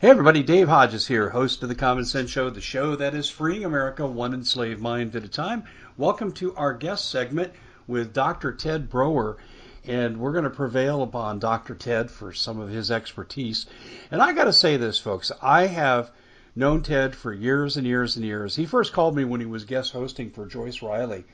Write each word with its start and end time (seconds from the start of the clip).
Hey 0.00 0.10
everybody, 0.10 0.44
Dave 0.44 0.68
Hodges 0.68 1.08
here, 1.08 1.30
host 1.30 1.60
of 1.64 1.68
the 1.68 1.74
Common 1.74 2.04
Sense 2.04 2.30
Show, 2.30 2.50
the 2.50 2.60
show 2.60 2.94
that 2.94 3.16
is 3.16 3.28
freeing 3.28 3.64
America 3.64 4.06
one 4.06 4.32
enslaved 4.32 4.80
mind 4.80 5.16
at 5.16 5.24
a 5.24 5.28
time. 5.28 5.64
Welcome 5.96 6.30
to 6.34 6.54
our 6.54 6.72
guest 6.72 7.10
segment 7.10 7.52
with 7.88 8.12
Dr. 8.12 8.52
Ted 8.52 8.88
Broer, 8.88 9.38
and 9.84 10.20
we're 10.20 10.30
going 10.30 10.44
to 10.44 10.50
prevail 10.50 11.02
upon 11.02 11.40
Dr. 11.40 11.74
Ted 11.74 12.12
for 12.12 12.32
some 12.32 12.60
of 12.60 12.68
his 12.68 12.92
expertise. 12.92 13.66
And 14.12 14.22
I 14.22 14.34
got 14.34 14.44
to 14.44 14.52
say 14.52 14.76
this, 14.76 15.00
folks, 15.00 15.32
I 15.42 15.66
have 15.66 16.12
known 16.54 16.84
Ted 16.84 17.16
for 17.16 17.32
years 17.32 17.76
and 17.76 17.84
years 17.84 18.14
and 18.14 18.24
years. 18.24 18.54
He 18.54 18.66
first 18.66 18.92
called 18.92 19.16
me 19.16 19.24
when 19.24 19.40
he 19.40 19.46
was 19.46 19.64
guest 19.64 19.94
hosting 19.94 20.30
for 20.30 20.46
Joyce 20.46 20.80
Riley 20.80 21.24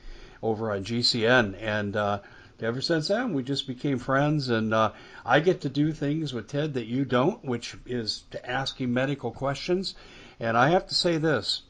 over 0.42 0.72
on 0.72 0.84
GCN, 0.84 1.54
and 1.60 1.96
uh, 1.96 2.20
ever 2.61 2.80
since 2.80 3.09
then, 3.09 3.34
we 3.34 3.43
just 3.43 3.66
became 3.66 3.98
friends, 3.98 4.48
and 4.48 4.73
uh, 4.73 4.93
I 5.25 5.41
get 5.41 5.62
to 5.62 5.68
do 5.68 5.93
things 5.93 6.32
with 6.32 6.48
Ted 6.48 6.75
that 6.75 6.86
you 6.86 7.04
don't, 7.04 7.45
which 7.45 7.77
is 7.86 8.25
to 8.30 8.50
ask 8.50 8.80
him 8.80 8.93
medical 8.93 9.30
questions. 9.30 9.95
And 10.39 10.57
I 10.57 10.68
have 10.68 10.86
to 10.89 10.95
say 10.95 11.18
this 11.18 11.62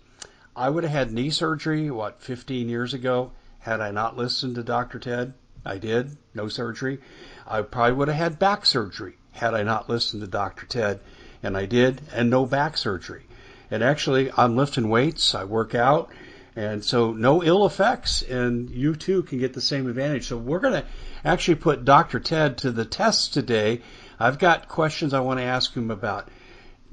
I 0.56 0.70
would 0.70 0.84
have 0.84 0.92
had 0.92 1.12
knee 1.12 1.30
surgery, 1.30 1.90
what, 1.90 2.20
15 2.20 2.68
years 2.68 2.94
ago, 2.94 3.32
had 3.60 3.80
I 3.80 3.90
not 3.90 4.16
listened 4.16 4.54
to 4.56 4.62
Dr. 4.62 4.98
Ted. 4.98 5.34
I 5.64 5.78
did, 5.78 6.16
no 6.34 6.48
surgery. 6.48 7.00
I 7.46 7.62
probably 7.62 7.92
would 7.94 8.08
have 8.08 8.16
had 8.16 8.38
back 8.38 8.66
surgery 8.66 9.16
had 9.32 9.54
I 9.54 9.62
not 9.62 9.88
listened 9.88 10.22
to 10.22 10.28
Dr. 10.28 10.66
Ted, 10.66 11.00
and 11.42 11.56
I 11.56 11.66
did, 11.66 12.02
and 12.12 12.30
no 12.30 12.46
back 12.46 12.76
surgery. 12.76 13.24
And 13.70 13.82
actually, 13.82 14.30
I'm 14.36 14.56
lifting 14.56 14.88
weights, 14.88 15.34
I 15.34 15.44
work 15.44 15.74
out, 15.74 16.10
and 16.56 16.84
so 16.84 17.12
no 17.12 17.42
ill 17.42 17.66
effects, 17.66 18.22
and 18.22 18.70
you 18.70 18.94
too 18.94 19.22
can 19.24 19.38
get 19.38 19.54
the 19.54 19.60
same 19.60 19.88
advantage. 19.88 20.26
So 20.26 20.36
we're 20.36 20.60
going 20.60 20.82
to 20.82 20.86
actually 21.24 21.56
put 21.56 21.84
Dr. 21.84 22.20
Ted 22.20 22.58
to 22.58 22.70
the 22.70 22.84
test 22.84 23.34
today. 23.34 23.82
I've 24.20 24.38
got 24.38 24.68
questions 24.68 25.12
I 25.12 25.20
want 25.20 25.40
to 25.40 25.44
ask 25.44 25.74
him 25.74 25.90
about 25.90 26.28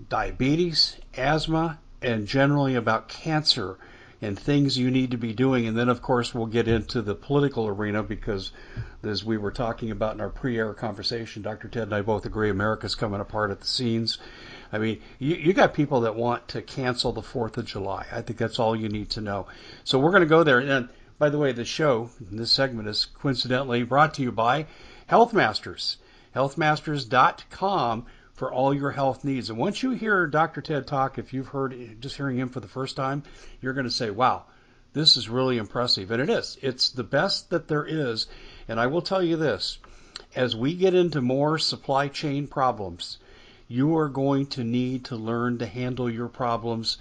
diabetes, 0.10 0.98
asthma, 1.16 1.80
and 2.02 2.26
generally 2.26 2.76
about 2.76 3.08
cancer 3.08 3.78
and 4.22 4.38
things 4.38 4.78
you 4.78 4.92
need 4.92 5.12
to 5.12 5.18
be 5.18 5.34
doing. 5.34 5.68
And 5.68 5.78
then, 5.78 5.90
of 5.90 6.02
course, 6.02 6.34
we'll 6.34 6.46
get 6.46 6.68
into 6.68 7.02
the 7.02 7.16
political 7.16 7.68
arena 7.68 8.04
because, 8.04 8.52
as 9.04 9.24
we 9.24 9.38
were 9.38 9.52
talking 9.52 9.92
about 9.92 10.16
in 10.16 10.22
our 10.22 10.30
pre 10.30 10.58
air 10.58 10.74
conversation, 10.74 11.42
Dr. 11.42 11.68
Ted 11.68 11.84
and 11.84 11.96
I 11.96 12.02
both 12.02 12.26
agree 12.26 12.50
America's 12.50 12.96
coming 12.96 13.22
apart 13.22 13.52
at 13.52 13.62
the 13.62 13.68
seams. 13.68 14.20
I 14.74 14.78
mean, 14.78 15.02
you, 15.20 15.36
you 15.36 15.54
got 15.54 15.74
people 15.74 16.02
that 16.02 16.16
want 16.16 16.48
to 16.50 16.62
cancel 16.62 17.12
the 17.12 17.22
4th 17.22 17.58
of 17.58 17.66
July. 17.66 18.06
I 18.12 18.22
think 18.22 18.40
that's 18.40 18.60
all 18.60 18.76
you 18.76 18.90
need 18.90 19.10
to 19.12 19.22
know. 19.22 19.48
So 19.84 20.00
we're 20.00 20.12
going 20.12 20.22
to 20.22 20.28
go 20.28 20.44
there. 20.44 20.60
And 20.60 20.90
by 21.18 21.30
the 21.30 21.38
way, 21.38 21.52
the 21.52 21.66
show, 21.66 22.10
this 22.20 22.52
segment 22.52 22.88
is 22.88 23.06
coincidentally 23.06 23.84
brought 23.84 24.14
to 24.16 24.22
you 24.22 24.32
by 24.32 24.68
Health 25.08 25.34
Masters. 25.34 25.98
Healthmasters.com 26.36 28.06
for 28.34 28.52
all 28.52 28.74
your 28.74 28.92
health 28.92 29.24
needs. 29.24 29.50
And 29.50 29.60
once 29.60 29.84
you 29.84 29.92
hear 29.92 30.26
Dr. 30.26 30.62
Ted 30.62 30.88
talk, 30.88 31.20
if 31.20 31.34
you've 31.34 31.50
heard 31.50 31.98
just 32.00 32.16
hearing 32.16 32.38
him 32.38 32.50
for 32.50 32.60
the 32.60 32.68
first 32.68 32.96
time, 32.96 33.24
you're 33.62 33.74
going 33.74 33.86
to 33.86 33.92
say, 33.92 34.10
wow, 34.10 34.46
this 34.94 35.18
is 35.18 35.30
really 35.30 35.58
impressive. 35.58 36.12
And 36.12 36.22
it 36.22 36.30
is. 36.30 36.58
It's 36.62 36.90
the 36.90 37.04
best 37.04 37.50
that 37.50 37.68
there 37.68 37.86
is. 37.86 38.28
And 38.68 38.80
I 38.80 38.88
will 38.88 39.02
tell 39.02 39.22
you 39.22 39.36
this 39.36 39.78
as 40.36 40.56
we 40.56 40.74
get 40.74 40.96
into 40.96 41.22
more 41.22 41.60
supply 41.60 42.08
chain 42.08 42.48
problems, 42.48 43.20
you 43.72 43.98
are 43.98 44.10
going 44.10 44.46
to 44.46 44.66
need 44.66 45.06
to 45.06 45.16
learn 45.16 45.58
to 45.58 45.66
handle 45.66 46.10
your 46.10 46.28
problems 46.28 46.98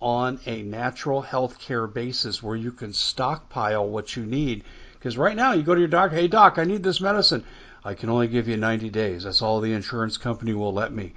on 0.00 0.40
a 0.46 0.62
natural 0.62 1.20
health 1.20 1.58
care 1.58 1.86
basis 1.86 2.42
where 2.42 2.56
you 2.56 2.72
can 2.72 2.94
stockpile 2.94 3.86
what 3.86 4.16
you 4.16 4.24
need. 4.24 4.64
Because 4.94 5.18
right 5.18 5.36
now 5.36 5.52
you 5.52 5.62
go 5.62 5.74
to 5.74 5.80
your 5.80 5.88
doctor, 5.88 6.16
hey 6.16 6.28
doc, 6.28 6.58
I 6.58 6.64
need 6.64 6.82
this 6.82 7.02
medicine. 7.02 7.44
I 7.84 7.92
can 7.92 8.08
only 8.08 8.26
give 8.26 8.48
you 8.48 8.56
90 8.56 8.88
days. 8.88 9.24
That's 9.24 9.42
all 9.42 9.60
the 9.60 9.74
insurance 9.74 10.16
company 10.16 10.54
will 10.54 10.72
let 10.72 10.94
me. 10.94 11.12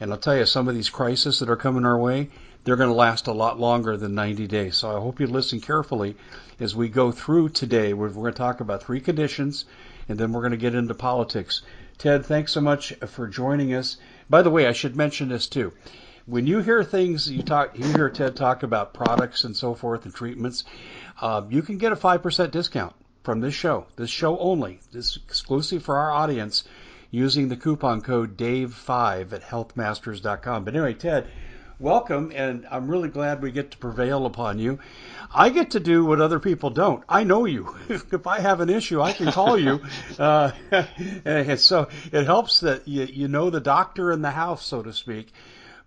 And 0.00 0.10
I'll 0.10 0.18
tell 0.18 0.36
you, 0.36 0.46
some 0.46 0.68
of 0.68 0.74
these 0.74 0.88
crises 0.88 1.38
that 1.40 1.50
are 1.50 1.56
coming 1.56 1.84
our 1.84 1.98
way, 1.98 2.30
they're 2.64 2.76
going 2.76 2.88
to 2.88 2.96
last 2.96 3.26
a 3.26 3.32
lot 3.32 3.60
longer 3.60 3.98
than 3.98 4.14
90 4.14 4.46
days. 4.46 4.78
So 4.78 4.88
I 4.88 5.00
hope 5.00 5.20
you 5.20 5.26
listen 5.26 5.60
carefully 5.60 6.16
as 6.58 6.74
we 6.74 6.88
go 6.88 7.12
through 7.12 7.50
today. 7.50 7.92
We're, 7.92 8.08
going 8.08 8.32
to 8.32 8.38
talk 8.38 8.60
about 8.60 8.82
three 8.82 9.00
conditions, 9.00 9.66
and 10.08 10.18
then 10.18 10.32
we're 10.32 10.40
going 10.40 10.52
to 10.52 10.56
get 10.56 10.74
into 10.74 10.94
politics. 10.94 11.60
Ted, 11.98 12.24
thanks 12.24 12.52
so 12.52 12.62
much 12.62 12.94
for 13.06 13.26
joining 13.26 13.74
us. 13.74 13.98
By 14.28 14.42
the 14.42 14.50
way, 14.50 14.66
I 14.66 14.72
should 14.72 14.96
mention 14.96 15.28
this 15.28 15.46
too. 15.46 15.72
When 16.26 16.46
you 16.46 16.58
hear 16.58 16.82
things, 16.82 17.30
you 17.30 17.42
talk, 17.42 17.78
you 17.78 17.84
hear 17.84 18.10
Ted 18.10 18.34
talk 18.34 18.64
about 18.64 18.92
products 18.92 19.44
and 19.44 19.56
so 19.56 19.74
forth 19.74 20.04
and 20.04 20.14
treatments, 20.14 20.64
uh, 21.20 21.42
you 21.48 21.62
can 21.62 21.78
get 21.78 21.92
a 21.92 21.96
5% 21.96 22.50
discount 22.50 22.94
from 23.22 23.40
this 23.40 23.54
show, 23.54 23.86
this 23.94 24.10
show 24.10 24.36
only, 24.38 24.80
this 24.90 25.16
exclusive 25.16 25.84
for 25.84 25.98
our 25.98 26.10
audience, 26.10 26.64
using 27.12 27.48
the 27.48 27.56
coupon 27.56 28.00
code 28.00 28.36
DAVE5 28.36 29.32
at 29.32 29.42
healthmasters.com. 29.42 30.64
But 30.64 30.74
anyway, 30.74 30.94
Ted, 30.94 31.28
welcome, 31.78 32.32
and 32.34 32.66
I'm 32.70 32.88
really 32.90 33.10
glad 33.10 33.42
we 33.42 33.52
get 33.52 33.72
to 33.72 33.76
prevail 33.76 34.24
upon 34.24 34.58
you. 34.58 34.78
I 35.34 35.50
get 35.50 35.72
to 35.72 35.80
do 35.80 36.06
what 36.06 36.22
other 36.22 36.40
people 36.40 36.70
don't. 36.70 37.04
I 37.08 37.24
know 37.24 37.44
you. 37.44 37.76
if 37.88 38.26
I 38.26 38.40
have 38.40 38.60
an 38.60 38.70
issue, 38.70 39.02
I 39.02 39.12
can 39.12 39.30
call 39.32 39.58
you. 39.58 39.80
Uh, 40.18 40.52
so 41.56 41.88
it 42.10 42.24
helps 42.24 42.60
that 42.60 42.88
you, 42.88 43.04
you 43.04 43.28
know 43.28 43.50
the 43.50 43.60
doctor 43.60 44.12
in 44.12 44.22
the 44.22 44.30
house, 44.30 44.64
so 44.64 44.82
to 44.82 44.92
speak. 44.92 45.30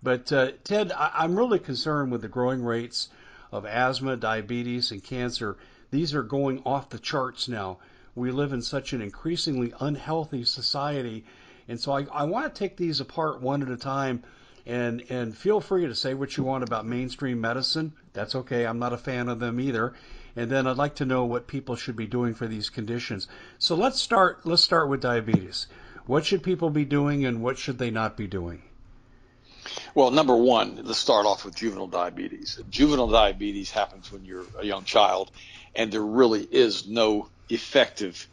But 0.02 0.32
uh, 0.32 0.52
Ted, 0.62 0.92
I, 0.92 1.10
I'm 1.14 1.36
really 1.36 1.58
concerned 1.58 2.12
with 2.12 2.22
the 2.22 2.28
growing 2.28 2.62
rates 2.62 3.08
of 3.50 3.66
asthma, 3.66 4.16
diabetes, 4.16 4.92
and 4.92 5.02
cancer. 5.02 5.56
These 5.90 6.14
are 6.14 6.22
going 6.22 6.62
off 6.64 6.90
the 6.90 7.00
charts 7.00 7.48
now. 7.48 7.78
We 8.14 8.30
live 8.30 8.52
in 8.52 8.62
such 8.62 8.92
an 8.92 9.02
increasingly 9.02 9.72
unhealthy 9.80 10.44
society. 10.44 11.24
And 11.66 11.80
so 11.80 11.92
I, 11.92 12.06
I 12.12 12.24
want 12.24 12.54
to 12.54 12.58
take 12.58 12.76
these 12.76 13.00
apart 13.00 13.40
one 13.40 13.62
at 13.62 13.68
a 13.68 13.76
time 13.76 14.22
and 14.66 15.02
and 15.10 15.36
feel 15.36 15.60
free 15.60 15.86
to 15.86 15.94
say 15.94 16.14
what 16.14 16.36
you 16.36 16.44
want 16.44 16.64
about 16.64 16.86
mainstream 16.86 17.40
medicine. 17.40 17.92
That's 18.12 18.34
okay. 18.34 18.66
I'm 18.66 18.78
not 18.78 18.92
a 18.92 18.98
fan 18.98 19.28
of 19.28 19.40
them 19.40 19.60
either. 19.60 19.94
And 20.36 20.50
then 20.50 20.66
I'd 20.66 20.76
like 20.76 20.94
to 20.96 21.04
know 21.04 21.24
what 21.24 21.48
people 21.48 21.74
should 21.76 21.96
be 21.96 22.06
doing 22.06 22.34
for 22.34 22.46
these 22.46 22.70
conditions. 22.70 23.26
So 23.58 23.74
let's 23.74 24.00
start 24.00 24.46
let's 24.46 24.62
start 24.62 24.88
with 24.88 25.00
diabetes. 25.00 25.66
What 26.06 26.24
should 26.24 26.42
people 26.42 26.70
be 26.70 26.84
doing 26.84 27.24
and 27.24 27.42
what 27.42 27.58
should 27.58 27.78
they 27.78 27.90
not 27.90 28.16
be 28.16 28.26
doing? 28.26 28.62
Well, 29.94 30.10
number 30.10 30.36
one, 30.36 30.80
let's 30.82 30.98
start 30.98 31.26
off 31.26 31.44
with 31.44 31.54
juvenile 31.54 31.86
diabetes. 31.86 32.60
Juvenile 32.70 33.08
diabetes 33.08 33.70
happens 33.70 34.10
when 34.10 34.24
you're 34.24 34.46
a 34.58 34.64
young 34.64 34.84
child, 34.84 35.30
and 35.74 35.92
there 35.92 36.02
really 36.02 36.42
is 36.50 36.88
no 36.88 37.28
effective 37.48 38.26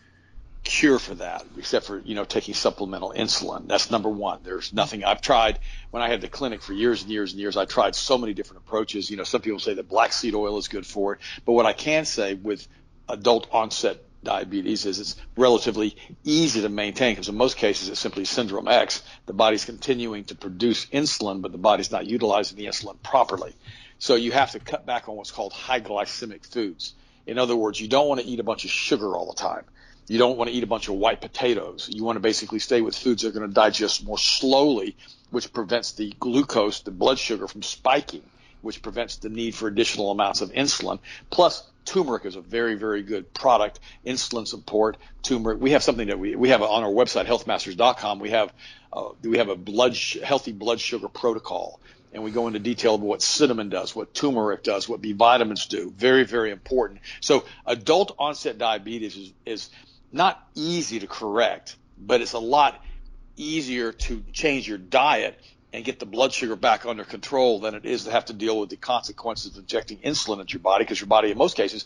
cure 0.68 1.00
for 1.00 1.16
that, 1.16 1.46
except 1.58 1.86
for 1.86 2.00
you 2.00 2.14
know 2.14 2.26
taking 2.26 2.54
supplemental 2.54 3.14
insulin. 3.16 3.68
That's 3.68 3.90
number 3.90 4.10
one. 4.10 4.42
There's 4.44 4.74
nothing 4.74 5.04
I've 5.04 5.22
tried 5.22 5.60
when 5.92 6.04
I 6.04 6.10
had 6.10 6.20
the 6.20 6.28
clinic 6.28 6.62
for 6.62 6.74
years 6.74 7.02
and 7.04 7.12
years 7.12 7.32
and 7.32 7.40
years. 7.40 7.56
I 7.56 7.66
tried 7.66 7.96
so 7.96 8.18
many 8.18 8.34
different 8.34 8.64
approaches. 8.66 9.10
You 9.10 9.16
know, 9.16 9.24
some 9.24 9.42
people 9.42 9.60
say 9.60 9.74
that 9.76 9.88
black 9.88 10.12
seed 10.12 10.36
oil 10.36 10.58
is 10.58 10.68
good 10.68 10.86
for 10.86 11.14
it, 11.14 11.20
but 11.46 11.54
what 11.54 11.66
I 11.66 11.74
can 11.74 12.04
say 12.04 12.34
with 12.34 12.68
adult 13.08 13.48
onset 13.52 14.04
diabetes 14.24 14.86
is 14.86 15.00
it's 15.00 15.16
relatively 15.38 15.96
easy 16.26 16.62
to 16.62 16.70
maintain 16.70 17.14
because 17.14 17.30
in 17.30 17.36
most 17.36 17.56
cases 17.56 17.88
it's 17.88 18.00
simply 18.00 18.26
syndrome 18.26 18.68
X. 18.68 19.02
The 19.26 19.34
body's 19.34 19.64
continuing 19.64 20.26
to 20.26 20.36
produce 20.36 20.86
insulin, 20.88 21.42
but 21.42 21.54
the 21.54 21.58
body's 21.58 21.92
not 21.92 22.06
utilizing 22.08 22.58
the 22.58 22.66
insulin 22.66 23.02
properly. 23.02 23.56
So 24.00 24.16
you 24.16 24.34
have 24.34 24.52
to 24.52 24.60
cut 24.60 24.86
back 24.86 25.08
on 25.08 25.16
what's 25.16 25.32
called 25.32 25.54
high 25.54 25.80
glycemic 25.80 26.46
foods. 26.46 26.94
In 27.26 27.38
other 27.38 27.56
words, 27.56 27.80
you 27.80 27.88
don't 27.88 28.08
want 28.08 28.22
to 28.22 28.28
eat 28.28 28.40
a 28.40 28.44
bunch 28.44 28.66
of 28.66 28.72
sugar 28.72 29.16
all 29.16 29.28
the 29.28 29.40
time. 29.40 29.64
You 30.08 30.18
don't 30.18 30.38
want 30.38 30.50
to 30.50 30.56
eat 30.56 30.64
a 30.64 30.68
bunch 30.68 30.88
of 30.88 30.96
white 30.96 31.20
potatoes. 31.20 31.90
You 31.92 32.04
want 32.04 32.16
to 32.16 32.22
basically 32.22 32.60
stay 32.60 32.82
with 32.82 32.98
foods 32.98 33.24
that 33.24 33.30
are 33.30 33.40
going 33.40 33.48
to 33.48 33.54
digest 33.54 34.06
more 34.06 34.18
slowly, 34.18 34.96
which 35.32 35.52
prevents 35.52 35.92
the 35.92 36.14
glucose, 36.20 36.82
the 36.82 36.92
blood 36.92 37.20
sugar 37.20 37.48
from 37.48 37.62
spiking, 37.62 38.24
which 38.62 38.82
prevents 38.82 39.18
the 39.18 39.30
need 39.30 39.54
for 39.54 39.68
additional 39.68 40.12
amounts 40.12 40.40
of 40.40 40.52
insulin. 40.54 41.00
Plus, 41.30 41.62
turmeric 41.84 42.26
is 42.26 42.38
a 42.38 42.42
very, 42.42 42.76
very 42.76 43.04
good 43.04 43.34
product. 43.34 43.80
Insulin 44.06 44.48
support, 44.48 44.96
turmeric. 45.24 45.60
We 45.60 45.72
have 45.72 45.84
something 45.84 46.08
that 46.08 46.20
we, 46.20 46.36
we 46.36 46.50
have 46.50 46.62
on 46.62 46.84
our 46.84 46.92
website, 46.92 47.26
healthmasters.com. 47.26 48.20
We 48.20 48.30
have, 48.30 48.54
uh, 48.94 49.10
we 49.24 49.40
have 49.40 49.50
a 49.50 49.58
blood, 49.58 49.98
healthy 50.24 50.54
blood 50.54 50.80
sugar 50.80 51.10
protocol 51.10 51.82
and 52.14 52.24
we 52.24 52.32
go 52.32 52.48
into 52.48 52.58
detail 52.58 52.96
of 52.96 53.02
what 53.02 53.22
cinnamon 53.22 53.70
does, 53.70 53.96
what 53.96 54.14
turmeric 54.14 54.64
does, 54.64 54.88
what 54.88 55.02
B 55.02 55.12
vitamins 55.12 55.68
do. 55.68 55.94
Very, 55.96 56.24
very 56.24 56.52
important. 56.52 57.02
So 57.20 57.46
adult 57.66 58.16
onset 58.18 58.58
diabetes 58.58 59.18
is, 59.18 59.34
is 59.46 59.70
not 60.12 60.42
easy 60.56 61.00
to 61.00 61.08
correct, 61.08 61.76
but 61.98 62.22
it's 62.22 62.34
a 62.34 62.40
lot 62.40 62.82
easier 63.36 63.92
to 63.92 64.24
change 64.34 64.68
your 64.68 64.78
diet 64.78 65.40
and 65.74 65.84
get 65.84 66.00
the 66.00 66.06
blood 66.06 66.34
sugar 66.34 66.56
back 66.56 66.86
under 66.86 67.04
control 67.04 67.60
than 67.60 67.76
it 67.76 67.86
is 67.86 68.06
to 68.06 68.12
have 68.12 68.26
to 68.26 68.34
deal 68.34 68.60
with 68.60 68.70
the 68.70 68.78
consequences 68.78 69.52
of 69.58 69.60
injecting 69.64 69.98
insulin 70.00 70.40
into 70.40 70.54
your 70.54 70.62
body 70.62 70.84
because 70.84 71.00
your 71.00 71.08
body 71.08 71.32
in 71.32 71.38
most 71.38 71.58
cases 71.58 71.86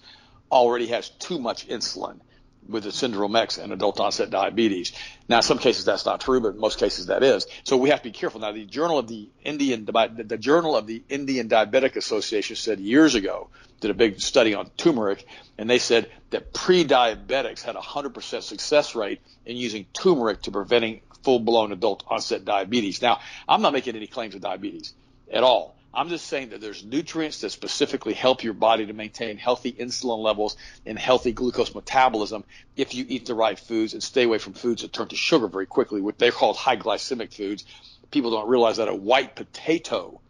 already 0.52 0.88
has 0.88 1.10
too 1.10 1.40
much 1.40 1.68
insulin 1.68 2.20
with 2.68 2.84
the 2.84 2.92
syndrome 2.92 3.36
X 3.36 3.58
and 3.58 3.74
adult 3.74 4.00
onset 4.00 4.30
diabetes. 4.30 4.94
Now, 5.28 5.38
in 5.38 5.44
some 5.44 5.58
cases 5.58 5.86
that's 5.86 6.06
not 6.06 6.22
true, 6.22 6.40
but 6.40 6.50
in 6.50 6.60
most 6.60 6.80
cases 6.80 7.08
that 7.08 7.24
is. 7.24 7.48
So 7.64 7.78
we 7.78 7.90
have 7.90 8.00
to 8.00 8.10
be 8.10 8.12
careful. 8.12 8.40
Now, 8.42 8.52
the 8.52 8.66
Journal 8.66 9.00
of 9.00 9.08
the 9.08 9.30
Indian, 9.44 9.86
the 9.86 10.38
Journal 10.40 10.76
of 10.76 10.88
the 10.88 11.04
Indian 11.10 11.50
Diabetic 11.50 11.96
Association 11.96 12.56
said 12.56 12.80
years 12.80 13.16
ago, 13.16 13.50
did 13.80 13.92
a 13.92 13.96
big 13.96 14.22
study 14.22 14.54
on 14.54 14.70
turmeric, 14.78 15.26
and 15.58 15.70
they 15.70 15.80
said 15.80 16.10
that 16.30 16.54
pre-diabetics 16.54 17.64
had 17.64 17.76
a 17.76 17.80
100% 17.80 18.44
success 18.44 18.96
rate 18.96 19.22
in 19.46 19.58
using 19.58 19.86
turmeric 19.92 20.44
to 20.44 20.52
preventing 20.52 21.02
full 21.24 21.40
blown 21.40 21.72
adult 21.72 22.04
onset 22.08 22.46
diabetes. 22.46 23.02
Now, 23.02 23.20
I'm 23.50 23.62
not 23.62 23.74
making 23.74 23.96
any 23.96 24.08
claims 24.08 24.36
of 24.36 24.42
diabetes 24.42 24.94
at 25.32 25.44
all. 25.44 25.76
I'm 25.94 26.08
just 26.08 26.28
saying 26.28 26.50
that 26.50 26.62
there's 26.62 26.86
nutrients 26.86 27.42
that 27.42 27.50
specifically 27.50 28.14
help 28.14 28.44
your 28.44 28.54
body 28.54 28.86
to 28.86 28.94
maintain 28.94 29.38
healthy 29.38 29.74
insulin 29.74 30.20
levels 30.20 30.56
and 30.86 30.98
healthy 30.98 31.34
glucose 31.34 31.76
metabolism 31.76 32.46
if 32.78 32.96
you 32.96 33.06
eat 33.10 33.26
the 33.26 33.36
right 33.36 33.60
foods 33.60 33.94
and 33.94 34.02
stay 34.02 34.24
away 34.24 34.38
from 34.38 34.54
foods 34.54 34.84
that 34.84 34.94
turn 34.94 35.10
to 35.10 35.18
sugar 35.18 35.48
very 35.48 35.66
quickly, 35.66 36.00
what 36.00 36.18
they're 36.18 36.32
called 36.32 36.56
high 36.56 36.78
glycemic 36.78 37.34
foods. 37.34 37.66
People 38.10 38.32
don't 38.32 38.48
realize 38.48 38.78
that 38.78 38.88
a 38.88 38.96
white 38.96 39.36
potato, 39.36 40.22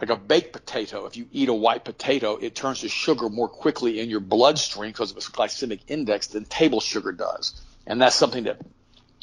like 0.00 0.10
a 0.10 0.16
baked 0.16 0.52
potato, 0.52 1.06
if 1.06 1.16
you 1.16 1.26
eat 1.32 1.48
a 1.48 1.54
white 1.54 1.84
potato, 1.84 2.36
it 2.36 2.54
turns 2.54 2.80
to 2.80 2.88
sugar 2.88 3.28
more 3.28 3.48
quickly 3.48 3.98
in 3.98 4.10
your 4.10 4.20
bloodstream 4.20 4.90
because 4.90 5.10
of 5.10 5.16
its 5.16 5.28
glycemic 5.28 5.80
index 5.88 6.28
than 6.28 6.44
table 6.44 6.80
sugar 6.80 7.10
does. 7.10 7.60
And 7.84 8.00
that's 8.00 8.14
something 8.16 8.44
that 8.44 8.60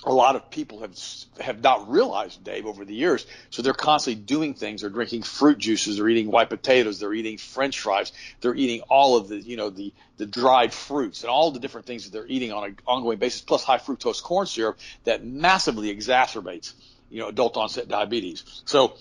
a 0.06 0.14
lot 0.14 0.38
of 0.38 0.50
people 0.50 0.80
have 0.80 0.98
have 1.42 1.62
not 1.62 1.90
realized, 1.90 2.42
Dave, 2.44 2.66
over 2.66 2.86
the 2.86 2.94
years. 2.94 3.26
So 3.50 3.62
they're 3.62 3.74
constantly 3.74 4.24
doing 4.24 4.54
things. 4.54 4.82
They're 4.82 4.90
drinking 4.90 5.24
fruit 5.24 5.58
juices. 5.58 5.98
They're 5.98 6.08
eating 6.08 6.32
white 6.32 6.50
potatoes. 6.50 7.00
They're 7.00 7.14
eating 7.14 7.38
French 7.38 7.80
fries. 7.80 8.14
They're 8.40 8.56
eating 8.56 8.82
all 8.90 9.18
of 9.18 9.28
the, 9.28 9.38
you 9.38 9.58
know, 9.58 9.70
the 9.70 9.94
the 10.18 10.26
dried 10.26 10.74
fruits 10.74 11.24
and 11.24 11.30
all 11.30 11.52
the 11.52 11.60
different 11.60 11.86
things 11.86 12.06
that 12.06 12.12
they're 12.12 12.28
eating 12.28 12.54
on 12.54 12.64
an 12.64 12.78
ongoing 12.88 13.18
basis, 13.18 13.42
plus 13.42 13.64
high 13.64 13.78
fructose 13.78 14.24
corn 14.24 14.46
syrup 14.46 14.80
that 15.04 15.26
massively 15.26 15.94
exacerbates, 15.94 16.74
you 17.10 17.20
know, 17.20 17.28
adult 17.28 17.58
onset 17.58 17.90
diabetes. 17.90 18.62
So, 18.66 18.96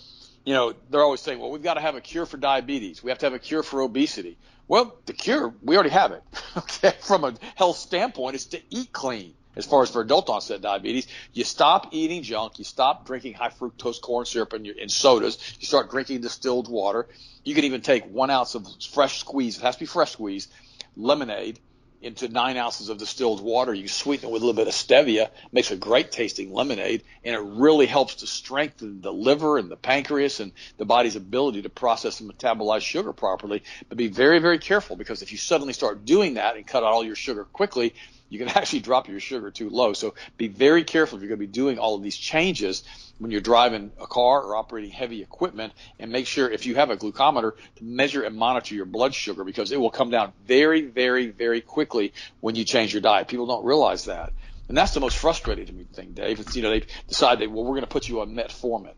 you 0.44 0.54
know, 0.54 0.74
they're 0.90 1.02
always 1.02 1.20
saying, 1.20 1.38
well, 1.38 1.50
we've 1.50 1.62
got 1.62 1.74
to 1.74 1.80
have 1.80 1.94
a 1.94 2.00
cure 2.00 2.26
for 2.26 2.38
diabetes. 2.38 3.04
We 3.04 3.10
have 3.10 3.18
to 3.18 3.26
have 3.26 3.34
a 3.34 3.38
cure 3.38 3.62
for 3.62 3.82
obesity. 3.82 4.36
Well, 4.66 4.98
the 5.06 5.12
cure, 5.12 5.54
we 5.62 5.76
already 5.76 5.90
have 5.90 6.10
it. 6.12 6.22
okay, 6.56 6.94
from 7.00 7.24
a 7.24 7.34
health 7.54 7.76
standpoint, 7.76 8.34
is 8.34 8.46
to 8.46 8.60
eat 8.70 8.92
clean 8.92 9.34
as 9.58 9.66
far 9.66 9.82
as 9.82 9.90
for 9.90 10.00
adult 10.00 10.30
onset 10.30 10.62
diabetes, 10.62 11.08
you 11.32 11.44
stop 11.44 11.88
eating 11.90 12.22
junk, 12.22 12.58
you 12.58 12.64
stop 12.64 13.04
drinking 13.06 13.34
high 13.34 13.50
fructose 13.50 14.00
corn 14.00 14.24
syrup 14.24 14.52
and, 14.52 14.66
in 14.66 14.88
sodas, 14.88 15.36
you 15.58 15.66
start 15.66 15.90
drinking 15.90 16.20
distilled 16.20 16.68
water. 16.68 17.08
You 17.44 17.54
can 17.54 17.64
even 17.64 17.82
take 17.82 18.06
one 18.06 18.30
ounce 18.30 18.54
of 18.54 18.66
fresh 18.92 19.18
squeeze, 19.18 19.58
it 19.58 19.62
has 19.62 19.74
to 19.74 19.80
be 19.80 19.86
fresh 19.86 20.12
squeeze, 20.12 20.48
lemonade 20.96 21.58
into 22.00 22.28
nine 22.28 22.56
ounces 22.56 22.88
of 22.88 22.98
distilled 22.98 23.42
water. 23.42 23.74
You 23.74 23.88
sweeten 23.88 24.28
it 24.28 24.32
with 24.32 24.42
a 24.42 24.46
little 24.46 24.56
bit 24.56 24.68
of 24.68 24.74
stevia, 24.74 25.30
makes 25.50 25.72
a 25.72 25.76
great 25.76 26.12
tasting 26.12 26.52
lemonade, 26.52 27.02
and 27.24 27.34
it 27.34 27.40
really 27.40 27.86
helps 27.86 28.16
to 28.16 28.26
strengthen 28.26 29.00
the 29.00 29.12
liver 29.12 29.58
and 29.58 29.68
the 29.68 29.76
pancreas 29.76 30.38
and 30.38 30.52
the 30.76 30.84
body's 30.84 31.16
ability 31.16 31.62
to 31.62 31.68
process 31.68 32.20
and 32.20 32.32
metabolize 32.32 32.82
sugar 32.82 33.12
properly. 33.12 33.64
But 33.88 33.98
be 33.98 34.06
very, 34.06 34.38
very 34.38 34.58
careful 34.58 34.94
because 34.94 35.22
if 35.22 35.32
you 35.32 35.38
suddenly 35.38 35.72
start 35.72 36.04
doing 36.04 36.34
that 36.34 36.56
and 36.56 36.66
cut 36.66 36.84
out 36.84 36.92
all 36.92 37.04
your 37.04 37.16
sugar 37.16 37.44
quickly, 37.44 37.94
you 38.28 38.38
can 38.38 38.48
actually 38.54 38.80
drop 38.80 39.08
your 39.08 39.20
sugar 39.20 39.50
too 39.50 39.70
low. 39.70 39.92
So 39.92 40.14
be 40.36 40.48
very 40.48 40.84
careful 40.84 41.16
if 41.16 41.22
you're 41.22 41.28
going 41.28 41.40
to 41.40 41.46
be 41.46 41.52
doing 41.52 41.78
all 41.78 41.94
of 41.94 42.02
these 42.02 42.16
changes 42.16 42.84
when 43.18 43.30
you're 43.30 43.40
driving 43.40 43.90
a 44.00 44.06
car 44.06 44.42
or 44.42 44.56
operating 44.56 44.90
heavy 44.90 45.22
equipment 45.22 45.72
and 45.98 46.12
make 46.12 46.26
sure 46.26 46.48
if 46.50 46.66
you 46.66 46.76
have 46.76 46.90
a 46.90 46.96
glucometer 46.96 47.52
to 47.76 47.84
measure 47.84 48.22
and 48.22 48.36
monitor 48.36 48.74
your 48.74 48.86
blood 48.86 49.14
sugar 49.14 49.44
because 49.44 49.72
it 49.72 49.80
will 49.80 49.90
come 49.90 50.10
down 50.10 50.32
very, 50.46 50.82
very, 50.82 51.28
very 51.28 51.60
quickly 51.60 52.12
when 52.40 52.54
you 52.54 52.64
change 52.64 52.92
your 52.92 53.02
diet. 53.02 53.28
People 53.28 53.46
don't 53.46 53.64
realize 53.64 54.04
that. 54.04 54.32
And 54.68 54.76
that's 54.76 54.92
the 54.92 55.00
most 55.00 55.16
frustrating 55.16 55.66
to 55.66 55.72
me 55.72 55.84
thing, 55.92 56.12
Dave. 56.12 56.40
It's, 56.40 56.54
you 56.54 56.62
know, 56.62 56.70
they 56.70 56.84
decide 57.08 57.38
that, 57.40 57.50
well, 57.50 57.64
we're 57.64 57.70
going 57.70 57.80
to 57.82 57.86
put 57.86 58.08
you 58.08 58.20
on 58.20 58.34
metformin. 58.34 58.92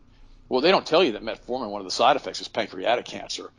Well, 0.49 0.59
they 0.59 0.71
don't 0.71 0.85
tell 0.85 1.01
you 1.01 1.13
that 1.13 1.23
metformin, 1.23 1.69
one 1.69 1.79
of 1.79 1.85
the 1.85 1.91
side 1.91 2.17
effects 2.17 2.41
is 2.41 2.49
pancreatic 2.49 3.05
cancer 3.05 3.49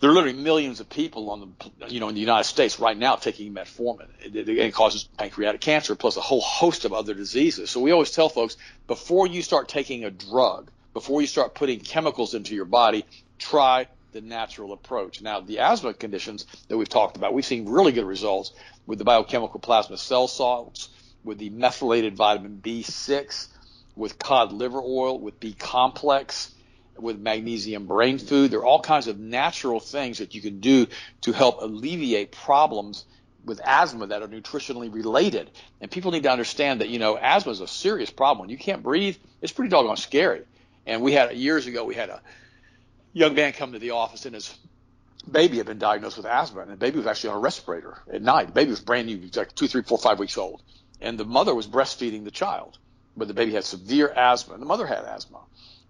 there 0.00 0.10
are 0.10 0.12
literally 0.12 0.38
millions 0.38 0.80
of 0.80 0.90
people 0.90 1.30
on 1.30 1.40
the, 1.40 1.88
you 1.88 2.00
know, 2.00 2.08
in 2.08 2.14
the 2.14 2.20
United 2.20 2.44
States 2.44 2.78
right 2.78 2.96
now 2.96 3.16
taking 3.16 3.54
metformin. 3.54 4.08
It, 4.20 4.36
it, 4.36 4.48
it, 4.48 4.74
causes 4.74 5.04
pancreatic 5.04 5.60
cancer 5.60 5.94
plus 5.94 6.16
a 6.16 6.20
whole 6.20 6.40
host 6.40 6.84
of 6.84 6.92
other 6.92 7.14
diseases. 7.14 7.70
So 7.70 7.80
we 7.80 7.92
always 7.92 8.10
tell 8.10 8.28
folks 8.28 8.56
before 8.86 9.26
you 9.26 9.42
start 9.42 9.68
taking 9.68 10.04
a 10.04 10.10
drug, 10.10 10.70
before 10.92 11.22
you 11.22 11.26
start 11.26 11.54
putting 11.54 11.80
chemicals 11.80 12.34
into 12.34 12.54
your 12.54 12.66
body, 12.66 13.04
try 13.38 13.86
the 14.12 14.20
natural 14.20 14.72
approach. 14.72 15.22
Now, 15.22 15.40
the 15.40 15.60
asthma 15.60 15.94
conditions 15.94 16.46
that 16.68 16.76
we've 16.76 16.88
talked 16.88 17.16
about, 17.16 17.32
we've 17.32 17.46
seen 17.46 17.68
really 17.68 17.92
good 17.92 18.06
results 18.06 18.52
with 18.86 18.98
the 18.98 19.04
biochemical 19.04 19.60
plasma 19.60 19.96
cell 19.96 20.28
salts, 20.28 20.88
with 21.24 21.38
the 21.38 21.50
methylated 21.50 22.16
vitamin 22.16 22.60
B6, 22.62 23.48
with 23.94 24.18
cod 24.18 24.52
liver 24.52 24.80
oil, 24.80 25.18
with 25.18 25.40
B 25.40 25.54
complex 25.58 26.54
with 26.98 27.18
magnesium 27.18 27.86
brain 27.86 28.18
food. 28.18 28.50
There 28.50 28.60
are 28.60 28.66
all 28.66 28.80
kinds 28.80 29.06
of 29.06 29.18
natural 29.18 29.80
things 29.80 30.18
that 30.18 30.34
you 30.34 30.40
can 30.40 30.60
do 30.60 30.86
to 31.22 31.32
help 31.32 31.62
alleviate 31.62 32.32
problems 32.32 33.04
with 33.46 33.60
asthma 33.64 34.08
that 34.08 34.22
are 34.22 34.28
nutritionally 34.28 34.92
related. 34.92 35.50
And 35.80 35.90
people 35.90 36.10
need 36.10 36.24
to 36.24 36.30
understand 36.30 36.80
that, 36.80 36.88
you 36.88 36.98
know, 36.98 37.16
asthma 37.16 37.52
is 37.52 37.60
a 37.60 37.68
serious 37.68 38.10
problem. 38.10 38.40
When 38.40 38.50
you 38.50 38.58
can't 38.58 38.82
breathe, 38.82 39.16
it's 39.40 39.52
pretty 39.52 39.70
doggone 39.70 39.96
scary. 39.96 40.42
And 40.84 41.00
we 41.00 41.12
had 41.12 41.32
years 41.36 41.66
ago, 41.66 41.84
we 41.84 41.94
had 41.94 42.10
a 42.10 42.20
young 43.12 43.34
man 43.34 43.52
come 43.52 43.72
to 43.72 43.78
the 43.78 43.92
office 43.92 44.26
and 44.26 44.34
his 44.34 44.54
baby 45.30 45.56
had 45.56 45.66
been 45.66 45.78
diagnosed 45.78 46.16
with 46.16 46.26
asthma 46.26 46.60
and 46.60 46.70
the 46.70 46.76
baby 46.76 46.98
was 46.98 47.06
actually 47.06 47.30
on 47.30 47.36
a 47.36 47.40
respirator 47.40 47.98
at 48.12 48.20
night. 48.20 48.48
The 48.48 48.52
baby 48.52 48.70
was 48.70 48.80
brand 48.80 49.06
new, 49.06 49.28
like 49.34 49.54
two, 49.54 49.68
three, 49.68 49.82
four, 49.82 49.98
five 49.98 50.18
weeks 50.18 50.36
old. 50.36 50.62
And 51.00 51.18
the 51.18 51.24
mother 51.24 51.54
was 51.54 51.66
breastfeeding 51.66 52.24
the 52.24 52.30
child, 52.30 52.78
but 53.16 53.28
the 53.28 53.34
baby 53.34 53.52
had 53.52 53.64
severe 53.64 54.08
asthma 54.08 54.54
and 54.54 54.62
the 54.62 54.66
mother 54.66 54.86
had 54.86 55.04
asthma. 55.04 55.40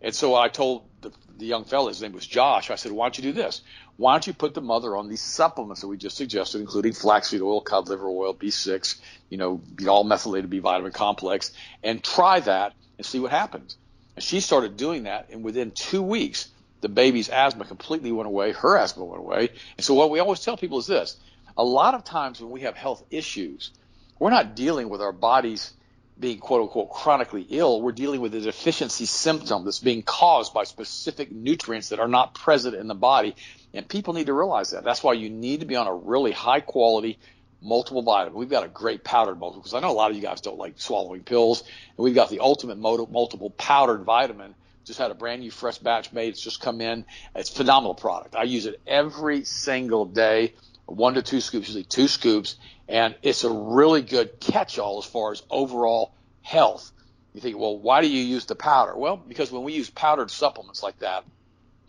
And 0.07 0.15
so 0.15 0.37
I 0.37 0.47
told 0.47 0.85
the, 1.01 1.11
the 1.37 1.47
young 1.47 1.65
fellow, 1.65 1.89
his 1.89 2.01
name 2.01 2.13
was 2.13 2.25
Josh, 2.25 2.71
I 2.71 2.77
said, 2.77 2.93
why 2.93 3.07
don't 3.07 3.19
you 3.19 3.25
do 3.25 3.33
this? 3.33 3.63
Why 3.97 4.15
don't 4.15 4.25
you 4.25 4.35
put 4.35 4.55
the 4.55 4.61
mother 4.61 4.97
on 4.97 5.09
these 5.09 5.21
supplements 5.21 5.81
that 5.81 5.89
we 5.89 5.97
just 5.97 6.17
suggested, 6.17 6.61
including 6.61 6.93
flaxseed 6.93 7.43
oil, 7.43 7.61
cod 7.61 7.89
liver 7.89 8.07
oil, 8.09 8.33
B6, 8.33 9.01
you 9.31 9.37
know, 9.37 9.61
all 9.89 10.05
methylated 10.05 10.49
B 10.49 10.61
vitamin 10.61 10.93
complex, 10.93 11.51
and 11.83 12.05
try 12.05 12.39
that 12.39 12.75
and 12.99 13.05
see 13.05 13.19
what 13.19 13.33
happens. 13.33 13.77
And 14.15 14.23
she 14.23 14.39
started 14.39 14.77
doing 14.77 15.03
that, 15.03 15.31
and 15.31 15.43
within 15.43 15.73
two 15.73 16.03
weeks, 16.03 16.51
the 16.83 16.89
baby's 16.89 17.29
asthma 17.29 17.65
completely 17.65 18.13
went 18.13 18.29
away. 18.29 18.53
Her 18.53 18.79
asthma 18.79 19.05
went 19.05 19.19
away. 19.19 19.49
And 19.77 19.85
so 19.85 19.95
what 19.95 20.11
we 20.11 20.21
always 20.21 20.39
tell 20.39 20.57
people 20.57 20.79
is 20.79 20.87
this. 20.87 21.17
A 21.57 21.65
lot 21.65 21.95
of 21.95 22.05
times 22.05 22.41
when 22.41 22.53
we 22.53 22.61
have 22.61 22.77
health 22.77 23.03
issues, 23.11 23.73
we're 24.21 24.31
not 24.31 24.55
dealing 24.55 24.89
with 24.89 25.03
our 25.03 25.11
body's 25.11 25.73
being 26.19 26.39
quote 26.39 26.63
unquote 26.63 26.91
chronically 26.91 27.47
ill, 27.51 27.83
we're 27.83 27.93
dealing 27.93 28.21
with 28.21 28.35
a 28.35 28.41
deficiency 28.41 29.07
symptom 29.07 29.65
that's 29.65 29.81
being 29.81 30.03
caused 30.03 30.55
by 30.55 30.65
specific 30.65 31.31
nutrients 31.31 31.91
that 31.91 32.01
are 32.01 32.09
not 32.09 32.35
present 32.35 32.75
in 32.75 32.87
the 32.87 32.95
body. 32.95 33.37
And 33.75 33.87
people 33.87 34.15
need 34.15 34.27
to 34.27 34.33
realize 34.33 34.71
that. 34.71 34.85
That's 34.85 35.03
why 35.03 35.13
you 35.13 35.29
need 35.29 35.61
to 35.61 35.67
be 35.67 35.77
on 35.77 35.87
a 35.87 35.95
really 35.95 36.33
high 36.33 36.61
quality 36.61 37.19
multiple 37.61 38.03
vitamin. 38.03 38.39
We've 38.39 38.49
got 38.49 38.65
a 38.65 38.69
great 38.69 39.05
powdered 39.05 39.39
multiple 39.39 39.63
because 39.63 39.75
I 39.75 39.81
know 39.81 39.91
a 39.91 39.93
lot 39.93 40.11
of 40.11 40.17
you 40.17 40.23
guys 40.23 40.41
don't 40.41 40.59
like 40.59 40.81
swallowing 40.81 41.23
pills. 41.23 41.63
And 41.63 42.05
we've 42.05 42.15
got 42.15 42.31
the 42.31 42.41
ultimate 42.41 42.79
multiple 42.79 43.51
powdered 43.51 44.05
vitamin. 44.05 44.55
Just 44.85 44.99
had 44.99 45.11
a 45.11 45.15
brand 45.15 45.43
new 45.43 45.51
fresh 45.51 45.79
batch 45.79 46.13
made. 46.13 46.29
It's 46.29 46.41
just 46.41 46.61
come 46.61 46.81
in. 46.81 47.05
It's 47.35 47.51
phenomenal 47.51 47.95
product. 47.95 48.37
I 48.37 48.45
use 48.45 48.67
it 48.67 48.81
every 48.87 49.45
single 49.45 50.05
day 50.07 50.55
one 50.87 51.15
to 51.15 51.23
two 51.23 51.41
scoops, 51.41 51.67
usually 51.67 51.85
two 51.85 52.09
scoops, 52.09 52.57
and 52.89 53.15
it's 53.23 53.45
a 53.45 53.51
really 53.51 54.03
good 54.03 54.41
catch-all 54.41 54.99
as 54.99 55.05
far 55.05 55.33
as 55.33 55.43
overall 55.51 56.13
health. 56.43 56.93
You 57.35 57.41
think, 57.41 57.59
well, 57.59 57.77
why 57.79 58.01
do 58.01 58.09
you 58.09 58.23
use 58.23 58.47
the 58.47 58.55
powder? 58.55 58.97
Well, 58.97 59.17
because 59.17 59.53
when 59.53 59.65
we 59.65 59.75
use 59.75 59.91
powdered 59.91 60.31
supplements 60.31 60.83
like 60.83 60.99
that, 61.01 61.25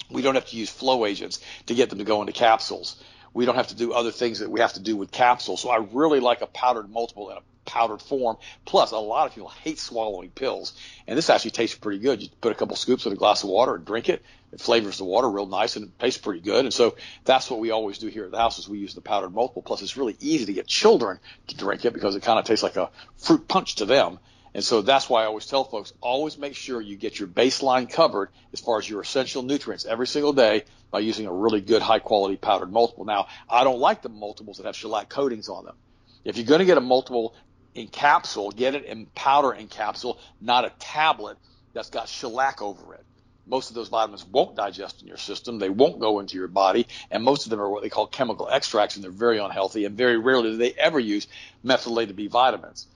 we 0.10 0.22
don't 0.22 0.36
have 0.36 0.48
to 0.48 0.58
use 0.58 0.70
flow 0.70 1.06
agents 1.06 1.39
to 1.68 1.75
get 1.75 1.89
them 1.89 2.00
to 2.00 2.06
go 2.06 2.22
into 2.22 2.34
capsules. 2.34 3.01
We 3.34 3.46
don't 3.46 3.56
have 3.56 3.68
to 3.68 3.75
do 3.75 3.94
other 3.94 4.12
things 4.12 4.39
that 4.39 4.50
we 4.50 4.62
have 4.62 4.74
to 4.74 4.80
do 4.80 4.96
with 4.96 5.12
capsules. 5.12 5.62
So 5.62 5.70
I 5.70 5.77
really 5.92 6.20
like 6.20 6.42
a 6.42 6.48
powdered 6.48 6.89
multiple 6.89 7.30
in 7.30 7.38
a 7.38 7.42
powdered 7.66 8.01
form. 8.01 8.38
Plus, 8.66 8.92
a 8.92 8.98
lot 8.98 9.27
of 9.27 9.36
people 9.36 9.50
hate 9.50 9.80
swallowing 9.80 10.32
pills, 10.32 10.74
and 11.06 11.18
this 11.18 11.30
actually 11.30 11.51
tastes 11.51 11.77
pretty 11.77 12.00
good. 12.00 12.24
You 12.24 12.30
put 12.42 12.51
a 12.51 12.56
couple 12.56 12.75
scoops 12.75 13.06
in 13.06 13.12
a 13.12 13.16
glass 13.16 13.44
of 13.44 13.50
water 13.50 13.75
and 13.75 13.86
drink 13.86 14.10
it. 14.10 14.24
It 14.51 14.62
flavors 14.62 14.98
the 14.98 15.04
water 15.04 15.30
real 15.30 15.46
nice 15.46 15.75
and 15.75 15.86
it 15.86 16.00
tastes 16.00 16.20
pretty 16.20 16.39
good. 16.39 16.63
And 16.63 16.74
so 16.74 16.96
that's 17.25 17.50
what 17.50 17.60
we 17.60 17.72
always 17.72 17.98
do 17.98 18.08
here 18.08 18.25
at 18.25 18.32
the 18.32 18.38
house 18.38 18.60
is 18.60 18.70
we 18.70 18.80
use 18.80 18.94
the 18.94 19.01
powdered 19.01 19.34
multiple. 19.34 19.62
Plus, 19.62 19.82
it's 19.82 19.98
really 19.98 20.16
easy 20.20 20.46
to 20.46 20.54
get 20.54 20.68
children 20.68 21.20
to 21.48 21.58
drink 21.58 21.84
it 21.86 21.94
because 21.94 22.16
it 22.16 22.24
kind 22.24 22.39
of 22.39 22.46
tastes 22.46 22.63
like 22.63 22.77
a 22.77 22.89
fruit 23.18 23.48
punch 23.48 23.75
to 23.75 23.86
them. 23.86 24.20
And 24.54 24.63
so 24.63 24.82
that's 24.82 25.10
why 25.10 25.24
I 25.24 25.25
always 25.25 25.46
tell 25.46 25.66
folks, 25.66 25.94
always 26.01 26.38
make 26.38 26.56
sure 26.56 26.82
you 26.82 26.96
get 26.96 27.20
your 27.20 27.27
baseline 27.27 27.92
covered 27.92 28.30
as 28.54 28.60
far 28.60 28.80
as 28.80 28.89
your 28.89 29.01
essential 29.01 29.44
nutrients 29.44 29.86
every 29.86 30.08
single 30.08 30.34
day 30.34 30.63
by 30.89 31.00
using 31.00 31.27
a 31.27 31.34
really 31.34 31.62
good 31.62 31.82
high 31.82 32.00
quality 32.00 32.38
powdered 32.38 32.72
multiple. 32.72 33.06
Now, 33.06 33.27
I 33.50 33.63
don't 33.63 33.80
like 33.80 34.01
the 34.01 34.10
multiples 34.10 34.58
that 34.58 34.66
have 34.66 34.75
shellac 34.75 35.10
coatings 35.10 35.50
on 35.50 35.66
them. 35.66 35.75
If 36.24 36.38
you're 36.38 36.46
going 36.46 36.60
to 36.60 36.66
get 36.66 36.77
a 36.77 36.82
multiple 36.82 37.36
in 37.75 37.88
capsule, 37.88 38.51
get 38.51 38.74
it 38.74 38.86
in 38.86 39.06
powder 39.08 39.54
in 39.54 39.68
capsule, 39.68 40.18
not 40.42 40.66
a 40.66 40.72
tablet 40.80 41.38
that's 41.74 41.89
got 41.89 42.10
shellac 42.10 42.62
over 42.62 42.96
it. 42.96 43.06
Most 43.48 43.70
of 43.70 43.75
those 43.75 43.88
vitamins 43.88 44.25
won't 44.25 44.56
digest 44.56 45.01
in 45.01 45.08
your 45.08 45.18
system. 45.18 45.58
They 45.58 45.70
won't 45.70 46.00
go 46.00 46.20
into 46.20 46.38
your 46.38 46.48
body. 46.48 46.88
And 47.10 47.24
most 47.24 47.46
of 47.46 47.50
them 47.50 47.62
are 47.62 47.70
what 47.70 47.82
they 47.82 47.89
call 47.89 48.08
chemical 48.08 48.50
extracts, 48.50 48.96
and 48.96 49.04
they're 49.04 49.12
very 49.12 49.39
unhealthy. 49.39 49.86
And 49.86 49.98
very 49.98 50.18
rarely 50.18 50.51
do 50.51 50.58
they 50.58 50.74
ever 50.74 51.00
use 51.00 51.27
methylated 51.63 52.16
B 52.16 52.27
vitamins. 52.27 52.88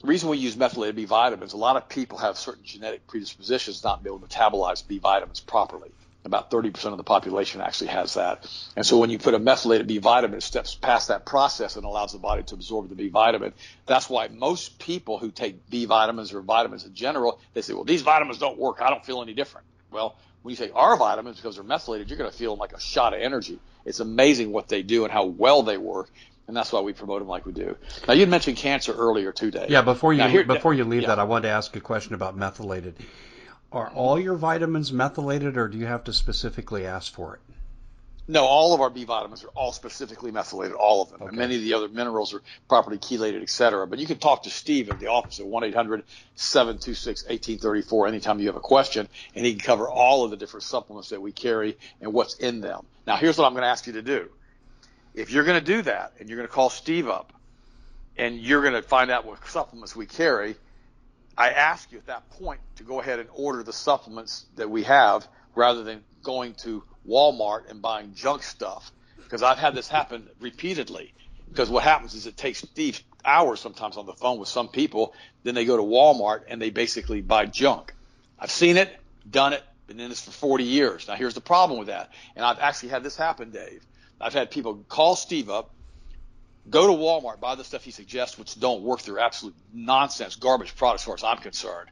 The 0.00 0.06
reason 0.06 0.28
we 0.28 0.38
use 0.38 0.56
methylated 0.56 0.94
B 0.94 1.06
vitamins, 1.06 1.54
a 1.54 1.56
lot 1.56 1.76
of 1.76 1.88
people 1.88 2.18
have 2.18 2.38
certain 2.38 2.64
genetic 2.64 3.06
predispositions 3.08 3.82
not 3.82 3.98
to 3.98 4.04
be 4.04 4.10
able 4.10 4.20
to 4.20 4.26
metabolize 4.26 4.86
B 4.86 4.98
vitamins 4.98 5.40
properly. 5.40 5.90
About 6.24 6.50
30% 6.50 6.84
of 6.86 6.96
the 6.96 7.04
population 7.04 7.60
actually 7.60 7.88
has 7.88 8.14
that. 8.14 8.50
And 8.76 8.84
so 8.84 8.98
when 8.98 9.08
you 9.08 9.18
put 9.18 9.34
a 9.34 9.38
methylated 9.38 9.86
B 9.86 9.98
vitamin, 9.98 10.38
it 10.38 10.42
steps 10.42 10.74
past 10.74 11.08
that 11.08 11.24
process 11.24 11.76
and 11.76 11.84
allows 11.84 12.12
the 12.12 12.18
body 12.18 12.42
to 12.42 12.54
absorb 12.54 12.88
the 12.88 12.94
B 12.94 13.08
vitamin. 13.08 13.54
That's 13.86 14.10
why 14.10 14.28
most 14.28 14.78
people 14.78 15.18
who 15.18 15.30
take 15.30 15.70
B 15.70 15.84
vitamins 15.86 16.34
or 16.34 16.42
vitamins 16.42 16.84
in 16.84 16.94
general, 16.94 17.40
they 17.54 17.62
say, 17.62 17.72
well, 17.72 17.84
these 17.84 18.02
vitamins 18.02 18.38
don't 18.38 18.58
work. 18.58 18.82
I 18.82 18.90
don't 18.90 19.04
feel 19.04 19.22
any 19.22 19.32
different. 19.32 19.66
Well, 19.90 20.16
when 20.42 20.50
you 20.50 20.56
take 20.56 20.74
our 20.74 20.96
vitamins, 20.96 21.36
because 21.36 21.54
they're 21.54 21.64
methylated, 21.64 22.10
you're 22.10 22.18
going 22.18 22.30
to 22.30 22.36
feel 22.36 22.56
like 22.56 22.72
a 22.72 22.80
shot 22.80 23.14
of 23.14 23.20
energy. 23.20 23.58
It's 23.84 24.00
amazing 24.00 24.52
what 24.52 24.68
they 24.68 24.82
do 24.82 25.04
and 25.04 25.12
how 25.12 25.24
well 25.24 25.62
they 25.62 25.78
work 25.78 26.10
and 26.48 26.56
that's 26.56 26.72
why 26.72 26.80
we 26.80 26.94
promote 26.94 27.20
them 27.20 27.28
like 27.28 27.46
we 27.46 27.52
do. 27.52 27.76
Now 28.08 28.14
you 28.14 28.26
mentioned 28.26 28.56
cancer 28.56 28.92
earlier 28.92 29.32
today. 29.32 29.66
Yeah, 29.68 29.82
before 29.82 30.14
you 30.14 30.22
here, 30.24 30.44
before 30.44 30.74
you 30.74 30.84
leave 30.84 31.02
yeah. 31.02 31.08
that, 31.08 31.18
I 31.18 31.24
wanted 31.24 31.48
to 31.48 31.54
ask 31.54 31.76
a 31.76 31.80
question 31.80 32.14
about 32.14 32.36
methylated. 32.36 32.96
Are 33.70 33.90
all 33.90 34.18
your 34.18 34.34
vitamins 34.34 34.90
methylated, 34.92 35.58
or 35.58 35.68
do 35.68 35.76
you 35.76 35.84
have 35.84 36.04
to 36.04 36.14
specifically 36.14 36.86
ask 36.86 37.12
for 37.12 37.34
it? 37.34 37.40
No, 38.30 38.44
all 38.44 38.74
of 38.74 38.80
our 38.80 38.90
B 38.90 39.04
vitamins 39.04 39.44
are 39.44 39.48
all 39.48 39.72
specifically 39.72 40.30
methylated, 40.30 40.74
all 40.74 41.02
of 41.02 41.10
them. 41.10 41.22
Okay. 41.22 41.28
And 41.28 41.38
many 41.38 41.56
of 41.56 41.62
the 41.62 41.74
other 41.74 41.88
minerals 41.88 42.32
are 42.34 42.42
properly 42.68 42.98
chelated, 42.98 43.42
et 43.42 43.50
cetera. 43.50 43.86
But 43.86 43.98
you 43.98 44.06
can 44.06 44.18
talk 44.18 44.42
to 44.42 44.50
Steve 44.50 44.90
at 44.90 45.00
the 45.00 45.06
office 45.08 45.40
at 45.40 45.46
1-800-726-1834 45.46 48.08
anytime 48.08 48.38
you 48.38 48.46
have 48.46 48.56
a 48.56 48.60
question, 48.60 49.08
and 49.34 49.46
he 49.46 49.52
can 49.52 49.60
cover 49.60 49.88
all 49.88 50.24
of 50.24 50.30
the 50.30 50.36
different 50.36 50.64
supplements 50.64 51.08
that 51.10 51.22
we 51.22 51.32
carry 51.32 51.78
and 52.00 52.12
what's 52.12 52.34
in 52.34 52.60
them. 52.60 52.84
Now, 53.06 53.16
here's 53.16 53.38
what 53.38 53.46
I'm 53.46 53.52
going 53.52 53.62
to 53.62 53.68
ask 53.68 53.86
you 53.86 53.94
to 53.94 54.02
do. 54.02 54.28
If 55.14 55.30
you're 55.30 55.44
going 55.44 55.58
to 55.58 55.64
do 55.64 55.80
that, 55.82 56.12
and 56.20 56.28
you're 56.28 56.36
going 56.36 56.48
to 56.48 56.54
call 56.54 56.68
Steve 56.70 57.08
up, 57.08 57.32
and 58.16 58.38
you're 58.38 58.62
going 58.62 58.74
to 58.74 58.82
find 58.82 59.10
out 59.10 59.26
what 59.26 59.46
supplements 59.46 59.94
we 59.94 60.06
carry– 60.06 60.56
I 61.38 61.50
ask 61.50 61.92
you 61.92 61.98
at 61.98 62.06
that 62.06 62.28
point 62.30 62.60
to 62.76 62.82
go 62.82 63.00
ahead 63.00 63.20
and 63.20 63.28
order 63.32 63.62
the 63.62 63.72
supplements 63.72 64.46
that 64.56 64.68
we 64.68 64.82
have 64.82 65.26
rather 65.54 65.84
than 65.84 66.02
going 66.24 66.54
to 66.54 66.82
Walmart 67.08 67.70
and 67.70 67.80
buying 67.80 68.12
junk 68.12 68.42
stuff. 68.42 68.90
Because 69.22 69.44
I've 69.44 69.56
had 69.56 69.74
this 69.74 69.86
happen 69.86 70.28
repeatedly. 70.40 71.14
Because 71.48 71.70
what 71.70 71.84
happens 71.84 72.14
is 72.14 72.26
it 72.26 72.36
takes 72.36 72.58
Steve 72.58 73.02
hours 73.24 73.60
sometimes 73.60 73.96
on 73.96 74.04
the 74.04 74.14
phone 74.14 74.40
with 74.40 74.48
some 74.48 74.66
people. 74.66 75.14
Then 75.44 75.54
they 75.54 75.64
go 75.64 75.76
to 75.76 75.82
Walmart 75.82 76.42
and 76.48 76.60
they 76.60 76.70
basically 76.70 77.20
buy 77.20 77.46
junk. 77.46 77.94
I've 78.36 78.50
seen 78.50 78.76
it, 78.76 78.90
done 79.30 79.52
it, 79.52 79.62
been 79.86 80.00
in 80.00 80.08
this 80.08 80.20
for 80.20 80.32
40 80.32 80.64
years. 80.64 81.06
Now 81.06 81.14
here's 81.14 81.34
the 81.34 81.40
problem 81.40 81.78
with 81.78 81.86
that. 81.86 82.10
And 82.34 82.44
I've 82.44 82.58
actually 82.58 82.88
had 82.88 83.04
this 83.04 83.16
happen, 83.16 83.50
Dave. 83.52 83.86
I've 84.20 84.34
had 84.34 84.50
people 84.50 84.84
call 84.88 85.14
Steve 85.14 85.50
up 85.50 85.72
Go 86.70 86.86
to 86.86 86.92
Walmart, 86.92 87.40
buy 87.40 87.54
the 87.54 87.64
stuff 87.64 87.84
he 87.84 87.90
suggests, 87.90 88.38
which 88.38 88.58
don't 88.58 88.82
work. 88.82 89.02
They're 89.02 89.18
absolute 89.18 89.54
nonsense, 89.72 90.36
garbage 90.36 90.76
products, 90.76 91.02
as 91.02 91.06
far 91.06 91.14
as 91.14 91.24
I'm 91.24 91.38
concerned. 91.38 91.88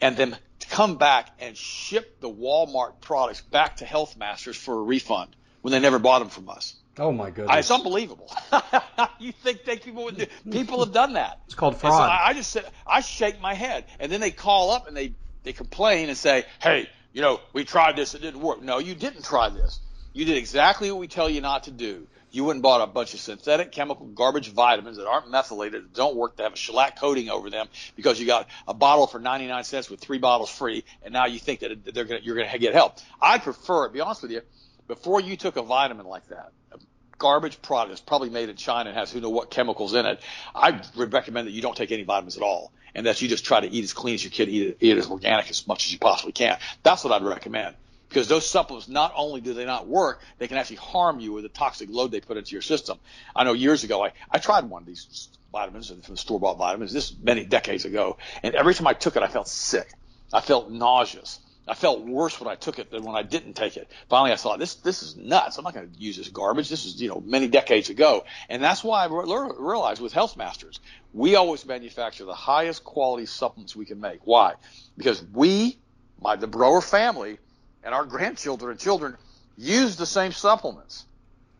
And 0.00 0.16
then 0.16 0.36
come 0.70 0.96
back 0.96 1.30
and 1.38 1.56
ship 1.56 2.20
the 2.20 2.30
Walmart 2.30 3.00
products 3.00 3.40
back 3.40 3.76
to 3.76 3.84
Health 3.84 4.16
Masters 4.16 4.56
for 4.56 4.74
a 4.74 4.82
refund 4.82 5.36
when 5.62 5.72
they 5.72 5.80
never 5.80 5.98
bought 5.98 6.20
them 6.20 6.28
from 6.28 6.48
us. 6.48 6.74
Oh 6.98 7.10
my 7.10 7.30
goodness! 7.30 7.58
It's 7.58 7.70
unbelievable. 7.70 8.30
you 9.18 9.32
think 9.32 9.64
that 9.64 9.82
people 9.82 10.04
would 10.04 10.16
do? 10.16 10.26
People 10.50 10.78
have 10.84 10.92
done 10.92 11.14
that. 11.14 11.40
It's 11.46 11.54
called 11.54 11.76
fraud. 11.76 11.92
So 11.92 12.02
I, 12.02 12.28
I 12.28 12.34
just 12.34 12.50
said 12.52 12.66
I 12.86 13.00
shake 13.00 13.40
my 13.40 13.54
head, 13.54 13.84
and 13.98 14.12
then 14.12 14.20
they 14.20 14.30
call 14.30 14.70
up 14.70 14.86
and 14.86 14.96
they 14.96 15.14
they 15.42 15.52
complain 15.52 16.08
and 16.08 16.16
say, 16.16 16.44
"Hey, 16.60 16.88
you 17.12 17.20
know, 17.20 17.40
we 17.52 17.64
tried 17.64 17.96
this, 17.96 18.14
it 18.14 18.22
didn't 18.22 18.40
work." 18.40 18.62
No, 18.62 18.78
you 18.78 18.94
didn't 18.94 19.24
try 19.24 19.48
this. 19.48 19.80
You 20.12 20.24
did 20.24 20.36
exactly 20.36 20.90
what 20.92 21.00
we 21.00 21.08
tell 21.08 21.28
you 21.28 21.40
not 21.40 21.64
to 21.64 21.72
do 21.72 22.06
you 22.34 22.44
went 22.44 22.56
and 22.56 22.62
bought 22.62 22.80
a 22.80 22.86
bunch 22.86 23.14
of 23.14 23.20
synthetic 23.20 23.70
chemical 23.70 24.06
garbage 24.06 24.50
vitamins 24.50 24.96
that 24.96 25.06
aren't 25.06 25.30
methylated, 25.30 25.84
that 25.84 25.94
don't 25.94 26.16
work, 26.16 26.36
that 26.36 26.42
have 26.42 26.52
a 26.52 26.56
shellac 26.56 26.98
coating 26.98 27.30
over 27.30 27.48
them 27.48 27.68
because 27.94 28.18
you 28.18 28.26
got 28.26 28.48
a 28.66 28.74
bottle 28.74 29.06
for 29.06 29.20
99 29.20 29.64
cents 29.64 29.88
with 29.88 30.00
three 30.00 30.18
bottles 30.18 30.50
free, 30.50 30.84
and 31.04 31.12
now 31.12 31.26
you 31.26 31.38
think 31.38 31.60
that 31.60 31.94
they're 31.94 32.04
gonna, 32.04 32.20
you're 32.22 32.36
going 32.36 32.48
to 32.48 32.58
get 32.58 32.74
help. 32.74 32.98
I 33.20 33.38
prefer, 33.38 33.86
to 33.86 33.92
be 33.92 34.00
honest 34.00 34.22
with 34.22 34.32
you, 34.32 34.42
before 34.88 35.20
you 35.20 35.36
took 35.36 35.56
a 35.56 35.62
vitamin 35.62 36.06
like 36.06 36.26
that, 36.28 36.52
a 36.72 36.78
garbage 37.18 37.62
product 37.62 37.90
that's 37.90 38.00
probably 38.00 38.30
made 38.30 38.48
in 38.48 38.56
China 38.56 38.90
and 38.90 38.98
has 38.98 39.12
who 39.12 39.20
know 39.20 39.30
what 39.30 39.50
chemicals 39.50 39.94
in 39.94 40.04
it, 40.04 40.20
I 40.54 40.80
would 40.96 41.12
recommend 41.12 41.46
that 41.46 41.52
you 41.52 41.62
don't 41.62 41.76
take 41.76 41.92
any 41.92 42.02
vitamins 42.02 42.36
at 42.36 42.42
all 42.42 42.72
and 42.94 43.06
that 43.06 43.22
you 43.22 43.28
just 43.28 43.44
try 43.44 43.60
to 43.60 43.70
eat 43.70 43.84
as 43.84 43.92
clean 43.92 44.14
as 44.14 44.24
you 44.24 44.30
can, 44.30 44.48
eat 44.48 44.76
eat 44.80 44.96
as 44.96 45.08
organic 45.08 45.48
as 45.50 45.66
much 45.66 45.86
as 45.86 45.92
you 45.92 45.98
possibly 45.98 46.32
can. 46.32 46.58
That's 46.82 47.04
what 47.04 47.12
I'd 47.12 47.22
recommend 47.22 47.76
because 48.14 48.28
those 48.28 48.48
supplements 48.48 48.88
not 48.88 49.12
only 49.16 49.40
do 49.40 49.54
they 49.54 49.64
not 49.64 49.88
work, 49.88 50.22
they 50.38 50.46
can 50.46 50.56
actually 50.56 50.76
harm 50.76 51.18
you 51.18 51.32
with 51.32 51.42
the 51.42 51.48
toxic 51.48 51.88
load 51.90 52.12
they 52.12 52.20
put 52.20 52.36
into 52.36 52.52
your 52.52 52.62
system. 52.62 52.96
I 53.34 53.42
know 53.42 53.54
years 53.54 53.82
ago 53.82 54.04
I, 54.04 54.12
I 54.30 54.38
tried 54.38 54.70
one 54.70 54.82
of 54.82 54.86
these 54.86 55.28
vitamins 55.50 55.88
from 55.88 56.14
the 56.14 56.16
store 56.16 56.38
bought 56.38 56.56
vitamins, 56.56 56.92
this 56.92 57.12
many 57.20 57.44
decades 57.44 57.84
ago, 57.84 58.18
and 58.44 58.54
every 58.54 58.72
time 58.72 58.86
I 58.86 58.92
took 58.92 59.16
it 59.16 59.24
I 59.24 59.26
felt 59.26 59.48
sick. 59.48 59.92
I 60.32 60.40
felt 60.40 60.70
nauseous. 60.70 61.40
I 61.66 61.74
felt 61.74 62.02
worse 62.02 62.38
when 62.38 62.48
I 62.48 62.54
took 62.54 62.78
it 62.78 62.92
than 62.92 63.02
when 63.02 63.16
I 63.16 63.22
didn't 63.22 63.54
take 63.54 63.76
it. 63.76 63.90
Finally, 64.08 64.32
I 64.32 64.36
thought 64.36 64.60
this 64.60 64.76
this 64.76 65.02
is 65.02 65.16
nuts. 65.16 65.58
I'm 65.58 65.64
not 65.64 65.74
going 65.74 65.90
to 65.90 65.98
use 65.98 66.16
this 66.16 66.28
garbage. 66.28 66.68
This 66.68 66.84
is 66.84 67.00
you 67.02 67.08
know 67.08 67.20
many 67.26 67.48
decades 67.48 67.90
ago, 67.90 68.24
and 68.48 68.62
that's 68.62 68.84
why 68.84 69.02
I 69.02 69.06
re- 69.06 69.50
realized 69.58 70.00
with 70.00 70.12
Health 70.12 70.36
Masters, 70.36 70.78
we 71.12 71.34
always 71.34 71.66
manufacture 71.66 72.26
the 72.26 72.34
highest 72.34 72.84
quality 72.84 73.26
supplements 73.26 73.74
we 73.74 73.86
can 73.86 73.98
make. 73.98 74.20
Why? 74.24 74.54
Because 74.96 75.24
we, 75.32 75.78
my 76.20 76.36
the 76.36 76.46
Broer 76.46 76.82
family, 76.82 77.38
and 77.84 77.94
our 77.94 78.04
grandchildren 78.04 78.70
and 78.72 78.80
children 78.80 79.16
use 79.56 79.96
the 79.96 80.06
same 80.06 80.32
supplements. 80.32 81.04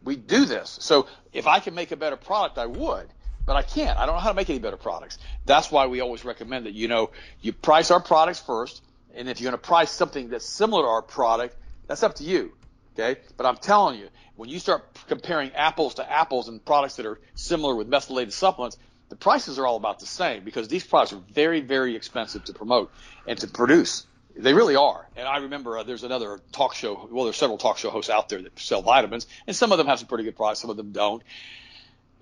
We 0.02 0.16
do 0.16 0.44
this. 0.44 0.78
So 0.80 1.06
if 1.32 1.46
I 1.46 1.60
can 1.60 1.74
make 1.74 1.92
a 1.92 1.96
better 1.96 2.16
product, 2.16 2.58
I 2.58 2.66
would, 2.66 3.08
but 3.46 3.56
I 3.56 3.62
can't. 3.62 3.98
I 3.98 4.06
don't 4.06 4.16
know 4.16 4.20
how 4.20 4.30
to 4.30 4.34
make 4.34 4.50
any 4.50 4.58
better 4.58 4.76
products. 4.76 5.18
That's 5.46 5.70
why 5.70 5.86
we 5.86 6.00
always 6.00 6.24
recommend 6.24 6.66
that, 6.66 6.74
you 6.74 6.88
know, 6.88 7.10
you 7.40 7.52
price 7.52 7.90
our 7.90 8.00
products 8.00 8.40
first. 8.40 8.82
And 9.14 9.28
if 9.28 9.40
you're 9.40 9.50
going 9.50 9.60
to 9.60 9.66
price 9.66 9.90
something 9.90 10.28
that's 10.30 10.46
similar 10.46 10.82
to 10.82 10.88
our 10.88 11.02
product, 11.02 11.56
that's 11.86 12.02
up 12.02 12.16
to 12.16 12.24
you. 12.24 12.52
Okay. 12.94 13.20
But 13.36 13.46
I'm 13.46 13.56
telling 13.56 13.98
you, 13.98 14.08
when 14.36 14.48
you 14.48 14.58
start 14.58 14.84
comparing 15.08 15.52
apples 15.52 15.94
to 15.94 16.10
apples 16.10 16.48
and 16.48 16.64
products 16.64 16.96
that 16.96 17.06
are 17.06 17.20
similar 17.34 17.74
with 17.74 17.88
methylated 17.88 18.32
supplements, 18.32 18.76
the 19.08 19.16
prices 19.16 19.58
are 19.58 19.66
all 19.66 19.76
about 19.76 20.00
the 20.00 20.06
same 20.06 20.44
because 20.44 20.68
these 20.68 20.84
products 20.84 21.12
are 21.12 21.20
very, 21.32 21.60
very 21.60 21.94
expensive 21.96 22.44
to 22.44 22.52
promote 22.52 22.90
and 23.26 23.38
to 23.40 23.46
produce. 23.46 24.06
They 24.36 24.52
really 24.52 24.76
are. 24.76 25.06
And 25.16 25.28
I 25.28 25.38
remember 25.38 25.78
uh, 25.78 25.82
there's 25.84 26.02
another 26.02 26.40
talk 26.52 26.74
show. 26.74 27.08
Well, 27.10 27.24
there's 27.24 27.36
several 27.36 27.58
talk 27.58 27.78
show 27.78 27.90
hosts 27.90 28.10
out 28.10 28.28
there 28.28 28.42
that 28.42 28.58
sell 28.58 28.82
vitamins, 28.82 29.26
and 29.46 29.54
some 29.54 29.70
of 29.72 29.78
them 29.78 29.86
have 29.86 30.00
some 30.00 30.08
pretty 30.08 30.24
good 30.24 30.36
products, 30.36 30.60
some 30.60 30.70
of 30.70 30.76
them 30.76 30.92
don't. 30.92 31.22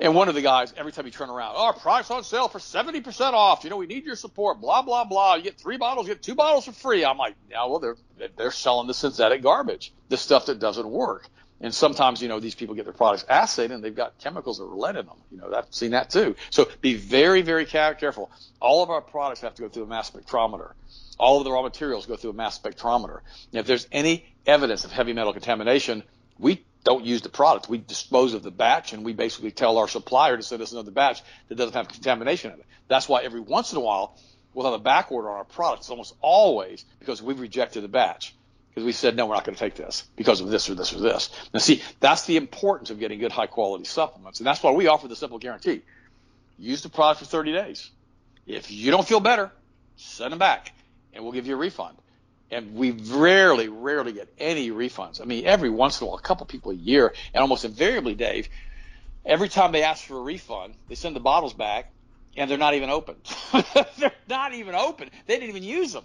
And 0.00 0.14
one 0.14 0.28
of 0.28 0.34
the 0.34 0.42
guys, 0.42 0.74
every 0.76 0.90
time 0.90 1.06
you 1.06 1.12
turn 1.12 1.30
around, 1.30 1.54
oh, 1.56 1.66
our 1.66 1.72
product's 1.72 2.10
on 2.10 2.24
sale 2.24 2.48
for 2.48 2.58
70% 2.58 3.34
off. 3.34 3.62
You 3.62 3.70
know, 3.70 3.76
we 3.76 3.86
need 3.86 4.04
your 4.04 4.16
support, 4.16 4.60
blah, 4.60 4.82
blah, 4.82 5.04
blah. 5.04 5.36
You 5.36 5.42
get 5.42 5.58
three 5.58 5.76
bottles, 5.76 6.08
you 6.08 6.14
get 6.14 6.22
two 6.22 6.34
bottles 6.34 6.64
for 6.64 6.72
free. 6.72 7.04
I'm 7.04 7.18
like, 7.18 7.36
yeah, 7.48 7.64
well, 7.66 7.78
they're, 7.78 7.96
they're 8.36 8.50
selling 8.50 8.88
the 8.88 8.94
synthetic 8.94 9.42
garbage, 9.42 9.92
the 10.08 10.16
stuff 10.16 10.46
that 10.46 10.58
doesn't 10.58 10.88
work. 10.88 11.28
And 11.60 11.72
sometimes, 11.72 12.20
you 12.20 12.26
know, 12.26 12.40
these 12.40 12.56
people 12.56 12.74
get 12.74 12.84
their 12.84 12.92
products 12.92 13.24
assayed 13.28 13.70
and 13.70 13.84
they've 13.84 13.94
got 13.94 14.18
chemicals 14.18 14.58
that 14.58 14.64
are 14.64 14.74
lead 14.74 14.96
in 14.96 15.06
them. 15.06 15.18
You 15.30 15.38
know, 15.38 15.54
I've 15.54 15.72
seen 15.72 15.92
that 15.92 16.10
too. 16.10 16.34
So 16.50 16.68
be 16.80 16.94
very, 16.94 17.42
very 17.42 17.64
careful. 17.64 18.32
All 18.60 18.82
of 18.82 18.90
our 18.90 19.00
products 19.00 19.42
have 19.42 19.54
to 19.54 19.62
go 19.62 19.68
through 19.68 19.84
a 19.84 19.86
mass 19.86 20.10
spectrometer 20.10 20.72
all 21.22 21.38
of 21.38 21.44
the 21.44 21.52
raw 21.52 21.62
materials 21.62 22.04
go 22.04 22.16
through 22.16 22.30
a 22.30 22.34
mass 22.34 22.58
spectrometer. 22.58 23.20
And 23.52 23.60
if 23.60 23.66
there's 23.66 23.86
any 23.92 24.26
evidence 24.44 24.84
of 24.84 24.90
heavy 24.90 25.12
metal 25.12 25.32
contamination, 25.32 26.02
we 26.36 26.64
don't 26.82 27.04
use 27.04 27.22
the 27.22 27.28
product. 27.28 27.68
We 27.68 27.78
dispose 27.78 28.34
of 28.34 28.42
the 28.42 28.50
batch 28.50 28.92
and 28.92 29.04
we 29.04 29.12
basically 29.12 29.52
tell 29.52 29.78
our 29.78 29.86
supplier 29.86 30.36
to 30.36 30.42
send 30.42 30.60
us 30.62 30.72
another 30.72 30.90
batch 30.90 31.22
that 31.48 31.54
doesn't 31.54 31.74
have 31.74 31.86
contamination 31.86 32.50
in 32.52 32.58
it. 32.58 32.66
That's 32.88 33.08
why 33.08 33.22
every 33.22 33.38
once 33.38 33.70
in 33.70 33.78
a 33.78 33.80
while 33.80 34.18
we'll 34.52 34.64
have 34.64 34.74
a 34.74 34.82
back 34.82 35.12
order 35.12 35.30
on 35.30 35.36
our 35.36 35.44
products 35.44 35.90
almost 35.90 36.12
always 36.20 36.84
because 36.98 37.22
we've 37.22 37.38
rejected 37.38 37.84
the 37.84 37.88
batch. 37.88 38.34
Because 38.70 38.84
we 38.84 38.92
said, 38.92 39.14
no, 39.14 39.26
we're 39.26 39.34
not 39.34 39.44
going 39.44 39.54
to 39.54 39.60
take 39.60 39.76
this 39.76 40.02
because 40.16 40.40
of 40.40 40.48
this 40.48 40.68
or 40.68 40.74
this 40.74 40.92
or 40.92 40.98
this. 40.98 41.30
Now 41.54 41.60
see, 41.60 41.82
that's 42.00 42.26
the 42.26 42.36
importance 42.36 42.90
of 42.90 42.98
getting 42.98 43.20
good 43.20 43.30
high 43.30 43.46
quality 43.46 43.84
supplements. 43.84 44.40
And 44.40 44.46
that's 44.46 44.60
why 44.60 44.72
we 44.72 44.88
offer 44.88 45.06
the 45.06 45.14
simple 45.14 45.38
guarantee. 45.38 45.82
Use 46.58 46.82
the 46.82 46.88
product 46.88 47.20
for 47.20 47.26
30 47.26 47.52
days. 47.52 47.90
If 48.44 48.72
you 48.72 48.90
don't 48.90 49.06
feel 49.06 49.20
better, 49.20 49.52
send 49.94 50.32
them 50.32 50.40
back 50.40 50.72
and 51.12 51.22
we'll 51.22 51.32
give 51.32 51.46
you 51.46 51.54
a 51.54 51.58
refund. 51.58 51.96
And 52.50 52.74
we 52.74 52.90
rarely, 52.90 53.68
rarely 53.68 54.12
get 54.12 54.28
any 54.38 54.70
refunds. 54.70 55.20
I 55.20 55.24
mean, 55.24 55.46
every 55.46 55.70
once 55.70 56.00
in 56.00 56.06
a 56.06 56.08
while, 56.08 56.18
a 56.18 56.22
couple 56.22 56.44
people 56.46 56.72
a 56.72 56.74
year, 56.74 57.14
and 57.32 57.40
almost 57.40 57.64
invariably, 57.64 58.14
Dave, 58.14 58.48
every 59.24 59.48
time 59.48 59.72
they 59.72 59.82
ask 59.82 60.04
for 60.04 60.18
a 60.18 60.22
refund, 60.22 60.74
they 60.88 60.94
send 60.94 61.16
the 61.16 61.20
bottles 61.20 61.54
back, 61.54 61.90
and 62.36 62.50
they're 62.50 62.58
not 62.58 62.74
even 62.74 62.90
open. 62.90 63.16
they're 63.98 64.12
not 64.28 64.54
even 64.54 64.74
open. 64.74 65.10
They 65.26 65.34
didn't 65.34 65.50
even 65.50 65.62
use 65.62 65.92
them. 65.92 66.04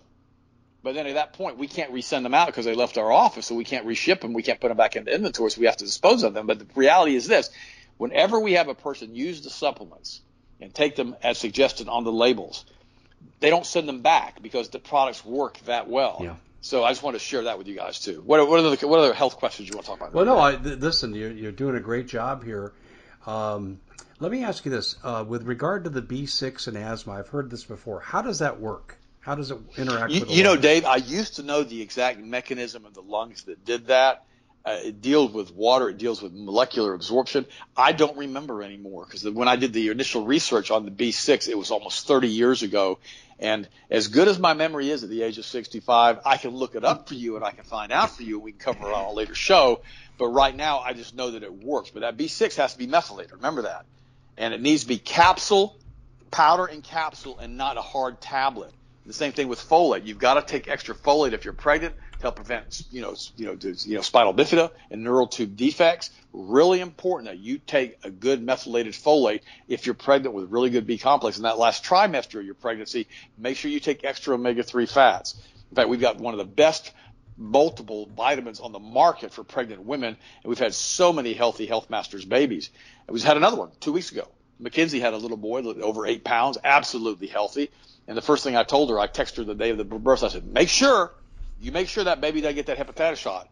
But 0.83 0.95
then 0.95 1.07
at 1.07 1.15
that 1.15 1.33
point, 1.33 1.57
we 1.57 1.67
can't 1.67 1.91
resend 1.91 2.23
them 2.23 2.33
out 2.33 2.47
because 2.47 2.65
they 2.65 2.75
left 2.75 2.97
our 2.97 3.11
office, 3.11 3.47
so 3.47 3.55
we 3.55 3.65
can't 3.65 3.85
reship 3.85 4.21
them. 4.21 4.33
We 4.33 4.43
can't 4.43 4.59
put 4.59 4.69
them 4.69 4.77
back 4.77 4.95
into 4.95 5.13
inventory, 5.13 5.51
so 5.51 5.59
we 5.59 5.67
have 5.67 5.77
to 5.77 5.85
dispose 5.85 6.23
of 6.23 6.33
them. 6.33 6.47
But 6.47 6.59
the 6.59 6.67
reality 6.75 7.15
is 7.15 7.27
this: 7.27 7.49
whenever 7.97 8.39
we 8.39 8.53
have 8.53 8.67
a 8.67 8.75
person 8.75 9.15
use 9.15 9.41
the 9.41 9.49
supplements 9.49 10.21
and 10.61 10.73
take 10.73 10.95
them 10.95 11.15
as 11.23 11.37
suggested 11.37 11.89
on 11.89 12.03
the 12.03 12.11
labels, 12.11 12.63
they 13.39 13.49
don't 13.49 13.65
send 13.65 13.87
them 13.87 14.01
back 14.01 14.41
because 14.41 14.69
the 14.69 14.79
products 14.79 15.23
work 15.25 15.59
that 15.65 15.87
well. 15.87 16.19
Yeah. 16.21 16.35
So 16.61 16.83
I 16.83 16.91
just 16.91 17.03
want 17.03 17.15
to 17.15 17.19
share 17.19 17.43
that 17.43 17.57
with 17.57 17.67
you 17.67 17.75
guys 17.75 17.99
too. 17.99 18.21
What, 18.25 18.47
what, 18.47 18.59
are 18.59 18.75
the 18.75 18.87
what 18.87 18.99
other 18.99 19.13
health 19.13 19.37
questions 19.37 19.69
you 19.69 19.75
want 19.75 19.85
to 19.85 19.91
talk 19.91 19.99
about? 19.99 20.13
Well, 20.13 20.25
no, 20.25 20.39
I, 20.39 20.55
th- 20.55 20.79
listen, 20.79 21.13
you're, 21.13 21.31
you're 21.31 21.51
doing 21.51 21.75
a 21.75 21.79
great 21.79 22.07
job 22.07 22.43
here. 22.43 22.73
Um, 23.25 23.79
let 24.19 24.31
me 24.31 24.43
ask 24.43 24.65
you 24.65 24.71
this: 24.71 24.95
uh, 25.03 25.23
with 25.27 25.43
regard 25.43 25.83
to 25.83 25.89
the 25.89 26.01
B6 26.01 26.67
and 26.67 26.77
asthma, 26.77 27.13
I've 27.13 27.27
heard 27.27 27.51
this 27.51 27.63
before. 27.63 27.99
How 27.99 28.21
does 28.21 28.39
that 28.39 28.59
work? 28.59 28.97
How 29.19 29.35
does 29.35 29.51
it 29.51 29.57
interact 29.77 30.11
you, 30.11 30.21
with 30.21 30.29
the 30.29 30.35
You 30.35 30.43
know. 30.43 30.55
Dave, 30.55 30.85
I 30.85 30.95
used 30.95 31.35
to 31.35 31.43
know 31.43 31.63
the 31.63 31.81
exact 31.81 32.19
mechanism 32.19 32.85
of 32.85 32.93
the 32.93 33.01
lungs 33.01 33.43
that 33.43 33.63
did 33.63 33.87
that. 33.87 34.25
Uh, 34.67 34.79
it 34.83 35.01
deals 35.01 35.31
with 35.31 35.53
water. 35.53 35.87
It 35.87 35.97
deals 35.97 36.21
with 36.21 36.33
molecular 36.33 36.93
absorption. 36.93 37.45
I 37.77 37.93
don't 37.93 38.17
remember 38.17 38.61
anymore 38.61 39.05
because 39.05 39.23
when 39.23 39.47
I 39.47 39.55
did 39.55 39.71
the 39.71 39.87
initial 39.87 40.25
research 40.25 40.71
on 40.71 40.83
the 40.83 40.91
B6, 40.91 41.47
it 41.47 41.57
was 41.57 41.71
almost 41.71 42.05
30 42.05 42.27
years 42.27 42.63
ago. 42.63 42.99
And 43.39 43.69
as 43.89 44.09
good 44.09 44.27
as 44.27 44.37
my 44.39 44.53
memory 44.53 44.89
is 44.89 45.05
at 45.05 45.09
the 45.09 45.23
age 45.23 45.37
of 45.37 45.45
65, 45.45 46.19
I 46.25 46.35
can 46.35 46.51
look 46.51 46.75
it 46.75 46.83
up 46.83 47.07
for 47.07 47.13
you 47.13 47.37
and 47.37 47.45
I 47.45 47.51
can 47.51 47.63
find 47.63 47.93
out 47.93 48.09
for 48.09 48.23
you. 48.23 48.39
We 48.39 48.51
can 48.51 48.59
cover 48.59 48.89
it 48.89 48.93
on 48.93 49.05
a 49.05 49.11
later 49.13 49.35
show. 49.35 49.83
But 50.17 50.27
right 50.27 50.53
now, 50.53 50.79
I 50.79 50.91
just 50.91 51.15
know 51.15 51.31
that 51.31 51.43
it 51.43 51.63
works. 51.63 51.91
But 51.91 52.01
that 52.01 52.17
B6 52.17 52.57
has 52.57 52.73
to 52.73 52.77
be 52.77 52.87
methylated. 52.87 53.31
Remember 53.31 53.61
that. 53.61 53.85
And 54.35 54.53
it 54.53 54.59
needs 54.59 54.81
to 54.81 54.89
be 54.89 54.97
capsule, 54.97 55.77
powder 56.29 56.65
and 56.65 56.83
capsule, 56.83 57.39
and 57.39 57.55
not 57.55 57.77
a 57.77 57.81
hard 57.81 58.19
tablet. 58.19 58.73
The 59.05 59.13
same 59.13 59.31
thing 59.31 59.47
with 59.47 59.61
folate. 59.61 60.05
You've 60.05 60.19
got 60.19 60.33
to 60.33 60.41
take 60.41 60.67
extra 60.67 60.93
folate 60.93 61.31
if 61.31 61.45
you're 61.45 61.53
pregnant 61.53 61.95
to 62.17 62.23
help 62.23 62.35
prevent, 62.35 62.83
you 62.91 63.01
know, 63.01 63.15
you 63.35 63.45
know, 63.45 63.57
you 63.61 63.95
know, 63.95 64.01
spinal 64.01 64.33
bifida 64.33 64.71
and 64.91 65.03
neural 65.03 65.27
tube 65.27 65.55
defects. 65.55 66.09
Really 66.33 66.81
important 66.81 67.29
that 67.29 67.39
you 67.39 67.57
take 67.57 67.97
a 68.03 68.09
good 68.09 68.41
methylated 68.41 68.93
folate 68.93 69.41
if 69.67 69.85
you're 69.85 69.95
pregnant 69.95 70.35
with 70.35 70.51
really 70.51 70.69
good 70.69 70.85
B 70.85 70.97
complex 70.97 71.37
in 71.37 71.43
that 71.43 71.57
last 71.57 71.83
trimester 71.83 72.39
of 72.39 72.45
your 72.45 72.55
pregnancy. 72.55 73.07
Make 73.37 73.57
sure 73.57 73.71
you 73.71 73.79
take 73.79 74.03
extra 74.03 74.35
omega-3 74.35 74.89
fats. 74.89 75.35
In 75.69 75.75
fact, 75.75 75.89
we've 75.89 76.01
got 76.01 76.17
one 76.17 76.33
of 76.33 76.37
the 76.37 76.45
best 76.45 76.91
multiple 77.37 78.09
vitamins 78.15 78.59
on 78.59 78.71
the 78.71 78.79
market 78.79 79.31
for 79.31 79.43
pregnant 79.43 79.83
women, 79.83 80.09
and 80.09 80.49
we've 80.49 80.59
had 80.59 80.73
so 80.73 81.13
many 81.13 81.33
healthy 81.33 81.65
Health 81.65 81.89
Masters 81.89 82.25
babies. 82.25 82.71
And 83.07 83.13
we 83.13 83.21
had 83.21 83.37
another 83.37 83.57
one 83.57 83.71
two 83.79 83.93
weeks 83.93 84.11
ago. 84.11 84.27
Mackenzie 84.59 84.99
had 84.99 85.13
a 85.13 85.17
little 85.17 85.37
boy 85.37 85.61
over 85.61 86.07
eight 86.07 86.23
pounds, 86.23 86.57
absolutely 86.63 87.27
healthy. 87.27 87.69
And 88.07 88.17
the 88.17 88.21
first 88.21 88.43
thing 88.43 88.55
I 88.55 88.63
told 88.63 88.89
her, 88.89 88.99
I 88.99 89.07
texted 89.07 89.37
her 89.37 89.43
the 89.43 89.55
day 89.55 89.69
of 89.69 89.77
the 89.77 89.83
birth. 89.83 90.23
I 90.23 90.29
said, 90.29 90.45
make 90.45 90.69
sure 90.69 91.11
you 91.61 91.71
make 91.71 91.87
sure 91.87 92.03
that 92.03 92.21
baby 92.21 92.41
doesn't 92.41 92.55
get 92.55 92.67
that 92.67 92.77
hepatitis 92.77 93.17
shot. 93.17 93.49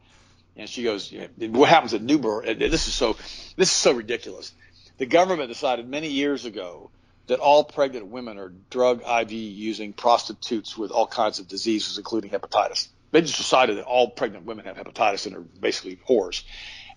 And 0.57 0.69
she 0.69 0.83
goes, 0.83 1.13
what 1.37 1.69
happens 1.69 1.93
at 1.93 2.01
new 2.01 2.17
birth? 2.17 2.45
This 2.57 2.87
is 2.87 2.93
so, 2.93 3.13
this 3.57 3.69
is 3.69 3.75
so 3.75 3.91
ridiculous. 3.91 4.53
The 4.97 5.05
government 5.05 5.49
decided 5.49 5.87
many 5.87 6.09
years 6.09 6.45
ago 6.45 6.91
that 7.27 7.39
all 7.39 7.63
pregnant 7.63 8.07
women 8.07 8.37
are 8.37 8.53
drug 8.69 9.01
IV 9.01 9.31
using 9.31 9.91
prostitutes 9.91 10.77
with 10.77 10.91
all 10.91 11.07
kinds 11.07 11.39
of 11.39 11.47
diseases, 11.47 11.97
including 11.97 12.31
hepatitis. 12.31 12.87
They 13.11 13.21
just 13.21 13.37
decided 13.37 13.77
that 13.77 13.85
all 13.85 14.09
pregnant 14.09 14.45
women 14.45 14.65
have 14.65 14.77
hepatitis 14.77 15.25
and 15.25 15.35
are 15.35 15.41
basically 15.41 15.99
whores. 16.07 16.43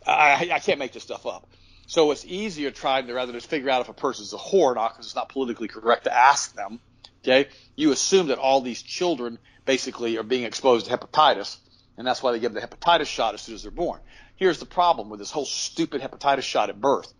I, 0.07 0.51
I 0.53 0.59
can't 0.61 0.79
make 0.79 0.93
this 0.93 1.03
stuff 1.03 1.27
up. 1.27 1.49
So 1.87 2.11
it's 2.13 2.25
easier 2.25 2.71
trying 2.71 3.07
to 3.07 3.15
rather 3.15 3.33
than 3.33 3.41
figure 3.41 3.71
out 3.71 3.81
if 3.81 3.89
a 3.89 3.95
person's 3.95 4.33
a 4.33 4.37
whore 4.37 4.73
or 4.73 4.75
not 4.75 4.93
because 4.93 5.07
it's 5.07 5.17
not 5.17 5.31
politically 5.31 5.69
correct 5.69 6.05
to 6.05 6.15
ask 6.15 6.55
them 6.55 6.81
Okay, 7.23 7.49
you 7.75 7.93
assume 7.93 8.29
that 8.29 8.39
all 8.39 8.61
these 8.61 8.83
children 8.83 9.39
basically 9.69 10.17
are 10.17 10.23
being 10.23 10.45
exposed 10.45 10.87
to 10.87 10.97
hepatitis, 10.97 11.59
and 11.99 12.07
that's 12.07 12.23
why 12.23 12.33
they 12.33 12.39
give 12.39 12.55
the 12.55 12.61
hepatitis 12.61 13.05
shot 13.05 13.35
as 13.35 13.43
soon 13.43 13.55
as 13.55 13.63
they're 13.63 13.71
born. 13.71 14.01
Here's 14.37 14.59
the 14.59 14.65
problem 14.65 15.11
with 15.11 15.19
this 15.21 15.31
whole 15.31 15.45
stupid 15.45 16.01
hepatitis 16.01 16.45
shot 16.45 16.71
at 16.71 16.81
birth. 16.81 17.13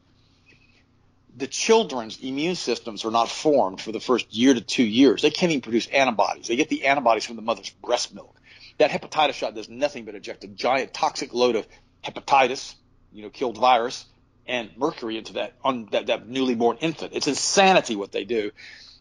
The 1.37 1.47
children's 1.47 2.19
immune 2.21 2.55
systems 2.55 3.05
are 3.05 3.11
not 3.11 3.29
formed 3.29 3.83
for 3.83 3.93
the 3.93 4.01
first 4.01 4.35
year 4.35 4.55
to 4.55 4.63
two 4.63 4.83
years. 4.83 5.21
They 5.21 5.31
can't 5.31 5.53
even 5.53 5.61
produce 5.61 5.89
antibodies. 5.89 6.47
They 6.47 6.57
get 6.57 6.71
the 6.71 6.87
antibodies 6.87 7.27
from 7.27 7.37
the 7.37 7.43
mother's 7.43 7.69
breast 7.69 8.15
milk. 8.15 8.35
That 8.79 8.91
hepatitis 8.91 9.35
shot 9.35 9.55
does 9.55 9.69
nothing 9.69 10.07
but 10.07 10.15
inject 10.15 10.43
a 10.43 10.49
giant 10.49 10.95
toxic 10.95 11.35
load 11.35 11.55
of 11.55 11.69
hepatitis, 12.03 12.75
you 13.13 13.23
know, 13.25 13.29
killed 13.29 13.59
virus, 13.59 14.07
and 14.47 14.71
mercury 14.79 15.19
into 15.19 15.35
that, 15.35 15.53
on 15.63 15.89
that, 15.93 16.07
that 16.07 16.27
newly 16.27 16.55
born 16.55 16.79
infant. 16.81 17.13
It's 17.15 17.27
insanity 17.27 17.95
what 17.95 18.11
they 18.11 18.25
do. 18.25 18.53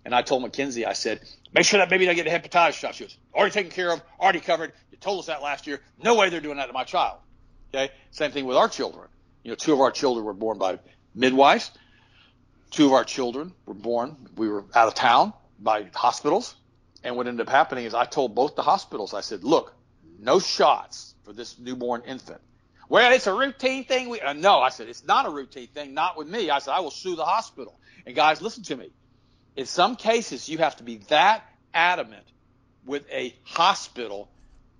And 0.07 0.15
I 0.15 0.21
told 0.21 0.41
Mackenzie, 0.41 0.85
I 0.85 0.93
said, 0.93 1.19
make 1.53 1.65
sure 1.65 1.79
that 1.79 1.89
baby 1.89 2.05
doesn't 2.05 2.23
get 2.23 2.27
a 2.27 2.39
hepatitis 2.39 2.75
shot. 2.75 2.95
She 2.95 3.03
goes, 3.03 3.17
already 3.35 3.51
taken 3.51 3.71
care 3.73 3.91
of, 3.91 4.01
already 4.21 4.39
covered. 4.39 4.71
You 4.89 4.97
told 4.97 5.19
us 5.19 5.25
that 5.25 5.41
last 5.41 5.67
year. 5.67 5.81
No 6.01 6.15
way 6.15 6.29
they're 6.29 6.39
doing 6.39 6.55
that 6.55 6.67
to 6.67 6.73
my 6.73 6.85
child. 6.85 7.17
Okay. 7.75 7.91
Same 8.11 8.31
thing 8.31 8.45
with 8.45 8.55
our 8.55 8.69
children. 8.69 9.09
You 9.43 9.51
know, 9.51 9.55
two 9.55 9.73
of 9.73 9.81
our 9.81 9.91
children 9.91 10.25
were 10.25 10.33
born 10.33 10.59
by 10.59 10.79
midwives. 11.13 11.71
Two 12.71 12.85
of 12.85 12.93
our 12.93 13.03
children 13.03 13.51
were 13.65 13.73
born, 13.73 14.15
we 14.37 14.47
were 14.47 14.63
out 14.73 14.87
of 14.87 14.95
town 14.95 15.33
by 15.59 15.87
hospitals. 15.93 16.55
And 17.03 17.17
what 17.17 17.27
ended 17.27 17.45
up 17.45 17.51
happening 17.51 17.83
is 17.83 17.93
I 17.93 18.05
told 18.05 18.33
both 18.33 18.55
the 18.55 18.63
hospitals, 18.63 19.13
I 19.13 19.19
said, 19.19 19.43
look, 19.43 19.73
no 20.19 20.39
shots 20.39 21.15
for 21.25 21.33
this 21.33 21.59
newborn 21.59 22.03
infant. 22.07 22.39
Well, 22.87 23.11
it's 23.11 23.27
a 23.27 23.33
routine 23.33 23.83
thing. 23.83 24.07
We, 24.07 24.21
uh, 24.21 24.31
no, 24.31 24.59
I 24.61 24.69
said, 24.69 24.87
it's 24.87 25.03
not 25.03 25.25
a 25.25 25.29
routine 25.29 25.67
thing. 25.67 25.93
Not 25.93 26.17
with 26.17 26.29
me. 26.29 26.49
I 26.49 26.59
said, 26.59 26.71
I 26.71 26.79
will 26.79 26.91
sue 26.91 27.17
the 27.17 27.25
hospital. 27.25 27.77
And 28.05 28.15
guys, 28.15 28.41
listen 28.41 28.63
to 28.63 28.77
me 28.77 28.91
in 29.57 29.65
some 29.65 29.95
cases, 29.95 30.47
you 30.47 30.59
have 30.59 30.77
to 30.77 30.83
be 30.83 30.97
that 31.09 31.43
adamant 31.73 32.23
with 32.85 33.03
a 33.11 33.35
hospital 33.43 34.29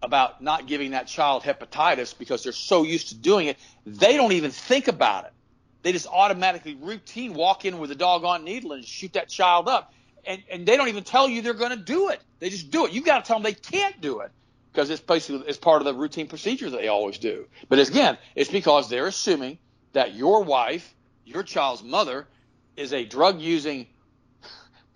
about 0.04 0.42
not 0.42 0.68
giving 0.68 0.92
that 0.92 1.08
child 1.08 1.42
hepatitis 1.42 2.16
because 2.18 2.44
they're 2.44 2.54
so 2.54 2.84
used 2.84 3.10
to 3.10 3.16
doing 3.16 3.48
it, 3.48 3.58
they 3.88 4.16
don't 4.16 4.34
even 4.34 4.52
think 4.52 4.88
about 4.88 5.26
it. 5.26 5.34
They 5.82 5.92
just 5.92 6.08
automatically 6.08 6.76
routine 6.76 7.34
walk 7.34 7.66
in 7.66 7.80
with 7.80 7.90
a 7.90 7.96
doggone 7.96 8.44
needle 8.44 8.74
and 8.74 8.86
shoot 8.86 9.14
that 9.14 9.30
child 9.30 9.68
up. 9.68 9.94
And, 10.26 10.44
and 10.52 10.66
they 10.68 10.78
don't 10.78 10.90
even 10.90 11.04
tell 11.04 11.28
you 11.28 11.42
they're 11.42 11.54
going 11.56 11.72
to 11.72 11.84
do 11.84 12.10
it. 12.10 12.22
They 12.40 12.50
just 12.50 12.70
do 12.70 12.86
it. 12.86 12.92
You've 12.92 13.06
got 13.06 13.24
to 13.24 13.28
tell 13.28 13.38
them 13.38 13.44
they 13.44 13.54
can't 13.54 14.00
do 14.00 14.20
it 14.20 14.32
because 14.72 14.92
it's 14.92 15.02
basically 15.02 15.48
it's 15.48 15.58
part 15.58 15.82
of 15.82 15.86
the 15.86 15.94
routine 15.94 16.28
procedure 16.28 16.70
that 16.70 16.80
they 16.80 16.88
always 16.88 17.18
do. 17.18 17.48
But 17.68 17.80
again, 17.80 18.20
it's 18.36 18.52
because 18.52 18.90
they're 18.90 19.08
assuming 19.08 19.58
that 19.94 20.14
your 20.14 20.44
wife, 20.44 20.94
your 21.26 21.42
child's 21.42 21.82
mother, 21.82 22.28
is 22.76 22.94
a 22.94 23.06
drug 23.06 23.42
using 23.42 23.88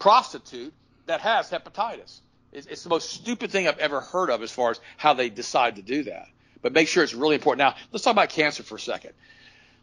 prostitute 0.01 0.73
that 1.05 1.21
has 1.21 1.49
hepatitis. 1.49 2.19
It's, 2.51 2.67
it's 2.67 2.83
the 2.83 2.89
most 2.89 3.11
stupid 3.11 3.51
thing 3.51 3.67
I've 3.67 3.77
ever 3.77 4.01
heard 4.01 4.29
of 4.29 4.41
as 4.43 4.51
far 4.51 4.71
as 4.71 4.81
how 4.97 5.13
they 5.13 5.29
decide 5.29 5.77
to 5.77 5.81
do 5.81 6.03
that. 6.03 6.27
But 6.61 6.73
make 6.73 6.87
sure 6.87 7.03
it's 7.03 7.13
really 7.13 7.35
important. 7.35 7.59
Now, 7.59 7.75
let's 7.91 8.03
talk 8.03 8.11
about 8.11 8.29
cancer 8.29 8.63
for 8.63 8.75
a 8.75 8.79
second. 8.79 9.11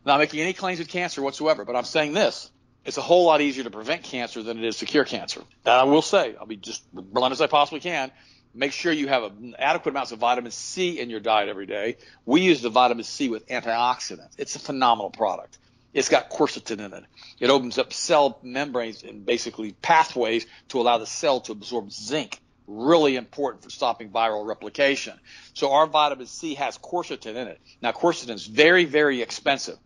Not 0.05 0.19
making 0.19 0.41
any 0.41 0.53
claims 0.53 0.79
with 0.79 0.89
cancer 0.89 1.23
whatsoever, 1.23 1.65
but 1.65 1.77
I'm 1.77 1.85
saying 1.85 2.13
this. 2.13 2.51
It's 2.85 2.99
a 2.99 3.03
whole 3.03 3.27
lot 3.27 3.41
easier 3.41 3.65
to 3.65 3.71
prevent 3.71 4.03
cancer 4.03 4.43
than 4.43 4.59
it 4.59 4.65
is 4.65 4.79
to 4.79 4.87
cure 4.87 5.05
cancer. 5.05 5.43
That 5.65 5.81
I 5.81 5.85
will 5.85 6.03
say. 6.03 6.35
I'll 6.39 6.47
be 6.47 6.57
just 6.57 6.83
blunt 6.93 7.33
as 7.33 7.41
I 7.41 7.47
possibly 7.47 7.81
can. 7.81 8.11
Make 8.55 8.73
sure 8.73 8.93
you 8.93 9.09
have 9.09 9.31
adequate 9.59 9.93
amounts 9.93 10.13
of 10.13 10.19
vitamin 10.19 10.51
C 10.51 10.99
in 10.99 11.11
your 11.11 11.21
diet 11.21 11.49
every 11.49 11.67
day. 11.67 11.97
We 12.25 12.41
use 12.41 12.61
the 12.63 12.71
vitamin 12.71 13.05
C 13.05 13.29
with 13.29 13.47
antioxidants. 13.49 14.35
It's 14.39 14.57
a 14.57 14.59
phenomenal 14.59 15.11
product. 15.11 15.59
It's 15.95 16.09
got 16.09 16.31
quercetin 16.31 16.81
in 16.81 16.93
it. 16.93 17.05
It 17.41 17.51
opens 17.51 17.79
up 17.79 17.93
cell 17.93 18.39
membranes 18.43 19.03
and 19.03 19.25
basically 19.25 19.73
pathways 19.73 20.47
to 20.69 20.81
allow 20.81 20.99
the 20.99 21.07
cell 21.07 21.41
to 21.43 21.53
absorb 21.53 21.91
zinc. 21.91 22.41
Really 22.67 23.17
important 23.17 23.65
for 23.65 23.71
stopping 23.71 24.11
viral 24.11 24.47
replication. 24.47 25.19
So 25.55 25.73
our 25.73 25.87
vitamin 25.87 26.27
C 26.27 26.55
has 26.57 26.77
quercetin 26.77 27.37
in 27.37 27.49
it. 27.49 27.61
Now 27.81 27.93
quercetin 27.93 28.35
is 28.35 28.47
very, 28.47 28.85
very 28.85 29.23
expensive. 29.23 29.79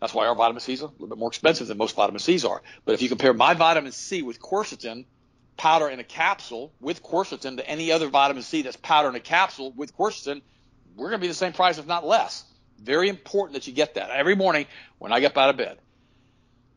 That's 0.00 0.14
why 0.14 0.26
our 0.26 0.34
vitamin 0.34 0.60
C 0.60 0.74
is 0.74 0.82
a 0.82 0.86
little 0.86 1.08
bit 1.08 1.18
more 1.18 1.28
expensive 1.28 1.66
than 1.66 1.78
most 1.78 1.96
vitamin 1.96 2.20
C's 2.20 2.44
are. 2.44 2.62
But 2.84 2.94
if 2.94 3.02
you 3.02 3.08
compare 3.08 3.32
my 3.32 3.54
vitamin 3.54 3.90
C 3.90 4.22
with 4.22 4.40
quercetin, 4.40 5.06
powder 5.56 5.88
in 5.88 5.98
a 5.98 6.04
capsule 6.04 6.72
with 6.80 7.02
quercetin 7.02 7.56
to 7.56 7.68
any 7.68 7.90
other 7.90 8.08
vitamin 8.08 8.42
C 8.42 8.62
that's 8.62 8.76
powder 8.76 9.08
in 9.08 9.14
a 9.14 9.20
capsule 9.20 9.72
with 9.72 9.96
quercetin, 9.96 10.42
we're 10.94 11.08
going 11.08 11.20
to 11.20 11.24
be 11.24 11.28
the 11.28 11.34
same 11.34 11.52
price, 11.52 11.78
if 11.78 11.86
not 11.86 12.06
less. 12.06 12.44
Very 12.80 13.08
important 13.08 13.54
that 13.54 13.66
you 13.66 13.72
get 13.72 13.94
that. 13.94 14.10
Every 14.10 14.34
morning 14.34 14.66
when 14.98 15.12
I 15.12 15.20
get 15.20 15.36
out 15.36 15.50
of 15.50 15.56
bed, 15.56 15.78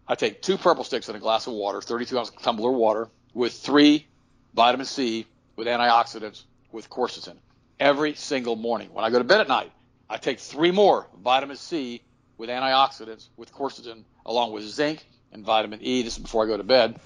I 0.07 0.15
take 0.15 0.41
two 0.41 0.57
purple 0.57 0.83
sticks 0.83 1.09
in 1.09 1.15
a 1.15 1.19
glass 1.19 1.47
of 1.47 1.53
water, 1.53 1.81
32 1.81 2.17
ounce 2.17 2.31
tumbler 2.41 2.69
of 2.69 2.75
water, 2.75 3.09
with 3.33 3.53
three 3.53 4.07
vitamin 4.53 4.85
C, 4.85 5.25
with 5.55 5.67
antioxidants, 5.67 6.43
with 6.71 6.89
quercetin. 6.89 7.35
Every 7.79 8.15
single 8.15 8.55
morning. 8.55 8.89
When 8.93 9.03
I 9.03 9.09
go 9.09 9.17
to 9.17 9.23
bed 9.23 9.41
at 9.41 9.47
night, 9.47 9.71
I 10.09 10.17
take 10.17 10.39
three 10.39 10.71
more 10.71 11.07
vitamin 11.21 11.57
C 11.57 12.01
with 12.37 12.49
antioxidants, 12.49 13.27
with 13.35 13.53
quercetin, 13.53 14.03
along 14.25 14.53
with 14.53 14.63
zinc 14.63 15.05
and 15.31 15.43
vitamin 15.43 15.79
E. 15.81 16.03
This 16.03 16.13
is 16.13 16.19
before 16.19 16.45
I 16.45 16.47
go 16.47 16.57
to 16.57 16.63
bed. 16.63 16.99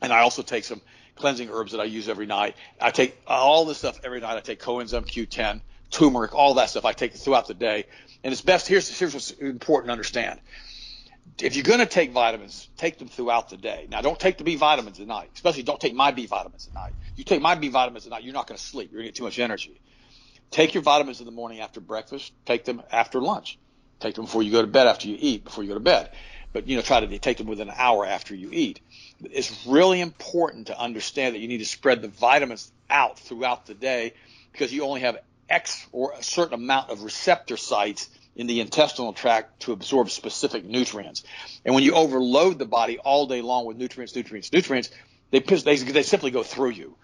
And 0.00 0.12
I 0.12 0.20
also 0.20 0.42
take 0.42 0.64
some 0.64 0.80
cleansing 1.16 1.50
herbs 1.50 1.72
that 1.72 1.80
I 1.80 1.84
use 1.84 2.08
every 2.08 2.26
night. 2.26 2.56
I 2.80 2.90
take 2.90 3.20
all 3.26 3.64
this 3.64 3.78
stuff 3.78 4.00
every 4.04 4.20
night. 4.20 4.36
I 4.36 4.40
take 4.40 4.60
coenzyme 4.60 5.06
Q10, 5.06 5.60
turmeric, 5.90 6.34
all 6.34 6.54
that 6.54 6.70
stuff. 6.70 6.84
I 6.84 6.92
take 6.92 7.14
throughout 7.14 7.48
the 7.48 7.54
day. 7.54 7.86
And 8.24 8.32
it's 8.32 8.42
best, 8.42 8.66
here's, 8.66 8.88
here's 8.98 9.14
what's 9.14 9.30
important 9.30 9.88
to 9.88 9.92
understand. 9.92 10.40
If 11.40 11.54
you're 11.54 11.64
going 11.64 11.78
to 11.78 11.86
take 11.86 12.10
vitamins, 12.10 12.68
take 12.76 12.98
them 12.98 13.08
throughout 13.08 13.50
the 13.50 13.56
day. 13.56 13.86
Now, 13.90 14.00
don't 14.00 14.18
take 14.18 14.38
the 14.38 14.44
B 14.44 14.56
vitamins 14.56 14.98
at 14.98 15.06
night, 15.06 15.30
especially 15.34 15.62
don't 15.62 15.80
take 15.80 15.94
my 15.94 16.10
B 16.10 16.26
vitamins 16.26 16.66
at 16.66 16.74
night. 16.74 16.94
You 17.16 17.24
take 17.24 17.40
my 17.40 17.54
B 17.54 17.68
vitamins 17.68 18.06
at 18.06 18.10
night, 18.10 18.24
you're 18.24 18.34
not 18.34 18.46
going 18.46 18.58
to 18.58 18.62
sleep. 18.62 18.90
You're 18.90 19.02
going 19.02 19.06
to 19.06 19.12
get 19.12 19.16
too 19.16 19.24
much 19.24 19.38
energy. 19.38 19.80
Take 20.50 20.74
your 20.74 20.82
vitamins 20.82 21.20
in 21.20 21.26
the 21.26 21.32
morning 21.32 21.60
after 21.60 21.80
breakfast. 21.80 22.32
Take 22.46 22.64
them 22.64 22.82
after 22.90 23.20
lunch. 23.20 23.58
Take 24.00 24.14
them 24.14 24.24
before 24.24 24.42
you 24.42 24.50
go 24.50 24.62
to 24.62 24.68
bed 24.68 24.86
after 24.86 25.08
you 25.08 25.16
eat, 25.18 25.44
before 25.44 25.62
you 25.62 25.68
go 25.68 25.74
to 25.74 25.80
bed. 25.80 26.10
But, 26.52 26.66
you 26.66 26.76
know, 26.76 26.82
try 26.82 27.00
to 27.00 27.18
take 27.18 27.36
them 27.36 27.46
within 27.46 27.68
an 27.68 27.74
hour 27.76 28.06
after 28.06 28.34
you 28.34 28.48
eat. 28.52 28.80
It's 29.20 29.66
really 29.66 30.00
important 30.00 30.68
to 30.68 30.78
understand 30.78 31.34
that 31.34 31.40
you 31.40 31.48
need 31.48 31.58
to 31.58 31.66
spread 31.66 32.00
the 32.00 32.08
vitamins 32.08 32.72
out 32.88 33.18
throughout 33.18 33.66
the 33.66 33.74
day 33.74 34.14
because 34.52 34.72
you 34.72 34.84
only 34.84 35.02
have 35.02 35.18
X 35.48 35.86
or 35.92 36.12
a 36.12 36.22
certain 36.22 36.54
amount 36.54 36.90
of 36.90 37.02
receptor 37.02 37.56
sites 37.56 38.08
in 38.36 38.46
the 38.46 38.60
intestinal 38.60 39.12
tract 39.12 39.60
to 39.60 39.72
absorb 39.72 40.10
specific 40.10 40.64
nutrients. 40.64 41.24
And 41.64 41.74
when 41.74 41.82
you 41.82 41.94
overload 41.94 42.58
the 42.58 42.66
body 42.66 42.98
all 42.98 43.26
day 43.26 43.42
long 43.42 43.66
with 43.66 43.76
nutrients, 43.76 44.14
nutrients, 44.14 44.52
nutrients, 44.52 44.90
they, 45.30 45.40
they, 45.40 45.76
they 45.76 46.02
simply 46.02 46.30
go 46.30 46.42
through 46.42 46.70
you. 46.70 46.96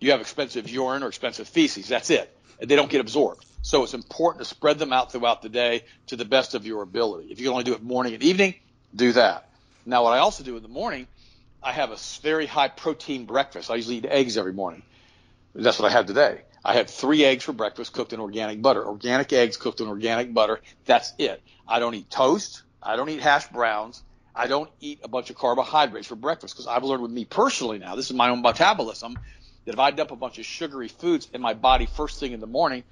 you 0.00 0.10
have 0.10 0.20
expensive 0.20 0.68
urine 0.68 1.02
or 1.02 1.08
expensive 1.08 1.48
feces. 1.48 1.88
That's 1.88 2.10
it. 2.10 2.36
They 2.58 2.76
don't 2.76 2.90
get 2.90 3.00
absorbed. 3.00 3.46
So 3.62 3.84
it's 3.84 3.94
important 3.94 4.42
to 4.42 4.48
spread 4.48 4.78
them 4.78 4.92
out 4.92 5.12
throughout 5.12 5.42
the 5.42 5.48
day 5.48 5.84
to 6.08 6.16
the 6.16 6.24
best 6.24 6.54
of 6.54 6.66
your 6.66 6.82
ability. 6.82 7.28
If 7.30 7.38
you 7.38 7.46
can 7.46 7.52
only 7.52 7.64
do 7.64 7.74
it 7.74 7.82
morning 7.82 8.14
and 8.14 8.22
evening, 8.22 8.54
do 8.94 9.12
that. 9.12 9.48
Now, 9.86 10.04
what 10.04 10.12
I 10.12 10.18
also 10.18 10.44
do 10.44 10.56
in 10.56 10.62
the 10.62 10.68
morning, 10.68 11.06
I 11.62 11.72
have 11.72 11.90
a 11.90 11.96
very 12.22 12.46
high 12.46 12.68
protein 12.68 13.26
breakfast. 13.26 13.70
I 13.70 13.76
usually 13.76 13.96
eat 13.96 14.06
eggs 14.06 14.36
every 14.36 14.52
morning. 14.52 14.82
That's 15.54 15.78
what 15.78 15.90
I 15.90 15.92
had 15.92 16.06
today. 16.06 16.42
I 16.64 16.74
had 16.74 16.90
three 16.90 17.24
eggs 17.24 17.44
for 17.44 17.52
breakfast 17.52 17.92
cooked 17.92 18.12
in 18.12 18.20
organic 18.20 18.60
butter. 18.60 18.86
Organic 18.86 19.32
eggs 19.32 19.56
cooked 19.56 19.80
in 19.80 19.88
organic 19.88 20.34
butter. 20.34 20.60
That's 20.84 21.12
it. 21.18 21.42
I 21.66 21.78
don't 21.78 21.94
eat 21.94 22.10
toast. 22.10 22.62
I 22.82 22.96
don't 22.96 23.08
eat 23.08 23.20
hash 23.20 23.48
browns. 23.48 24.02
I 24.34 24.46
don't 24.46 24.70
eat 24.80 25.00
a 25.02 25.08
bunch 25.08 25.30
of 25.30 25.36
carbohydrates 25.36 26.06
for 26.06 26.16
breakfast 26.16 26.54
because 26.54 26.66
I've 26.66 26.84
learned 26.84 27.02
with 27.02 27.10
me 27.10 27.24
personally 27.24 27.78
now, 27.78 27.96
this 27.96 28.06
is 28.06 28.16
my 28.16 28.30
own 28.30 28.42
metabolism, 28.42 29.18
that 29.64 29.74
if 29.74 29.78
I 29.78 29.90
dump 29.90 30.10
a 30.12 30.16
bunch 30.16 30.38
of 30.38 30.46
sugary 30.46 30.88
foods 30.88 31.28
in 31.32 31.40
my 31.40 31.54
body 31.54 31.86
first 31.86 32.20
thing 32.20 32.32
in 32.32 32.40
the 32.40 32.46
morning, 32.46 32.84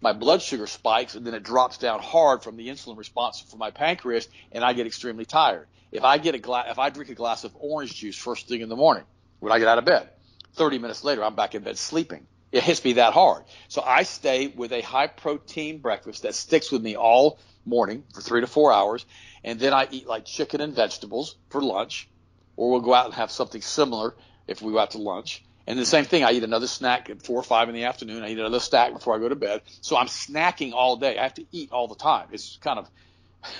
my 0.00 0.12
blood 0.12 0.42
sugar 0.42 0.66
spikes 0.66 1.14
and 1.14 1.26
then 1.26 1.34
it 1.34 1.42
drops 1.42 1.78
down 1.78 2.00
hard 2.00 2.42
from 2.42 2.56
the 2.56 2.68
insulin 2.68 2.96
response 2.96 3.40
from 3.40 3.58
my 3.58 3.70
pancreas 3.70 4.28
and 4.52 4.62
I 4.62 4.74
get 4.74 4.86
extremely 4.86 5.24
tired. 5.24 5.66
If 5.90 6.04
I 6.04 6.18
get 6.18 6.34
a 6.34 6.38
glass, 6.38 6.66
if 6.70 6.78
I 6.78 6.90
drink 6.90 7.10
a 7.10 7.14
glass 7.14 7.44
of 7.44 7.56
orange 7.58 7.94
juice 7.94 8.16
first 8.16 8.48
thing 8.48 8.60
in 8.60 8.68
the 8.68 8.76
morning 8.76 9.04
when 9.40 9.52
I 9.52 9.58
get 9.58 9.68
out 9.68 9.78
of 9.78 9.84
bed, 9.84 10.10
30 10.54 10.78
minutes 10.78 11.02
later 11.02 11.24
I'm 11.24 11.34
back 11.34 11.54
in 11.54 11.62
bed 11.62 11.78
sleeping. 11.78 12.26
It 12.52 12.62
hits 12.62 12.84
me 12.84 12.94
that 12.94 13.12
hard. 13.12 13.44
So 13.68 13.82
I 13.82 14.04
stay 14.04 14.46
with 14.46 14.72
a 14.72 14.80
high 14.80 15.08
protein 15.08 15.78
breakfast 15.78 16.22
that 16.22 16.34
sticks 16.34 16.70
with 16.70 16.82
me 16.82 16.96
all 16.96 17.38
morning 17.64 18.04
for 18.14 18.20
three 18.20 18.40
to 18.40 18.46
four 18.46 18.72
hours. 18.72 19.04
And 19.44 19.58
then 19.58 19.72
I 19.72 19.88
eat 19.90 20.06
like 20.06 20.24
chicken 20.24 20.60
and 20.60 20.74
vegetables 20.74 21.36
for 21.50 21.60
lunch, 21.60 22.08
or 22.56 22.70
we'll 22.70 22.80
go 22.80 22.94
out 22.94 23.06
and 23.06 23.14
have 23.14 23.30
something 23.30 23.62
similar 23.62 24.14
if 24.46 24.62
we 24.62 24.72
go 24.72 24.78
out 24.78 24.92
to 24.92 24.98
lunch. 24.98 25.42
And 25.66 25.78
the 25.78 25.84
same 25.84 26.04
thing, 26.04 26.22
I 26.22 26.30
eat 26.32 26.44
another 26.44 26.68
snack 26.68 27.10
at 27.10 27.22
four 27.22 27.40
or 27.40 27.42
five 27.42 27.68
in 27.68 27.74
the 27.74 27.84
afternoon. 27.84 28.22
I 28.22 28.30
eat 28.30 28.38
another 28.38 28.60
snack 28.60 28.92
before 28.92 29.16
I 29.16 29.18
go 29.18 29.28
to 29.28 29.34
bed. 29.34 29.62
So 29.80 29.96
I'm 29.96 30.06
snacking 30.06 30.72
all 30.72 30.96
day. 30.96 31.18
I 31.18 31.24
have 31.24 31.34
to 31.34 31.44
eat 31.50 31.72
all 31.72 31.88
the 31.88 31.96
time. 31.96 32.28
It's 32.30 32.56
kind 32.62 32.78
of 32.78 32.90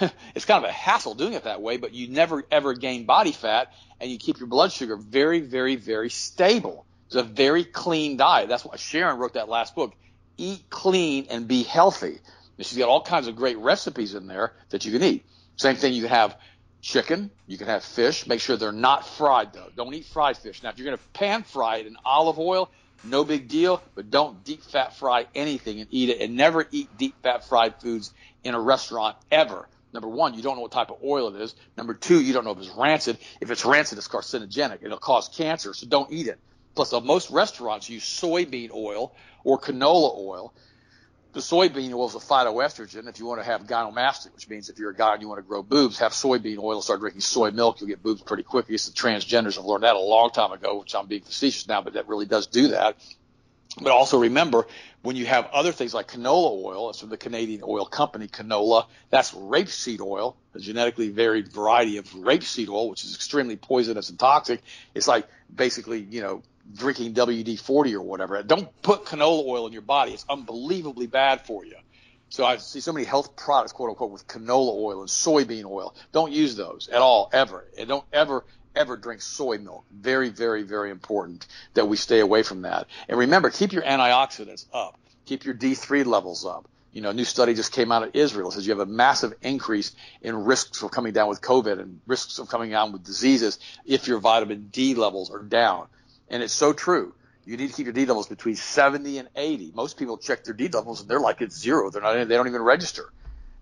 it's 0.35 0.44
kind 0.44 0.64
of 0.64 0.70
a 0.70 0.72
hassle 0.72 1.14
doing 1.14 1.33
it 1.33 1.44
that 1.44 1.62
way, 1.62 1.77
but 1.77 1.92
you 1.92 2.09
never 2.09 2.44
ever 2.51 2.75
gain 2.75 3.05
body 3.07 3.33
fat 3.33 3.72
and 4.01 4.11
you 4.11 4.18
keep 4.18 4.38
your 4.38 4.49
blood 4.49 4.72
sugar 4.72 4.96
very, 4.96 5.40
very, 5.40 5.77
very 5.77 6.11
stable. 6.11 6.87
It's 7.07 7.16
a 7.16 7.23
very 7.23 7.64
clean 7.64 8.16
diet. 8.16 8.49
That's 8.49 8.64
why 8.64 8.77
Sharon 8.77 9.19
wrote 9.19 9.35
that 9.35 9.49
last 9.49 9.75
book, 9.75 9.95
Eat 10.37 10.69
Clean 10.71 11.27
and 11.31 11.47
Be 11.47 11.62
Healthy. 11.62 12.19
And 12.59 12.66
she's 12.66 12.79
got 12.79 12.88
all 12.88 13.03
kinds 13.03 13.29
of 13.29 13.37
great 13.37 13.59
recipes 13.59 14.14
in 14.14 14.27
there 14.27 14.53
that 14.71 14.85
you 14.85 14.92
can 14.92 15.03
eat. 15.03 15.25
Same 15.57 15.77
thing, 15.77 15.92
you 15.92 16.03
can 16.03 16.11
have 16.11 16.37
chicken, 16.83 17.31
you 17.47 17.59
can 17.59 17.66
have 17.66 17.85
fish. 17.85 18.27
Make 18.27 18.40
sure 18.40 18.57
they're 18.57 18.73
not 18.73 19.07
fried 19.07 19.53
though. 19.53 19.69
Don't 19.77 19.95
eat 19.95 20.07
fried 20.07 20.37
fish. 20.37 20.62
Now, 20.62 20.71
if 20.71 20.79
you're 20.79 20.87
going 20.87 20.99
to 20.99 21.05
pan 21.12 21.42
fry 21.42 21.79
it 21.79 21.87
in 21.87 21.97
olive 22.05 22.38
oil, 22.38 22.71
no 23.05 23.25
big 23.25 23.49
deal, 23.49 23.83
but 23.95 24.11
don't 24.11 24.42
deep 24.45 24.62
fat 24.62 24.97
fry 24.97 25.27
anything 25.35 25.81
and 25.81 25.88
eat 25.90 26.09
it 26.09 26.21
and 26.21 26.37
never 26.37 26.66
eat 26.71 26.97
deep 26.97 27.14
fat 27.23 27.45
fried 27.45 27.81
foods 27.81 28.12
in 28.42 28.55
a 28.55 28.61
restaurant 28.61 29.16
ever. 29.31 29.69
Number 29.92 30.09
one, 30.09 30.35
you 30.35 30.42
don't 30.42 30.57
know 30.57 30.62
what 30.62 30.73
type 30.73 30.90
of 30.90 30.99
oil 31.03 31.35
it 31.35 31.40
is. 31.40 31.55
Number 31.77 31.95
two, 31.95 32.21
you 32.21 32.33
don't 32.33 32.45
know 32.45 32.51
if 32.51 32.59
it's 32.59 32.71
rancid. 32.71 33.19
If 33.40 33.51
it's 33.51 33.64
rancid, 33.64 33.99
it's 33.99 34.09
carcinogenic. 34.09 34.79
It'll 34.83 34.99
cause 34.99 35.29
cancer, 35.29 35.73
so 35.73 35.87
don't 35.87 36.12
eat 36.12 36.27
it. 36.27 36.38
Plus, 36.77 36.93
uh, 36.93 37.01
most 37.01 37.31
restaurants 37.31 37.89
use 37.89 38.05
soybean 38.05 38.71
oil 38.71 39.15
or 39.45 39.59
canola 39.59 40.17
oil. 40.19 40.53
The 41.33 41.41
soybean 41.41 41.93
oil 41.93 42.09
is 42.09 42.15
a 42.15 42.19
phytoestrogen. 42.19 43.09
If 43.09 43.19
you 43.19 43.27
want 43.27 43.41
to 43.41 43.45
have 43.45 43.62
gynecomastia, 43.62 44.33
which 44.35 44.49
means 44.49 44.69
if 44.69 44.79
you're 44.79 44.91
a 44.91 44.95
guy 44.95 45.15
and 45.15 45.23
you 45.23 45.29
want 45.29 45.39
to 45.39 45.47
grow 45.49 45.62
boobs, 45.62 45.99
have 45.99 46.12
soybean 46.12 46.59
oil. 46.59 46.75
And 46.75 46.85
start 46.85 47.01
drinking 47.01 47.23
soy 47.23 47.51
milk, 47.51 47.81
you'll 47.81 47.89
get 47.89 48.03
boobs 48.03 48.21
pretty 48.21 48.43
quickly. 48.43 48.75
It's 48.75 48.89
the 48.89 48.95
transgenders 48.95 49.57
have 49.57 49.65
learned 49.65 49.85
that 49.85 49.97
a 49.97 50.01
long 50.01 50.31
time 50.31 50.53
ago, 50.53 50.79
which 50.81 50.95
I'm 50.95 51.07
being 51.07 51.23
facetious 51.23 51.67
now, 51.67 51.81
but 51.81 51.95
that 51.95 52.09
really 52.09 52.27
does 52.27 52.47
do 52.47 52.69
that. 52.69 52.97
But 53.81 53.93
also 53.93 54.19
remember, 54.19 54.67
when 55.03 55.17
you 55.17 55.27
have 55.27 55.47
other 55.53 55.73
things 55.73 55.95
like 55.95 56.09
canola 56.09 56.62
oil, 56.62 56.91
it's 56.91 57.01
from 57.01 57.11
the 57.11 57.17
Canadian 57.17 57.62
oil 57.65 57.87
company, 57.87 58.27
canola, 58.29 58.87
that's 59.11 59.33
rapeseed 59.33 60.01
oil, 60.01 60.37
a 60.55 60.59
genetically 60.59 61.09
varied 61.09 61.53
variety 61.53 61.97
of 61.99 62.07
rapeseed 62.11 62.69
oil, 62.69 62.89
which 62.91 63.05
is 63.05 63.15
extremely 63.15 63.57
poisonous 63.57 64.11
and 64.11 64.19
toxic. 64.19 64.62
It's 64.95 65.09
like 65.09 65.27
basically, 65.55 66.01
you 66.01 66.23
know, 66.23 66.43
drinking 66.75 67.15
WD 67.15 67.59
40 67.59 67.95
or 67.95 68.03
whatever. 68.03 68.43
Don't 68.43 68.69
put 68.83 69.05
canola 69.05 69.47
oil 69.47 69.67
in 69.67 69.73
your 69.73 69.83
body. 69.83 70.13
It's 70.13 70.27
unbelievably 70.29 71.07
bad 71.07 71.47
for 71.47 71.65
you. 71.65 71.77
So 72.29 72.45
I 72.45 72.57
see 72.57 72.81
so 72.81 72.93
many 72.93 73.07
health 73.07 73.37
products, 73.37 73.73
quote 73.73 73.91
unquote, 73.91 74.11
with 74.11 74.27
canola 74.27 74.75
oil 74.75 75.01
and 75.01 75.09
soybean 75.09 75.65
oil. 75.65 75.95
Don't 76.13 76.33
use 76.33 76.57
those 76.57 76.89
at 76.89 77.01
all, 77.01 77.31
ever. 77.33 77.65
And 77.79 77.89
don't 77.89 78.05
ever, 78.13 78.45
ever 78.75 78.97
drink 78.97 79.23
soy 79.23 79.59
milk. 79.59 79.85
Very, 79.93 80.29
very, 80.29 80.63
very 80.63 80.91
important 80.91 81.47
that 81.75 81.87
we 81.87 81.97
stay 81.97 82.21
away 82.21 82.43
from 82.43 82.63
that. 82.63 82.89
And 83.09 83.19
remember, 83.19 83.51
keep 83.51 83.73
your 83.73 83.83
antioxidants 83.83 84.67
up. 84.73 84.99
Keep 85.27 85.45
your 85.45 85.55
D3 85.55 86.05
levels 86.05 86.45
up. 86.45 86.69
You 86.93 87.03
know, 87.03 87.11
a 87.11 87.15
new 87.15 87.25
study 87.25 87.53
just 87.53 87.73
came 87.73 87.93
out 87.93 88.03
of 88.03 88.11
Israel. 88.15 88.49
It 88.49 88.53
says 88.53 88.67
you 88.67 88.73
have 88.73 88.89
a 88.89 88.91
massive 88.91 89.35
increase 89.43 89.93
in 90.23 90.45
risks 90.45 90.83
of 90.83 90.91
coming 90.91 91.13
down 91.13 91.29
with 91.29 91.43
COVID 91.43 91.79
and 91.79 92.01
risks 92.07 92.39
of 92.39 92.49
coming 92.49 92.71
down 92.71 92.93
with 92.93 93.05
diseases 93.05 93.59
if 93.85 94.09
your 94.09 94.19
vitamin 94.19 94.69
D 94.73 94.95
levels 94.95 95.31
are 95.31 95.43
down. 95.43 95.89
And 96.29 96.43
it's 96.43 96.53
so 96.53 96.73
true. 96.73 97.15
You 97.45 97.57
need 97.57 97.69
to 97.69 97.75
keep 97.75 97.87
your 97.87 97.93
D 97.93 98.07
levels 98.07 98.27
between 98.27 98.57
70 98.57 99.19
and 99.19 99.29
80. 99.37 99.73
Most 99.75 99.99
people 99.99 100.19
check 100.19 100.43
their 100.45 100.55
D 100.55 100.69
levels 100.69 101.01
and 101.01 101.09
they're 101.09 101.21
like 101.21 101.41
it's 101.41 101.57
zero. 101.57 101.91
They're 101.91 102.03
not. 102.03 102.15
They 102.29 102.35
don't 102.35 102.49
even 102.49 102.62
register 102.62 103.12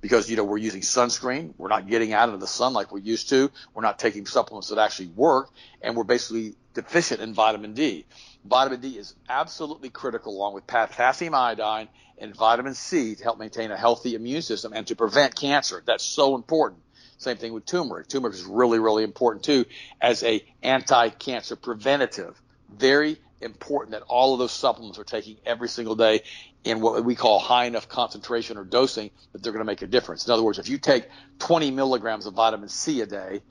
because 0.01 0.31
you 0.31 0.37
know 0.37 0.45
we're 0.45 0.59
using 0.59 0.81
sunscreen. 0.81 1.53
We're 1.59 1.69
not 1.69 1.87
getting 1.87 2.13
out 2.13 2.29
into 2.29 2.39
the 2.39 2.47
sun 2.47 2.73
like 2.73 2.93
we 2.93 3.03
used 3.03 3.29
to. 3.31 3.51
We're 3.75 3.83
not 3.83 3.99
taking 3.99 4.27
supplements 4.27 4.69
that 4.69 4.79
actually 4.79 5.09
work, 5.09 5.51
and 5.83 5.97
we're 5.97 6.05
basically 6.05 6.55
deficient 6.73 7.21
in 7.21 7.35
vitamin 7.35 7.75
D. 7.75 8.07
Vitamin 8.45 8.81
D 8.81 8.99
is 8.99 9.15
absolutely 9.29 9.91
critical, 9.91 10.35
along 10.35 10.55
with 10.55 10.67
potassium 10.67 11.35
iodine 11.35 11.89
and 12.19 12.35
vitamin 12.35 12.75
C, 12.75 13.15
to 13.15 13.23
help 13.23 13.39
maintain 13.39 13.71
a 13.71 13.77
healthy 13.77 14.15
immune 14.15 14.43
system 14.43 14.73
and 14.75 14.87
to 14.87 14.97
prevent 14.97 15.35
cancer. 15.35 15.83
That's 15.87 16.05
so 16.05 16.35
important. 16.35 16.83
Same 17.17 17.37
thing 17.37 17.53
with 17.55 17.65
turmeric. 17.65 18.09
Turmeric 18.09 18.35
is 18.35 18.45
really, 18.45 18.79
really 18.79 19.05
important 19.05 19.45
too 19.45 19.65
as 20.01 20.23
a 20.23 20.45
anti-cancer 20.63 21.57
preventative 21.57 22.39
very 22.79 23.19
important 23.41 23.93
that 23.93 24.03
all 24.03 24.33
of 24.33 24.39
those 24.39 24.53
supplements 24.53 24.99
are 24.99 25.05
taking 25.05 25.37
every 25.45 25.69
single 25.69 25.95
day 25.95 26.23
in 26.65 26.81
what 26.81 27.05
we 27.05 27.15
call 27.15 27.39
high 27.39 27.67
enough 27.67 27.89
concentration 27.89 28.57
or 28.57 28.65
dosing 28.65 29.11
that 29.33 29.43
they're 29.43 29.53
going 29.53 29.61
to 29.61 29.71
make 29.71 29.83
a 29.83 29.87
difference. 29.87 30.27
In 30.27 30.33
other 30.33 30.43
words, 30.43 30.59
if 30.59 30.69
you 30.69 30.79
take 30.79 31.09
20 31.41 31.71
milligrams 31.71 32.27
of 32.27 32.35
vitamin 32.35 32.69
C 32.69 33.01
a 33.03 33.07
day, 33.07 33.43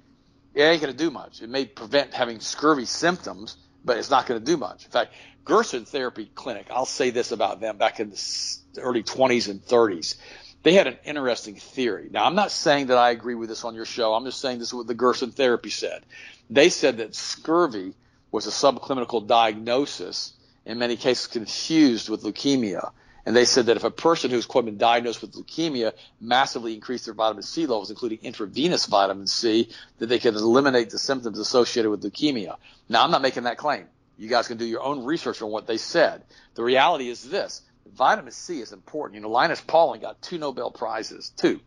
it 0.53 0.61
ain't 0.61 0.81
going 0.81 0.91
to 0.93 0.97
do 0.97 1.11
much. 1.11 1.41
It 1.41 1.49
may 1.49 1.65
prevent 1.65 2.13
having 2.13 2.39
scurvy 2.39 2.85
symptoms, 2.85 3.57
but 3.83 3.97
it's 3.97 4.09
not 4.09 4.25
going 4.25 4.39
to 4.39 4.45
do 4.45 4.57
much. 4.57 4.85
In 4.85 4.91
fact, 4.91 5.13
Gerson 5.45 5.85
Therapy 5.85 6.29
Clinic, 6.33 6.67
I'll 6.71 6.85
say 6.85 7.09
this 7.09 7.31
about 7.31 7.59
them 7.59 7.77
back 7.77 7.99
in 7.99 8.11
the 8.11 8.81
early 8.81 9.03
20s 9.03 9.49
and 9.49 9.61
30s. 9.61 10.15
They 10.63 10.73
had 10.73 10.87
an 10.87 10.97
interesting 11.03 11.55
theory. 11.55 12.07
Now, 12.09 12.25
I'm 12.25 12.35
not 12.35 12.51
saying 12.51 12.87
that 12.87 12.97
I 12.97 13.11
agree 13.11 13.35
with 13.35 13.49
this 13.49 13.65
on 13.65 13.75
your 13.75 13.85
show. 13.85 14.13
I'm 14.13 14.23
just 14.23 14.39
saying 14.39 14.59
this 14.59 14.69
is 14.69 14.73
what 14.73 14.87
the 14.87 14.93
Gerson 14.93 15.31
Therapy 15.31 15.69
said. 15.69 16.05
They 16.49 16.69
said 16.69 16.97
that 16.97 17.15
scurvy 17.15 17.93
was 18.33 18.47
a 18.47 18.49
subclinical 18.49 19.27
diagnosis, 19.27 20.33
in 20.65 20.79
many 20.79 20.97
cases 20.97 21.27
confused 21.27 22.09
with 22.09 22.23
leukemia. 22.23 22.91
And 23.27 23.35
they 23.35 23.45
said 23.45 23.67
that 23.67 23.77
if 23.77 23.83
a 23.83 23.91
person 23.91 24.31
who's 24.31 24.47
quote 24.47 24.65
been 24.65 24.77
diagnosed 24.77 25.21
with 25.21 25.33
leukemia 25.33 25.93
massively 26.19 26.73
increased 26.73 27.05
their 27.05 27.13
vitamin 27.13 27.43
C 27.43 27.61
levels, 27.61 27.91
including 27.91 28.19
intravenous 28.23 28.87
vitamin 28.87 29.27
C, 29.27 29.69
that 29.99 30.07
they 30.07 30.17
could 30.17 30.33
eliminate 30.33 30.89
the 30.89 30.97
symptoms 30.97 31.37
associated 31.37 31.91
with 31.91 32.01
leukemia. 32.01 32.57
Now, 32.89 33.03
I'm 33.03 33.11
not 33.11 33.21
making 33.21 33.43
that 33.43 33.57
claim. 33.57 33.85
You 34.17 34.27
guys 34.27 34.47
can 34.47 34.57
do 34.57 34.65
your 34.65 34.81
own 34.81 35.05
research 35.05 35.43
on 35.43 35.51
what 35.51 35.67
they 35.67 35.77
said. 35.77 36.23
The 36.55 36.63
reality 36.63 37.09
is 37.09 37.29
this. 37.29 37.61
Vitamin 37.95 38.31
C 38.31 38.61
is 38.61 38.73
important. 38.73 39.15
You 39.15 39.21
know, 39.21 39.29
Linus 39.29 39.61
Pauling 39.61 40.01
got 40.01 40.21
two 40.23 40.39
Nobel 40.39 40.71
Prizes, 40.71 41.31
two. 41.37 41.59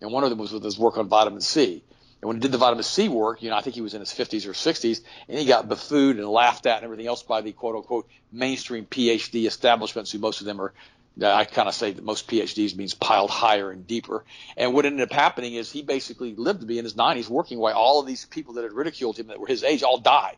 And 0.00 0.10
one 0.12 0.24
of 0.24 0.30
them 0.30 0.38
was 0.38 0.52
with 0.52 0.64
his 0.64 0.78
work 0.78 0.96
on 0.96 1.08
vitamin 1.08 1.42
C. 1.42 1.84
And 2.26 2.30
when 2.30 2.36
he 2.38 2.40
did 2.40 2.50
the 2.50 2.58
vitamin 2.58 2.82
C 2.82 3.08
work, 3.08 3.40
you 3.40 3.50
know, 3.50 3.56
I 3.56 3.60
think 3.60 3.76
he 3.76 3.82
was 3.82 3.94
in 3.94 4.00
his 4.00 4.10
50s 4.10 4.48
or 4.48 4.52
60s, 4.52 5.00
and 5.28 5.38
he 5.38 5.44
got 5.44 5.68
buffoed 5.68 6.16
and 6.16 6.28
laughed 6.28 6.66
at 6.66 6.78
and 6.78 6.84
everything 6.84 7.06
else 7.06 7.22
by 7.22 7.40
the 7.40 7.52
quote 7.52 7.76
unquote 7.76 8.08
mainstream 8.32 8.84
PhD 8.84 9.46
establishments, 9.46 10.10
who 10.10 10.18
most 10.18 10.40
of 10.40 10.46
them 10.46 10.60
are. 10.60 10.72
I 11.22 11.44
kind 11.44 11.68
of 11.68 11.74
say 11.74 11.92
that 11.92 12.04
most 12.04 12.26
PhDs 12.26 12.74
means 12.74 12.94
piled 12.94 13.30
higher 13.30 13.70
and 13.70 13.86
deeper. 13.86 14.24
And 14.56 14.74
what 14.74 14.86
ended 14.86 15.02
up 15.02 15.12
happening 15.12 15.54
is 15.54 15.70
he 15.70 15.82
basically 15.82 16.34
lived 16.34 16.62
to 16.62 16.66
be 16.66 16.80
in 16.80 16.84
his 16.84 16.94
90s 16.94 17.28
working 17.28 17.60
while 17.60 17.76
all 17.76 18.00
of 18.00 18.08
these 18.08 18.24
people 18.24 18.54
that 18.54 18.64
had 18.64 18.72
ridiculed 18.72 19.16
him 19.16 19.28
that 19.28 19.38
were 19.38 19.46
his 19.46 19.62
age 19.62 19.84
all 19.84 19.98
died 19.98 20.36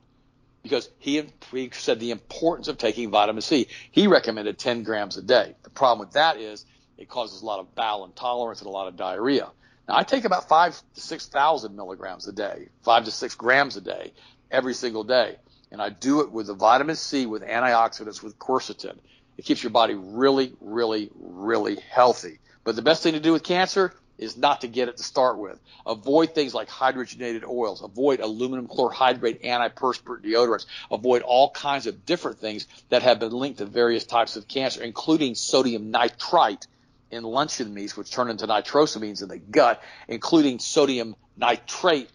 because 0.63 0.91
he, 0.99 1.25
he 1.51 1.71
said 1.73 2.01
the 2.01 2.11
importance 2.11 2.69
of 2.69 2.77
taking 2.77 3.11
vitamin 3.11 3.41
C. 3.41 3.67
He 3.91 4.09
recommended 4.09 4.59
10 4.59 4.83
grams 4.83 5.17
a 5.17 5.23
day. 5.23 5.55
The 5.63 5.71
problem 5.71 6.01
with 6.07 6.13
that 6.13 6.37
is 6.37 6.67
it 6.99 7.09
causes 7.09 7.41
a 7.41 7.47
lot 7.47 7.61
of 7.61 7.75
bowel 7.75 8.05
intolerance 8.05 8.61
and 8.61 8.69
a 8.69 8.73
lot 8.73 8.89
of 8.89 8.97
diarrhea. 8.97 9.49
Now 9.89 9.97
I 9.97 10.03
take 10.03 10.25
about 10.25 10.49
five 10.49 10.81
to 10.95 11.01
six 11.01 11.27
thousand 11.27 11.75
milligrams 11.75 12.29
a 12.29 12.33
day, 12.33 12.69
five 12.83 13.05
to 13.07 13.11
six 13.11 13.35
grams 13.35 13.77
a 13.77 13.81
day, 13.81 14.13
every 14.51 14.75
single 14.75 15.05
day, 15.05 15.37
and 15.73 15.81
I 15.81 15.89
do 15.89 16.21
it 16.21 16.31
with 16.31 16.49
the 16.49 16.55
vitamin 16.55 16.97
C, 16.97 17.27
with 17.27 17.43
antioxidants, 17.43 18.23
with 18.23 18.39
quercetin. 18.39 18.99
It 19.39 19.45
keeps 19.45 19.63
your 19.63 19.71
body 19.71 19.95
really, 19.95 20.53
really, 20.61 21.11
really 21.15 21.77
healthy. 21.77 22.39
But 22.65 22.77
the 22.77 22.83
best 22.83 23.03
thing 23.03 23.15
to 23.15 23.21
do 23.21 23.33
with 23.33 23.45
cancer, 23.45 23.95
is 24.19 24.37
not 24.37 24.61
to 24.61 24.69
get 24.69 24.89
it 24.89 24.97
to 24.97 25.03
start 25.03 25.39
with. 25.39 25.59
Avoid 25.87 26.35
things 26.35 26.53
like 26.53 26.69
hydrogenated 26.69 27.45
oils. 27.47 27.83
Avoid 27.83 28.21
aluminum 28.21 28.67
chlorhydrate 28.67 29.45
antiperspirant 29.45 30.25
deodorants. 30.25 30.67
Avoid 30.91 31.23
all 31.23 31.51
kinds 31.51 31.87
of 31.87 32.05
different 32.05 32.39
things 32.39 32.67
that 32.89 33.03
have 33.03 33.21
been 33.21 33.33
linked 33.33 33.59
to 33.59 33.65
various 33.65 34.05
types 34.05 34.37
of 34.37 34.49
cancer, 34.49 34.83
including 34.83 35.35
sodium 35.35 35.91
nitrite 35.91 36.67
in 37.11 37.23
luncheon 37.23 37.73
meats, 37.73 37.97
which 37.97 38.11
turn 38.11 38.31
into 38.31 38.47
nitrosamines 38.47 39.23
in 39.23 39.29
the 39.29 39.39
gut, 39.39 39.83
including 40.09 40.59
sodium 40.59 41.17
nitrate 41.37 42.11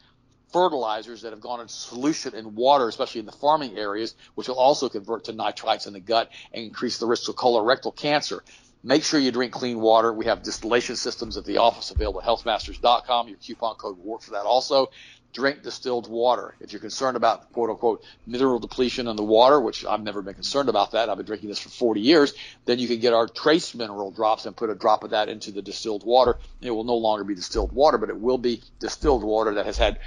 fertilizers 0.52 1.24
that 1.24 1.32
have 1.32 1.42
gone 1.42 1.60
into 1.60 1.74
solution 1.74 2.36
in 2.36 2.56
water, 2.56 2.88
especially 2.88 3.20
in 3.20 3.26
the 3.26 3.32
farming 3.32 3.78
areas, 3.78 4.16
which 4.36 4.48
will 4.48 4.60
also 4.60 4.88
convert 4.88 5.26
to 5.26 5.34
nitrites 5.34 5.88
in 5.88 5.94
the 5.94 6.00
gut 6.00 6.32
and 6.54 6.64
increase 6.64 7.00
the 7.00 7.08
risk 7.08 7.28
of 7.28 7.36
colorectal 7.36 7.94
cancer. 7.96 8.44
Make 8.84 9.04
sure 9.04 9.20
you 9.20 9.32
drink 9.32 9.54
clean 9.54 9.80
water. 9.80 10.14
We 10.14 10.26
have 10.26 10.44
distillation 10.44 10.96
systems 10.96 11.38
at 11.38 11.46
the 11.46 11.58
office 11.58 11.90
available 11.90 12.22
at 12.22 12.28
healthmasters.com. 12.28 13.30
Your 13.30 13.38
coupon 13.38 13.76
code 13.76 13.98
will 13.98 14.06
work 14.06 14.22
for 14.22 14.32
that 14.32 14.44
also. 14.44 14.92
Drink 15.34 15.64
distilled 15.64 16.08
water. 16.08 16.54
If 16.60 16.72
you're 16.72 16.80
concerned 16.80 17.18
about 17.18 17.52
quote 17.54 17.72
unquote 17.72 18.06
mineral 18.28 18.60
depletion 18.60 19.08
in 19.08 19.16
the 19.16 19.24
water, 19.24 19.60
which 19.60 19.84
I've 19.84 20.04
never 20.04 20.22
been 20.22 20.36
concerned 20.36 20.70
about 20.70 20.92
that, 20.92 21.10
I've 21.10 21.18
been 21.18 21.26
drinking 21.26 21.50
this 21.50 21.60
for 21.60 21.70
40 21.70 22.02
years, 22.02 22.34
then 22.66 22.78
you 22.78 22.88
can 22.88 23.00
get 23.00 23.14
our 23.14 23.28
trace 23.28 23.74
mineral 23.74 24.12
drops 24.12 24.46
and 24.46 24.56
put 24.56 24.70
a 24.70 24.76
drop 24.76 25.04
of 25.04 25.10
that 25.10 25.30
into 25.30 25.52
the 25.52 25.64
distilled 25.64 26.06
water. 26.06 26.38
It 26.62 26.70
will 26.70 26.84
no 26.84 26.98
longer 26.98 27.24
be 27.24 27.34
distilled 27.34 27.72
water, 27.72 27.98
but 27.98 28.10
it 28.10 28.20
will 28.20 28.38
be 28.38 28.62
distilled 28.80 29.24
water 29.24 29.56
that 29.56 29.66
has 29.66 29.78
had 29.78 30.00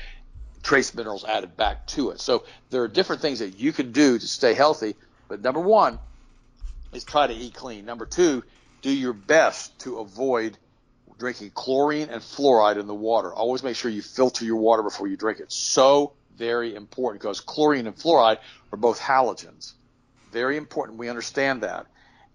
trace 0.63 0.95
minerals 0.95 1.25
added 1.25 1.57
back 1.57 1.87
to 1.89 2.11
it. 2.11 2.21
So 2.21 2.45
there 2.71 2.83
are 2.83 2.89
different 2.89 3.23
things 3.23 3.41
that 3.41 3.59
you 3.59 3.73
can 3.73 3.93
do 3.93 4.19
to 4.19 4.27
stay 4.27 4.55
healthy. 4.55 4.95
But 5.29 5.43
number 5.43 5.61
one 5.61 5.99
is 6.93 7.05
try 7.05 7.27
to 7.27 7.35
eat 7.35 7.55
clean. 7.55 7.85
Number 7.85 8.07
two, 8.07 8.45
do 8.83 8.91
your 8.91 9.13
best 9.13 9.79
to 9.81 9.99
avoid 9.99 10.57
drinking 11.19 11.51
chlorine 11.55 12.09
and 12.11 12.23
fluoride 12.23 12.79
in 12.79 12.87
the 12.87 12.95
water. 12.95 13.33
Always 13.33 13.63
make 13.63 13.77
sure 13.77 13.91
you 13.91 14.03
filter 14.03 14.45
your 14.45 14.57
water 14.57 14.83
before 14.83 15.07
you 15.09 15.17
drink 15.17 15.41
it. 15.41 15.51
So 15.51 16.13
very 16.37 16.75
important 16.75 17.23
because 17.23 17.41
chlorine 17.41 17.87
and 17.87 17.97
fluoride 17.97 18.39
are 18.73 18.77
both 18.77 19.01
halogens. 19.01 19.73
Very 20.33 20.57
important. 20.57 20.99
We 20.99 21.09
understand 21.09 21.63
that. 21.63 21.87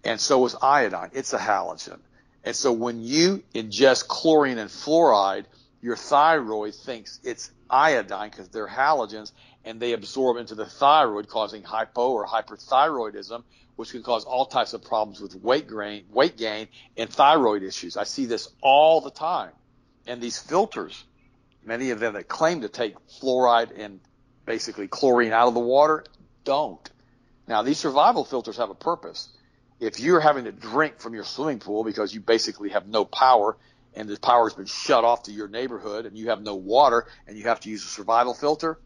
And 0.04 0.20
so 0.20 0.44
is 0.44 0.56
iodine. 0.60 1.10
It's 1.12 1.32
a 1.32 1.38
halogen. 1.38 2.00
And 2.44 2.56
so 2.56 2.72
when 2.72 3.02
you 3.02 3.44
ingest 3.54 4.08
chlorine 4.08 4.58
and 4.58 4.68
fluoride, 4.68 5.44
your 5.82 5.96
thyroid 5.96 6.74
thinks 6.74 7.18
it's 7.24 7.50
iodine 7.68 8.30
because 8.30 8.48
they're 8.48 8.68
halogens 8.68 9.32
and 9.64 9.80
they 9.80 9.92
absorb 9.92 10.36
into 10.36 10.54
the 10.54 10.64
thyroid 10.64 11.28
causing 11.28 11.64
hypo 11.64 12.12
or 12.12 12.26
hyperthyroidism, 12.26 13.42
which 13.74 13.90
can 13.90 14.02
cause 14.02 14.24
all 14.24 14.46
types 14.46 14.74
of 14.74 14.84
problems 14.84 15.20
with 15.20 15.34
weight 15.34 15.68
gain, 15.68 16.04
weight 16.10 16.36
gain 16.36 16.68
and 16.96 17.10
thyroid 17.10 17.64
issues. 17.64 17.96
I 17.96 18.04
see 18.04 18.26
this 18.26 18.48
all 18.62 19.00
the 19.00 19.10
time. 19.10 19.50
And 20.06 20.20
these 20.20 20.38
filters, 20.38 21.04
many 21.64 21.90
of 21.90 21.98
them 21.98 22.14
that 22.14 22.28
claim 22.28 22.60
to 22.60 22.68
take 22.68 22.94
fluoride 23.20 23.76
and 23.76 24.00
basically 24.46 24.86
chlorine 24.86 25.32
out 25.32 25.48
of 25.48 25.54
the 25.54 25.60
water, 25.60 26.04
don't. 26.44 26.88
Now, 27.48 27.62
these 27.62 27.78
survival 27.78 28.24
filters 28.24 28.56
have 28.58 28.70
a 28.70 28.74
purpose. 28.74 29.28
If 29.80 29.98
you're 29.98 30.20
having 30.20 30.44
to 30.44 30.52
drink 30.52 31.00
from 31.00 31.14
your 31.14 31.24
swimming 31.24 31.58
pool 31.58 31.82
because 31.82 32.14
you 32.14 32.20
basically 32.20 32.70
have 32.70 32.86
no 32.86 33.04
power 33.04 33.56
and 33.94 34.08
the 34.08 34.18
power 34.18 34.44
has 34.44 34.54
been 34.54 34.66
shut 34.66 35.04
off 35.04 35.24
to 35.24 35.32
your 35.32 35.48
neighborhood 35.48 36.06
and 36.06 36.16
you 36.16 36.30
have 36.30 36.42
no 36.42 36.54
water 36.54 37.06
and 37.26 37.36
you 37.36 37.44
have 37.44 37.60
to 37.60 37.70
use 37.70 37.84
a 37.84 37.88
survival 37.88 38.34
filter, 38.34 38.78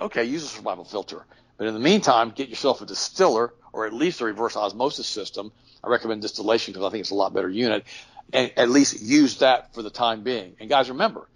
okay, 0.00 0.24
use 0.24 0.44
a 0.44 0.48
survival 0.48 0.84
filter. 0.84 1.24
But 1.56 1.66
in 1.66 1.74
the 1.74 1.80
meantime, 1.80 2.30
get 2.30 2.48
yourself 2.48 2.80
a 2.80 2.86
distiller 2.86 3.52
or 3.72 3.86
at 3.86 3.92
least 3.92 4.20
a 4.20 4.24
reverse 4.24 4.56
osmosis 4.56 5.06
system. 5.06 5.52
I 5.82 5.88
recommend 5.88 6.22
distillation 6.22 6.72
because 6.72 6.86
I 6.86 6.90
think 6.90 7.02
it's 7.02 7.10
a 7.10 7.14
lot 7.14 7.34
better 7.34 7.48
unit 7.48 7.84
and 8.32 8.50
at 8.56 8.70
least 8.70 9.00
use 9.02 9.38
that 9.38 9.74
for 9.74 9.82
the 9.82 9.90
time 9.90 10.22
being. 10.22 10.56
And 10.58 10.68
guys, 10.68 10.88
remember, 10.88 11.28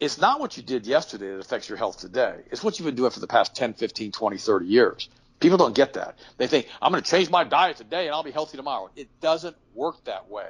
it's 0.00 0.18
not 0.18 0.40
what 0.40 0.56
you 0.56 0.62
did 0.62 0.86
yesterday 0.86 1.30
that 1.30 1.38
affects 1.38 1.68
your 1.68 1.78
health 1.78 1.98
today. 1.98 2.40
It's 2.50 2.62
what 2.62 2.78
you've 2.78 2.86
been 2.86 2.96
doing 2.96 3.10
for 3.10 3.20
the 3.20 3.26
past 3.26 3.54
10, 3.54 3.74
15, 3.74 4.12
20, 4.12 4.36
30 4.36 4.66
years. 4.66 5.08
People 5.38 5.58
don't 5.58 5.74
get 5.74 5.94
that. 5.94 6.18
They 6.36 6.46
think, 6.46 6.66
I'm 6.82 6.92
going 6.92 7.02
to 7.02 7.10
change 7.10 7.30
my 7.30 7.44
diet 7.44 7.76
today 7.76 8.06
and 8.06 8.14
I'll 8.14 8.22
be 8.22 8.30
healthy 8.30 8.56
tomorrow. 8.56 8.90
It 8.96 9.08
doesn't 9.20 9.56
work 9.74 10.02
that 10.04 10.28
way 10.28 10.48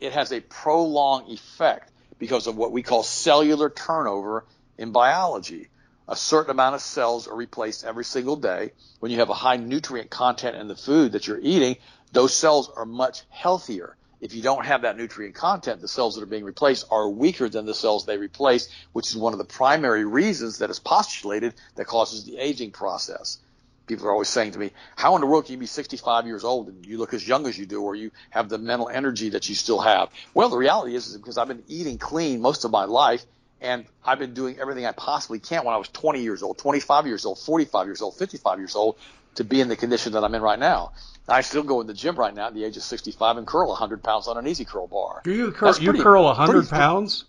it 0.00 0.12
has 0.12 0.32
a 0.32 0.40
prolonged 0.40 1.30
effect 1.30 1.90
because 2.18 2.46
of 2.46 2.56
what 2.56 2.72
we 2.72 2.82
call 2.82 3.02
cellular 3.02 3.70
turnover 3.70 4.44
in 4.78 4.92
biology. 4.92 5.68
A 6.08 6.16
certain 6.16 6.50
amount 6.50 6.74
of 6.74 6.80
cells 6.80 7.26
are 7.26 7.34
replaced 7.34 7.84
every 7.84 8.04
single 8.04 8.36
day. 8.36 8.72
When 9.00 9.10
you 9.10 9.18
have 9.18 9.30
a 9.30 9.34
high 9.34 9.56
nutrient 9.56 10.10
content 10.10 10.56
in 10.56 10.68
the 10.68 10.76
food 10.76 11.12
that 11.12 11.26
you're 11.26 11.40
eating, 11.40 11.76
those 12.12 12.34
cells 12.34 12.70
are 12.74 12.86
much 12.86 13.22
healthier. 13.28 13.96
If 14.20 14.32
you 14.32 14.42
don't 14.42 14.64
have 14.64 14.82
that 14.82 14.96
nutrient 14.96 15.34
content, 15.34 15.80
the 15.80 15.88
cells 15.88 16.14
that 16.14 16.22
are 16.22 16.26
being 16.26 16.44
replaced 16.44 16.86
are 16.90 17.08
weaker 17.08 17.48
than 17.48 17.66
the 17.66 17.74
cells 17.74 18.06
they 18.06 18.16
replace, 18.16 18.68
which 18.92 19.08
is 19.08 19.16
one 19.16 19.34
of 19.34 19.38
the 19.38 19.44
primary 19.44 20.04
reasons 20.04 20.58
that 20.58 20.70
is 20.70 20.78
postulated 20.78 21.54
that 21.74 21.86
causes 21.86 22.24
the 22.24 22.38
aging 22.38 22.70
process 22.70 23.38
people 23.86 24.06
are 24.06 24.12
always 24.12 24.28
saying 24.28 24.52
to 24.52 24.58
me, 24.58 24.72
how 24.96 25.14
in 25.14 25.20
the 25.20 25.26
world 25.26 25.46
can 25.46 25.52
you 25.52 25.58
be 25.58 25.66
65 25.66 26.26
years 26.26 26.44
old 26.44 26.68
and 26.68 26.84
you 26.84 26.98
look 26.98 27.14
as 27.14 27.26
young 27.26 27.46
as 27.46 27.58
you 27.58 27.66
do 27.66 27.82
or 27.82 27.94
you 27.94 28.10
have 28.30 28.48
the 28.48 28.58
mental 28.58 28.88
energy 28.88 29.30
that 29.30 29.48
you 29.48 29.54
still 29.54 29.80
have? 29.80 30.10
Well, 30.34 30.48
the 30.48 30.56
reality 30.56 30.94
is, 30.94 31.06
is 31.06 31.16
because 31.16 31.38
I've 31.38 31.48
been 31.48 31.64
eating 31.68 31.98
clean 31.98 32.40
most 32.40 32.64
of 32.64 32.70
my 32.70 32.84
life 32.84 33.24
and 33.60 33.86
I've 34.04 34.18
been 34.18 34.34
doing 34.34 34.58
everything 34.58 34.86
I 34.86 34.92
possibly 34.92 35.38
can 35.38 35.64
when 35.64 35.74
I 35.74 35.78
was 35.78 35.88
20 35.88 36.22
years 36.22 36.42
old, 36.42 36.58
25 36.58 37.06
years 37.06 37.24
old, 37.24 37.38
45 37.38 37.86
years 37.86 38.02
old, 38.02 38.16
55 38.16 38.58
years 38.58 38.76
old 38.76 38.98
to 39.36 39.44
be 39.44 39.60
in 39.60 39.68
the 39.68 39.76
condition 39.76 40.12
that 40.12 40.24
I'm 40.24 40.34
in 40.34 40.42
right 40.42 40.58
now. 40.58 40.92
I 41.28 41.40
still 41.40 41.62
go 41.62 41.80
in 41.80 41.86
the 41.86 41.94
gym 41.94 42.16
right 42.16 42.34
now 42.34 42.48
at 42.48 42.54
the 42.54 42.64
age 42.64 42.76
of 42.76 42.82
65 42.82 43.36
and 43.36 43.46
curl 43.46 43.68
100 43.68 44.02
pounds 44.02 44.28
on 44.28 44.36
an 44.36 44.46
easy 44.46 44.64
curl 44.64 44.86
bar. 44.86 45.22
Do 45.24 45.32
you 45.32 45.52
curl, 45.52 45.76
you 45.78 45.92
curl 45.94 46.24
100 46.24 46.68
pounds? 46.68 47.24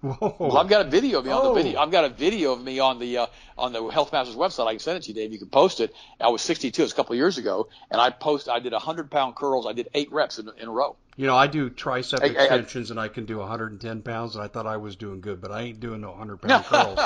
Whoa. 0.00 0.36
Well, 0.38 0.58
I've 0.58 0.68
got 0.68 0.86
a 0.86 0.88
video 0.88 1.18
of 1.18 1.24
me 1.24 1.32
oh. 1.32 1.38
on 1.38 1.54
the 1.54 1.62
video. 1.62 1.80
I've 1.80 1.90
got 1.90 2.04
a 2.04 2.08
video 2.08 2.52
of 2.52 2.62
me 2.62 2.78
on 2.78 3.00
the 3.00 3.18
uh, 3.18 3.26
on 3.56 3.72
the 3.72 3.84
Health 3.88 4.12
Masters 4.12 4.36
website. 4.36 4.66
I 4.68 4.72
can 4.72 4.78
send 4.78 4.98
it 4.98 5.02
to 5.04 5.08
you, 5.08 5.14
Dave. 5.14 5.32
You 5.32 5.38
can 5.38 5.48
post 5.48 5.80
it. 5.80 5.92
I 6.20 6.28
was 6.28 6.40
62. 6.42 6.82
It's 6.82 6.92
a 6.92 6.94
couple 6.94 7.14
of 7.14 7.18
years 7.18 7.36
ago, 7.36 7.68
and 7.90 8.00
I 8.00 8.10
post. 8.10 8.48
I 8.48 8.60
did 8.60 8.72
100 8.72 9.10
pound 9.10 9.34
curls. 9.34 9.66
I 9.66 9.72
did 9.72 9.88
eight 9.94 10.12
reps 10.12 10.38
in, 10.38 10.48
in 10.60 10.68
a 10.68 10.70
row. 10.70 10.94
You 11.16 11.26
know, 11.26 11.36
I 11.36 11.48
do 11.48 11.68
tricep 11.68 12.20
hey, 12.20 12.30
extensions, 12.30 12.92
and 12.92 13.00
I 13.00 13.08
can 13.08 13.24
do 13.24 13.38
110 13.38 14.02
pounds, 14.02 14.36
and 14.36 14.44
I 14.44 14.46
thought 14.46 14.68
I 14.68 14.76
was 14.76 14.94
doing 14.94 15.20
good, 15.20 15.40
but 15.40 15.50
I 15.50 15.62
ain't 15.62 15.80
doing 15.80 16.00
no 16.00 16.10
100 16.10 16.42
pound 16.42 16.64
curls. 16.66 17.00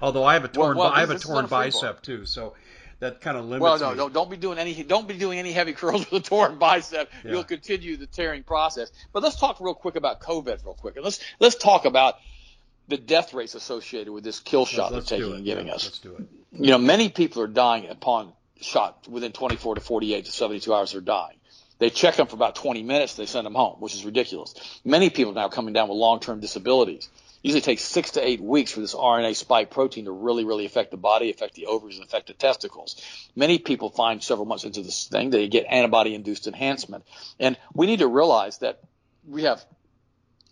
Although 0.00 0.22
I 0.22 0.34
have 0.34 0.44
a 0.44 0.48
torn, 0.48 0.76
well, 0.76 0.86
well, 0.86 0.94
I 0.94 1.00
have 1.00 1.10
a 1.10 1.18
torn 1.18 1.46
bicep 1.46 2.02
too, 2.02 2.24
so 2.24 2.54
that 3.00 3.20
kind 3.20 3.36
of 3.36 3.44
limits. 3.44 3.62
Well, 3.62 3.78
no, 3.78 3.90
me. 3.90 3.96
don't 3.96 4.12
don't 4.12 4.30
be 4.30 4.36
doing 4.36 4.58
any 4.58 4.82
don't 4.82 5.06
be 5.06 5.16
doing 5.16 5.38
any 5.38 5.52
heavy 5.52 5.72
curls 5.74 6.10
with 6.10 6.24
a 6.24 6.28
torn 6.28 6.58
bicep. 6.58 7.10
Yeah. 7.24 7.32
You'll 7.32 7.44
continue 7.44 7.96
the 7.96 8.06
tearing 8.06 8.42
process. 8.42 8.90
But 9.12 9.22
let's 9.22 9.36
talk 9.36 9.60
real 9.60 9.74
quick 9.74 9.96
about 9.96 10.20
COVID, 10.20 10.64
real 10.64 10.74
quick, 10.74 10.96
and 10.96 11.04
let's 11.04 11.20
let's 11.38 11.56
talk 11.56 11.84
about 11.84 12.16
the 12.88 12.96
death 12.96 13.34
rates 13.34 13.54
associated 13.54 14.12
with 14.12 14.24
this 14.24 14.40
kill 14.40 14.64
shot 14.64 14.92
let's, 14.92 15.10
they're 15.10 15.18
taking 15.18 15.34
and 15.34 15.44
giving 15.44 15.66
yeah, 15.66 15.74
us. 15.74 15.84
Let's 15.84 15.98
do 15.98 16.16
it. 16.16 16.28
You 16.52 16.70
know, 16.70 16.78
many 16.78 17.08
people 17.10 17.42
are 17.42 17.48
dying 17.48 17.88
upon 17.88 18.32
shot 18.60 19.06
within 19.08 19.32
24 19.32 19.76
to 19.76 19.80
48 19.80 20.24
to 20.24 20.32
72 20.32 20.74
hours. 20.74 20.92
They're 20.92 21.00
dying. 21.00 21.36
They 21.78 21.90
check 21.90 22.16
them 22.16 22.26
for 22.26 22.34
about 22.34 22.56
20 22.56 22.82
minutes. 22.82 23.14
They 23.14 23.26
send 23.26 23.46
them 23.46 23.54
home, 23.54 23.76
which 23.78 23.94
is 23.94 24.04
ridiculous. 24.04 24.54
Many 24.84 25.10
people 25.10 25.32
are 25.32 25.36
now 25.36 25.48
coming 25.48 25.74
down 25.74 25.88
with 25.88 25.96
long-term 25.96 26.40
disabilities. 26.40 27.08
Usually 27.42 27.60
takes 27.60 27.82
six 27.82 28.12
to 28.12 28.26
eight 28.26 28.40
weeks 28.40 28.72
for 28.72 28.80
this 28.80 28.94
RNA 28.94 29.36
spike 29.36 29.70
protein 29.70 30.06
to 30.06 30.12
really, 30.12 30.44
really 30.44 30.66
affect 30.66 30.90
the 30.90 30.96
body, 30.96 31.30
affect 31.30 31.54
the 31.54 31.66
ovaries, 31.66 31.96
and 31.96 32.04
affect 32.04 32.26
the 32.26 32.34
testicles. 32.34 33.00
Many 33.36 33.58
people 33.58 33.90
find 33.90 34.22
several 34.22 34.46
months 34.46 34.64
into 34.64 34.82
this 34.82 35.06
thing 35.06 35.30
they 35.30 35.48
get 35.48 35.66
antibody-induced 35.68 36.46
enhancement, 36.46 37.04
and 37.38 37.56
we 37.74 37.86
need 37.86 38.00
to 38.00 38.08
realize 38.08 38.58
that 38.58 38.80
we 39.26 39.44
have 39.44 39.64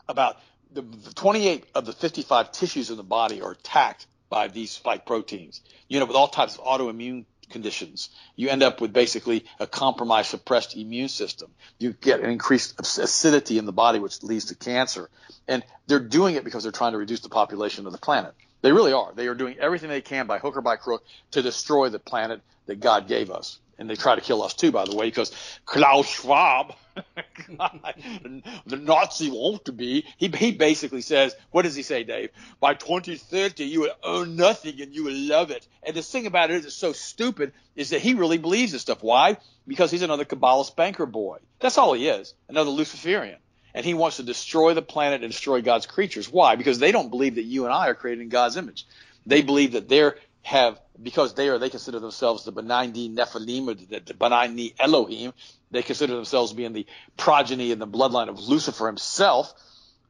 about 0.08 0.38
the 0.72 0.82
28 1.14 1.64
of 1.74 1.86
the 1.86 1.92
55 1.92 2.52
tissues 2.52 2.90
in 2.90 2.96
the 2.96 3.02
body 3.02 3.40
are 3.40 3.52
attacked 3.52 4.06
by 4.28 4.48
these 4.48 4.70
spike 4.70 5.06
proteins. 5.06 5.60
You 5.88 6.00
know, 6.00 6.06
with 6.06 6.16
all 6.16 6.28
types 6.28 6.56
of 6.56 6.64
autoimmune 6.64 7.24
conditions, 7.50 8.10
you 8.34 8.48
end 8.48 8.62
up 8.62 8.80
with 8.80 8.92
basically 8.92 9.44
a 9.60 9.66
compromised, 9.66 10.30
suppressed 10.30 10.76
immune 10.76 11.08
system. 11.08 11.50
You 11.78 11.92
get 11.92 12.20
an 12.20 12.30
increased 12.30 12.78
acidity 12.80 13.58
in 13.58 13.66
the 13.66 13.72
body, 13.72 13.98
which 13.98 14.22
leads 14.22 14.46
to 14.46 14.54
cancer. 14.54 15.10
And 15.48 15.62
they're 15.86 16.00
doing 16.00 16.34
it 16.34 16.44
because 16.44 16.62
they're 16.62 16.72
trying 16.72 16.92
to 16.92 16.98
reduce 16.98 17.20
the 17.20 17.28
population 17.28 17.86
of 17.86 17.92
the 17.92 17.98
planet. 17.98 18.34
They 18.62 18.72
really 18.72 18.92
are. 18.92 19.12
They 19.14 19.28
are 19.28 19.34
doing 19.34 19.56
everything 19.58 19.88
they 19.88 20.00
can 20.00 20.26
by 20.26 20.38
hook 20.38 20.56
or 20.56 20.62
by 20.62 20.76
crook 20.76 21.04
to 21.32 21.42
destroy 21.42 21.88
the 21.88 21.98
planet 21.98 22.40
that 22.66 22.80
God 22.80 23.06
gave 23.06 23.30
us 23.30 23.58
and 23.78 23.88
they 23.88 23.94
try 23.94 24.14
to 24.14 24.20
kill 24.20 24.42
us 24.42 24.54
too, 24.54 24.72
by 24.72 24.84
the 24.84 24.94
way, 24.94 25.06
because 25.06 25.32
Klaus 25.64 26.08
Schwab, 26.08 26.74
the 27.48 28.76
Nazi 28.76 29.30
won't 29.30 29.64
to 29.66 29.72
be, 29.72 30.06
he, 30.16 30.28
he 30.28 30.52
basically 30.52 31.02
says, 31.02 31.34
what 31.50 31.62
does 31.62 31.74
he 31.74 31.82
say, 31.82 32.04
Dave? 32.04 32.30
By 32.60 32.74
2030, 32.74 33.64
you 33.64 33.82
will 33.82 33.94
own 34.02 34.36
nothing 34.36 34.80
and 34.80 34.94
you 34.94 35.04
will 35.04 35.14
love 35.14 35.50
it. 35.50 35.66
And 35.82 35.94
the 35.94 36.02
thing 36.02 36.26
about 36.26 36.50
it 36.50 36.56
is, 36.56 36.66
it's 36.66 36.74
so 36.74 36.92
stupid, 36.92 37.52
is 37.74 37.90
that 37.90 38.00
he 38.00 38.14
really 38.14 38.38
believes 38.38 38.72
this 38.72 38.82
stuff. 38.82 39.02
Why? 39.02 39.36
Because 39.66 39.90
he's 39.90 40.02
another 40.02 40.24
Kabbalist 40.24 40.76
banker 40.76 41.06
boy. 41.06 41.38
That's 41.60 41.78
all 41.78 41.92
he 41.92 42.08
is, 42.08 42.34
another 42.48 42.70
Luciferian. 42.70 43.38
And 43.74 43.84
he 43.84 43.92
wants 43.92 44.16
to 44.16 44.22
destroy 44.22 44.72
the 44.72 44.80
planet 44.80 45.22
and 45.22 45.30
destroy 45.30 45.60
God's 45.60 45.84
creatures. 45.84 46.32
Why? 46.32 46.56
Because 46.56 46.78
they 46.78 46.92
don't 46.92 47.10
believe 47.10 47.34
that 47.34 47.44
you 47.44 47.66
and 47.66 47.74
I 47.74 47.88
are 47.88 47.94
created 47.94 48.22
in 48.22 48.30
God's 48.30 48.56
image. 48.56 48.86
They 49.26 49.42
believe 49.42 49.72
that 49.72 49.88
they're 49.88 50.16
have 50.46 50.80
because 51.02 51.34
they 51.34 51.48
are 51.48 51.58
they 51.58 51.70
consider 51.70 51.98
themselves 51.98 52.44
the 52.44 52.52
Benigni 52.52 53.12
Nephilim 53.12 53.66
or 53.66 53.74
the, 53.74 53.98
the 53.98 54.14
Benigni 54.14 54.74
Elohim. 54.78 55.32
They 55.72 55.82
consider 55.82 56.14
themselves 56.14 56.52
being 56.52 56.72
the 56.72 56.86
progeny 57.16 57.72
and 57.72 57.82
the 57.82 57.86
bloodline 57.86 58.28
of 58.28 58.38
Lucifer 58.38 58.86
himself. 58.86 59.52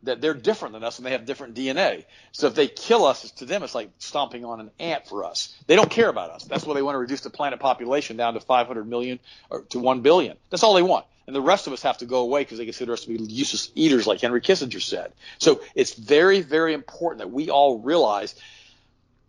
that 0.02 0.20
they're 0.20 0.34
different 0.34 0.74
than 0.74 0.84
us 0.84 0.98
and 0.98 1.06
they 1.06 1.12
have 1.12 1.24
different 1.24 1.54
DNA. 1.54 2.04
So 2.32 2.48
if 2.48 2.54
they 2.54 2.68
kill 2.68 3.06
us, 3.06 3.30
to 3.30 3.46
them, 3.46 3.62
it's 3.62 3.74
like 3.74 3.88
stomping 3.98 4.44
on 4.44 4.60
an 4.60 4.70
ant 4.78 5.08
for 5.08 5.24
us. 5.24 5.54
They 5.66 5.74
don't 5.74 5.90
care 5.90 6.10
about 6.10 6.30
us. 6.30 6.44
That's 6.44 6.66
why 6.66 6.74
they 6.74 6.82
want 6.82 6.96
to 6.96 6.98
reduce 6.98 7.22
the 7.22 7.30
planet 7.30 7.58
population 7.58 8.18
down 8.18 8.34
to 8.34 8.40
500 8.40 8.86
million 8.86 9.18
or 9.48 9.62
to 9.70 9.78
1 9.78 10.02
billion. 10.02 10.36
That's 10.50 10.62
all 10.62 10.74
they 10.74 10.82
want. 10.82 11.06
And 11.26 11.34
the 11.34 11.40
rest 11.40 11.66
of 11.66 11.72
us 11.72 11.80
have 11.82 11.98
to 11.98 12.06
go 12.06 12.20
away 12.20 12.42
because 12.42 12.58
they 12.58 12.66
consider 12.66 12.92
us 12.92 13.06
to 13.06 13.08
be 13.08 13.16
useless 13.32 13.70
eaters, 13.74 14.06
like 14.06 14.20
Henry 14.20 14.42
Kissinger 14.42 14.82
said. 14.82 15.12
So 15.38 15.62
it's 15.74 15.94
very, 15.94 16.42
very 16.42 16.74
important 16.74 17.20
that 17.20 17.30
we 17.30 17.48
all 17.48 17.78
realize 17.78 18.34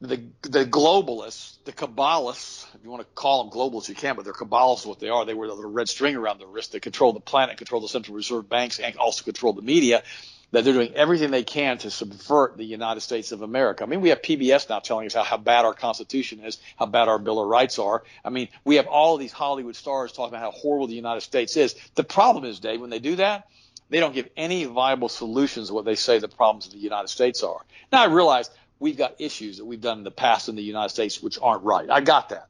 the 0.01 0.21
the 0.41 0.65
globalists, 0.65 1.57
the 1.65 1.71
Kabbalists, 1.71 2.65
if 2.75 2.83
you 2.83 2.89
want 2.89 3.01
to 3.01 3.07
call 3.15 3.43
them 3.43 3.51
globalists, 3.51 3.89
you 3.89 3.95
can, 3.95 4.15
but 4.15 4.25
they're 4.25 4.33
Kabbalists 4.33 4.85
what 4.85 4.99
they 4.99 5.09
are. 5.09 5.25
They 5.25 5.33
wear 5.33 5.47
the 5.47 5.65
red 5.65 5.89
string 5.89 6.15
around 6.15 6.39
their 6.39 6.47
wrist. 6.47 6.71
They 6.71 6.79
control 6.79 7.13
the 7.13 7.19
planet, 7.19 7.57
control 7.57 7.81
the 7.81 7.87
Central 7.87 8.15
Reserve 8.15 8.47
banks, 8.47 8.79
and 8.79 8.95
also 8.97 9.23
control 9.23 9.53
the 9.53 9.61
media 9.61 10.03
that 10.51 10.63
they're 10.63 10.73
doing 10.73 10.93
everything 10.93 11.31
they 11.31 11.43
can 11.43 11.77
to 11.79 11.91
subvert 11.91 12.57
the 12.57 12.63
United 12.63 13.01
States 13.01 13.31
of 13.31 13.41
America. 13.41 13.83
I 13.83 13.87
mean, 13.87 14.01
we 14.01 14.09
have 14.09 14.21
PBS 14.21 14.69
now 14.69 14.79
telling 14.79 15.07
us 15.07 15.13
how, 15.13 15.23
how 15.23 15.37
bad 15.37 15.65
our 15.65 15.73
Constitution 15.73 16.39
is, 16.39 16.57
how 16.77 16.85
bad 16.85 17.09
our 17.09 17.19
Bill 17.19 17.41
of 17.41 17.47
Rights 17.47 17.79
are. 17.79 18.03
I 18.23 18.29
mean, 18.29 18.47
we 18.63 18.75
have 18.75 18.87
all 18.87 19.17
these 19.17 19.33
Hollywood 19.33 19.75
stars 19.75 20.13
talking 20.13 20.33
about 20.33 20.41
how 20.41 20.57
horrible 20.57 20.87
the 20.87 20.95
United 20.95 21.21
States 21.21 21.57
is. 21.57 21.75
The 21.95 22.03
problem 22.03 22.45
is, 22.45 22.59
Dave, 22.59 22.79
when 22.79 22.89
they 22.89 22.99
do 22.99 23.17
that, 23.17 23.49
they 23.89 23.99
don't 23.99 24.13
give 24.13 24.29
any 24.37 24.65
viable 24.65 25.09
solutions 25.09 25.67
to 25.67 25.73
what 25.73 25.85
they 25.85 25.95
say 25.95 26.19
the 26.19 26.27
problems 26.27 26.67
of 26.67 26.73
the 26.73 26.79
United 26.79 27.09
States 27.09 27.43
are. 27.43 27.61
Now, 27.91 28.03
I 28.03 28.05
realize 28.05 28.49
we've 28.79 28.97
got 28.97 29.19
issues 29.19 29.57
that 29.57 29.65
we've 29.65 29.81
done 29.81 29.99
in 29.99 30.03
the 30.03 30.11
past 30.11 30.49
in 30.49 30.55
the 30.55 30.63
United 30.63 30.89
States 30.89 31.21
which 31.21 31.37
aren't 31.41 31.63
right. 31.63 31.89
I 31.89 32.01
got 32.01 32.29
that. 32.29 32.47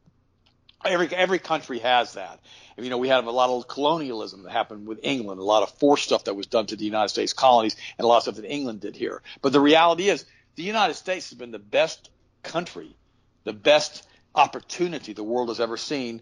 Every 0.86 1.08
every 1.14 1.40
country 1.40 1.80
has 1.80 2.14
that. 2.14 2.40
You 2.78 2.90
know, 2.90 3.00
we 3.00 3.08
had 3.08 3.24
a 3.24 3.32
lot 3.32 3.50
of 3.50 3.68
colonialism 3.68 4.44
that 4.44 4.52
happened 4.52 4.88
with 4.88 5.00
England, 5.02 5.42
a 5.42 5.44
lot 5.44 5.64
of 5.64 5.72
forced 5.80 6.04
stuff 6.04 6.26
that 6.26 6.36
was 6.36 6.46
done 6.46 6.68
to 6.68 6.76
the 6.76 6.86
United 6.86 7.10
States 7.10 7.34
colonies, 7.34 7.76
and 7.98 8.06
a 8.06 8.08
lot 8.08 8.18
of 8.18 8.24
stuff 8.24 8.36
that 8.36 8.46
England 8.46 8.82
did 8.82 8.96
here. 8.96 9.24
But 9.42 9.54
the 9.54 9.60
reality 9.60 10.10
is, 10.10 10.26
the 10.56 10.64
United 10.64 10.94
States 10.94 11.30
has 11.30 11.38
been 11.38 11.52
the 11.52 11.60
best 11.60 12.12
country, 12.44 12.96
the 13.44 13.54
best 13.54 14.08
opportunity 14.36 15.14
the 15.14 15.24
world 15.24 15.50
has 15.50 15.60
ever 15.60 15.78
seen, 15.78 16.22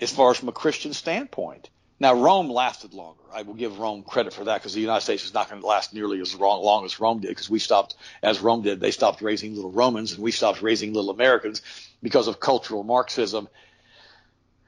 as 0.00 0.12
far 0.12 0.30
as 0.30 0.36
from 0.36 0.48
a 0.48 0.52
Christian 0.52 0.92
standpoint. 0.92 1.68
Now, 1.98 2.12
Rome 2.12 2.50
lasted 2.50 2.92
longer. 2.92 3.22
I 3.32 3.42
will 3.42 3.54
give 3.54 3.78
Rome 3.78 4.02
credit 4.02 4.34
for 4.34 4.44
that 4.44 4.60
because 4.60 4.74
the 4.74 4.80
United 4.80 5.00
States 5.00 5.24
is 5.24 5.32
not 5.32 5.48
going 5.48 5.62
to 5.62 5.66
last 5.66 5.94
nearly 5.94 6.20
as 6.20 6.34
long 6.34 6.84
as 6.84 7.00
Rome 7.00 7.20
did 7.20 7.28
because 7.28 7.48
we 7.48 7.58
stopped, 7.58 7.96
as 8.22 8.40
Rome 8.40 8.62
did, 8.62 8.80
they 8.80 8.90
stopped 8.90 9.22
raising 9.22 9.54
little 9.54 9.72
Romans 9.72 10.12
and 10.12 10.22
we 10.22 10.30
stopped 10.30 10.60
raising 10.60 10.92
little 10.92 11.10
Americans 11.10 11.62
because 12.02 12.28
of 12.28 12.38
cultural 12.38 12.82
Marxism 12.82 13.48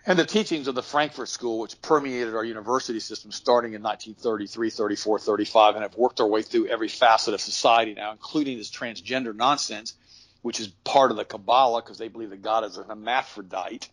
and 0.08 0.18
the 0.18 0.24
teachings 0.24 0.68
of 0.68 0.74
the 0.74 0.82
Frankfurt 0.82 1.28
School, 1.28 1.58
which 1.58 1.80
permeated 1.82 2.34
our 2.34 2.42
university 2.42 2.98
system 2.98 3.30
starting 3.30 3.74
in 3.74 3.82
1933, 3.82 4.70
34, 4.70 5.18
35, 5.18 5.74
and 5.74 5.82
have 5.82 5.96
worked 5.96 6.16
their 6.16 6.26
way 6.26 6.40
through 6.40 6.66
every 6.68 6.88
facet 6.88 7.34
of 7.34 7.42
society 7.42 7.92
now, 7.92 8.10
including 8.12 8.56
this 8.56 8.70
transgender 8.70 9.36
nonsense, 9.36 9.92
which 10.40 10.60
is 10.60 10.68
part 10.82 11.10
of 11.10 11.18
the 11.18 11.26
Kabbalah 11.26 11.82
because 11.82 11.98
they 11.98 12.08
believe 12.08 12.30
that 12.30 12.40
God 12.40 12.64
is 12.64 12.78
an 12.78 12.84
hermaphrodite. 12.88 13.90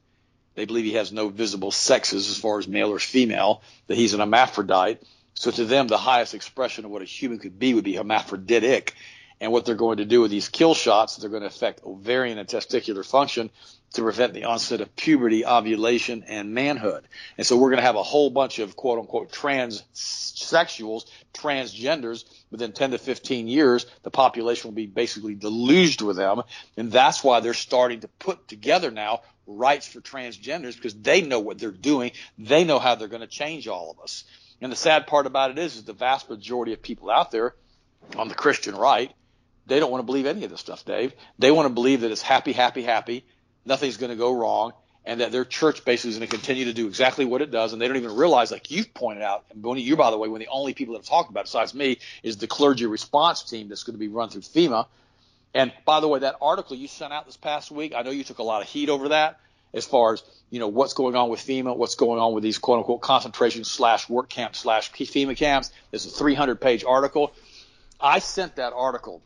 They 0.55 0.65
believe 0.65 0.85
he 0.85 0.93
has 0.93 1.11
no 1.11 1.29
visible 1.29 1.71
sexes 1.71 2.29
as 2.29 2.37
far 2.37 2.59
as 2.59 2.67
male 2.67 2.89
or 2.89 2.99
female, 2.99 3.61
that 3.87 3.95
he's 3.95 4.13
an 4.13 4.21
hermaphrodite. 4.21 4.99
So 5.33 5.51
to 5.51 5.65
them, 5.65 5.87
the 5.87 5.97
highest 5.97 6.33
expression 6.33 6.85
of 6.85 6.91
what 6.91 7.01
a 7.01 7.05
human 7.05 7.39
could 7.39 7.59
be 7.59 7.73
would 7.73 7.83
be 7.83 7.95
hermaphroditic. 7.95 8.95
And 9.41 9.51
what 9.51 9.65
they're 9.65 9.75
going 9.75 9.97
to 9.97 10.05
do 10.05 10.21
with 10.21 10.31
these 10.31 10.47
kill 10.47 10.73
shots, 10.73 11.17
they're 11.17 11.29
going 11.29 11.41
to 11.41 11.47
affect 11.47 11.83
ovarian 11.83 12.37
and 12.37 12.47
testicular 12.47 13.05
function 13.05 13.49
to 13.93 14.01
prevent 14.01 14.33
the 14.33 14.45
onset 14.45 14.81
of 14.81 14.95
puberty, 14.95 15.45
ovulation, 15.45 16.23
and 16.27 16.53
manhood. 16.53 17.05
And 17.37 17.45
so 17.45 17.57
we're 17.57 17.69
going 17.69 17.79
to 17.79 17.85
have 17.85 17.95
a 17.95 18.03
whole 18.03 18.29
bunch 18.29 18.59
of 18.59 18.77
quote 18.77 18.99
unquote 18.99 19.31
transsexuals, 19.31 21.05
transgenders 21.33 22.23
within 22.49 22.71
10 22.71 22.91
to 22.91 22.97
15 22.97 23.47
years. 23.47 23.85
The 24.03 24.11
population 24.11 24.69
will 24.69 24.75
be 24.75 24.87
basically 24.87 25.35
deluged 25.35 26.01
with 26.01 26.15
them. 26.15 26.41
And 26.77 26.91
that's 26.91 27.23
why 27.23 27.41
they're 27.41 27.53
starting 27.53 28.01
to 28.01 28.07
put 28.07 28.47
together 28.47 28.89
now 28.89 29.21
rights 29.47 29.87
for 29.87 30.01
transgenders 30.01 30.75
because 30.75 30.95
they 30.95 31.21
know 31.21 31.39
what 31.39 31.57
they're 31.57 31.71
doing. 31.71 32.11
They 32.37 32.63
know 32.63 32.79
how 32.79 32.95
they're 32.95 33.07
going 33.07 33.21
to 33.21 33.27
change 33.27 33.67
all 33.67 33.91
of 33.91 33.99
us. 33.99 34.23
And 34.61 34.71
the 34.71 34.75
sad 34.75 35.07
part 35.07 35.25
about 35.25 35.51
it 35.51 35.59
is, 35.59 35.75
is 35.75 35.83
the 35.83 35.93
vast 35.93 36.29
majority 36.29 36.73
of 36.73 36.81
people 36.81 37.09
out 37.09 37.31
there 37.31 37.55
on 38.17 38.27
the 38.27 38.35
Christian 38.35 38.75
right, 38.75 39.11
they 39.67 39.79
don't 39.79 39.91
want 39.91 40.01
to 40.01 40.05
believe 40.05 40.25
any 40.25 40.43
of 40.43 40.51
this 40.51 40.59
stuff, 40.59 40.85
Dave. 40.85 41.13
They 41.39 41.51
want 41.51 41.67
to 41.67 41.73
believe 41.73 42.01
that 42.01 42.11
it's 42.11 42.21
happy, 42.21 42.53
happy, 42.53 42.83
happy. 42.83 43.25
Nothing's 43.65 43.97
going 43.97 44.11
to 44.11 44.15
go 44.15 44.31
wrong 44.31 44.73
and 45.05 45.21
that 45.21 45.31
their 45.31 45.45
church 45.45 45.85
basically 45.85 46.11
is 46.11 46.17
going 46.17 46.27
to 46.27 46.35
continue 46.35 46.65
to 46.65 46.73
do 46.73 46.87
exactly 46.87 47.25
what 47.25 47.41
it 47.41 47.51
does, 47.51 47.73
and 47.73 47.81
they 47.81 47.87
don't 47.87 47.97
even 47.97 48.15
realize, 48.15 48.51
like 48.51 48.71
you've 48.71 48.93
pointed 48.93 49.21
out, 49.21 49.45
and 49.51 49.61
Bonnie, 49.61 49.81
you 49.81 49.95
by 49.95 50.09
the 50.11 50.17
way, 50.17 50.27
one 50.27 50.39
the 50.39 50.47
only 50.47 50.73
people 50.73 50.93
that 50.93 51.01
have 51.01 51.07
talked 51.07 51.29
about 51.29 51.41
it 51.41 51.43
besides 51.43 51.73
me 51.73 51.99
is 52.23 52.37
the 52.37 52.47
clergy 52.47 52.85
response 52.85 53.43
team 53.43 53.69
that's 53.69 53.83
going 53.83 53.93
to 53.93 53.99
be 53.99 54.07
run 54.07 54.29
through 54.29 54.41
FEMA. 54.41 54.87
And 55.55 55.71
by 55.85 56.01
the 56.01 56.07
way, 56.09 56.19
that 56.19 56.35
article 56.41 56.75
you 56.75 56.89
sent 56.89 57.13
out 57.13 57.25
this 57.25 57.37
past 57.37 57.71
week, 57.71 57.93
I 57.95 58.01
know 58.01 58.11
you 58.11 58.25
took 58.25 58.39
a 58.39 58.43
lot 58.43 58.61
of 58.61 58.67
heat 58.67 58.89
over 58.89 59.09
that, 59.09 59.39
as 59.73 59.85
far 59.85 60.13
as 60.13 60.23
you 60.49 60.59
know 60.59 60.67
what's 60.67 60.93
going 60.93 61.15
on 61.15 61.29
with 61.29 61.39
FEMA, 61.39 61.75
what's 61.75 61.95
going 61.95 62.19
on 62.19 62.33
with 62.33 62.43
these 62.43 62.57
quote 62.57 62.79
unquote 62.79 62.99
concentration 62.99 63.63
slash 63.63 64.09
work 64.09 64.29
camp 64.29 64.53
slash 64.57 64.91
FEMA 64.91 65.35
camps. 65.35 65.71
It's 65.93 66.05
a 66.05 66.09
300 66.09 66.59
page 66.59 66.83
article. 66.83 67.33
I 68.01 68.19
sent 68.19 68.57
that 68.57 68.73
article 68.73 69.21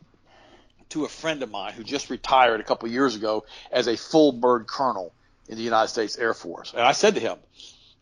to 0.90 1.04
a 1.04 1.08
friend 1.08 1.42
of 1.42 1.50
mine 1.50 1.72
who 1.72 1.82
just 1.82 2.10
retired 2.10 2.60
a 2.60 2.64
couple 2.64 2.88
years 2.88 3.16
ago 3.16 3.44
as 3.72 3.88
a 3.88 3.96
full 3.96 4.30
bird 4.30 4.68
colonel 4.68 5.12
in 5.48 5.56
the 5.56 5.64
United 5.64 5.88
States 5.88 6.16
Air 6.16 6.32
Force. 6.32 6.72
And 6.72 6.82
I 6.82 6.92
said 6.92 7.16
to 7.16 7.20
him, 7.20 7.38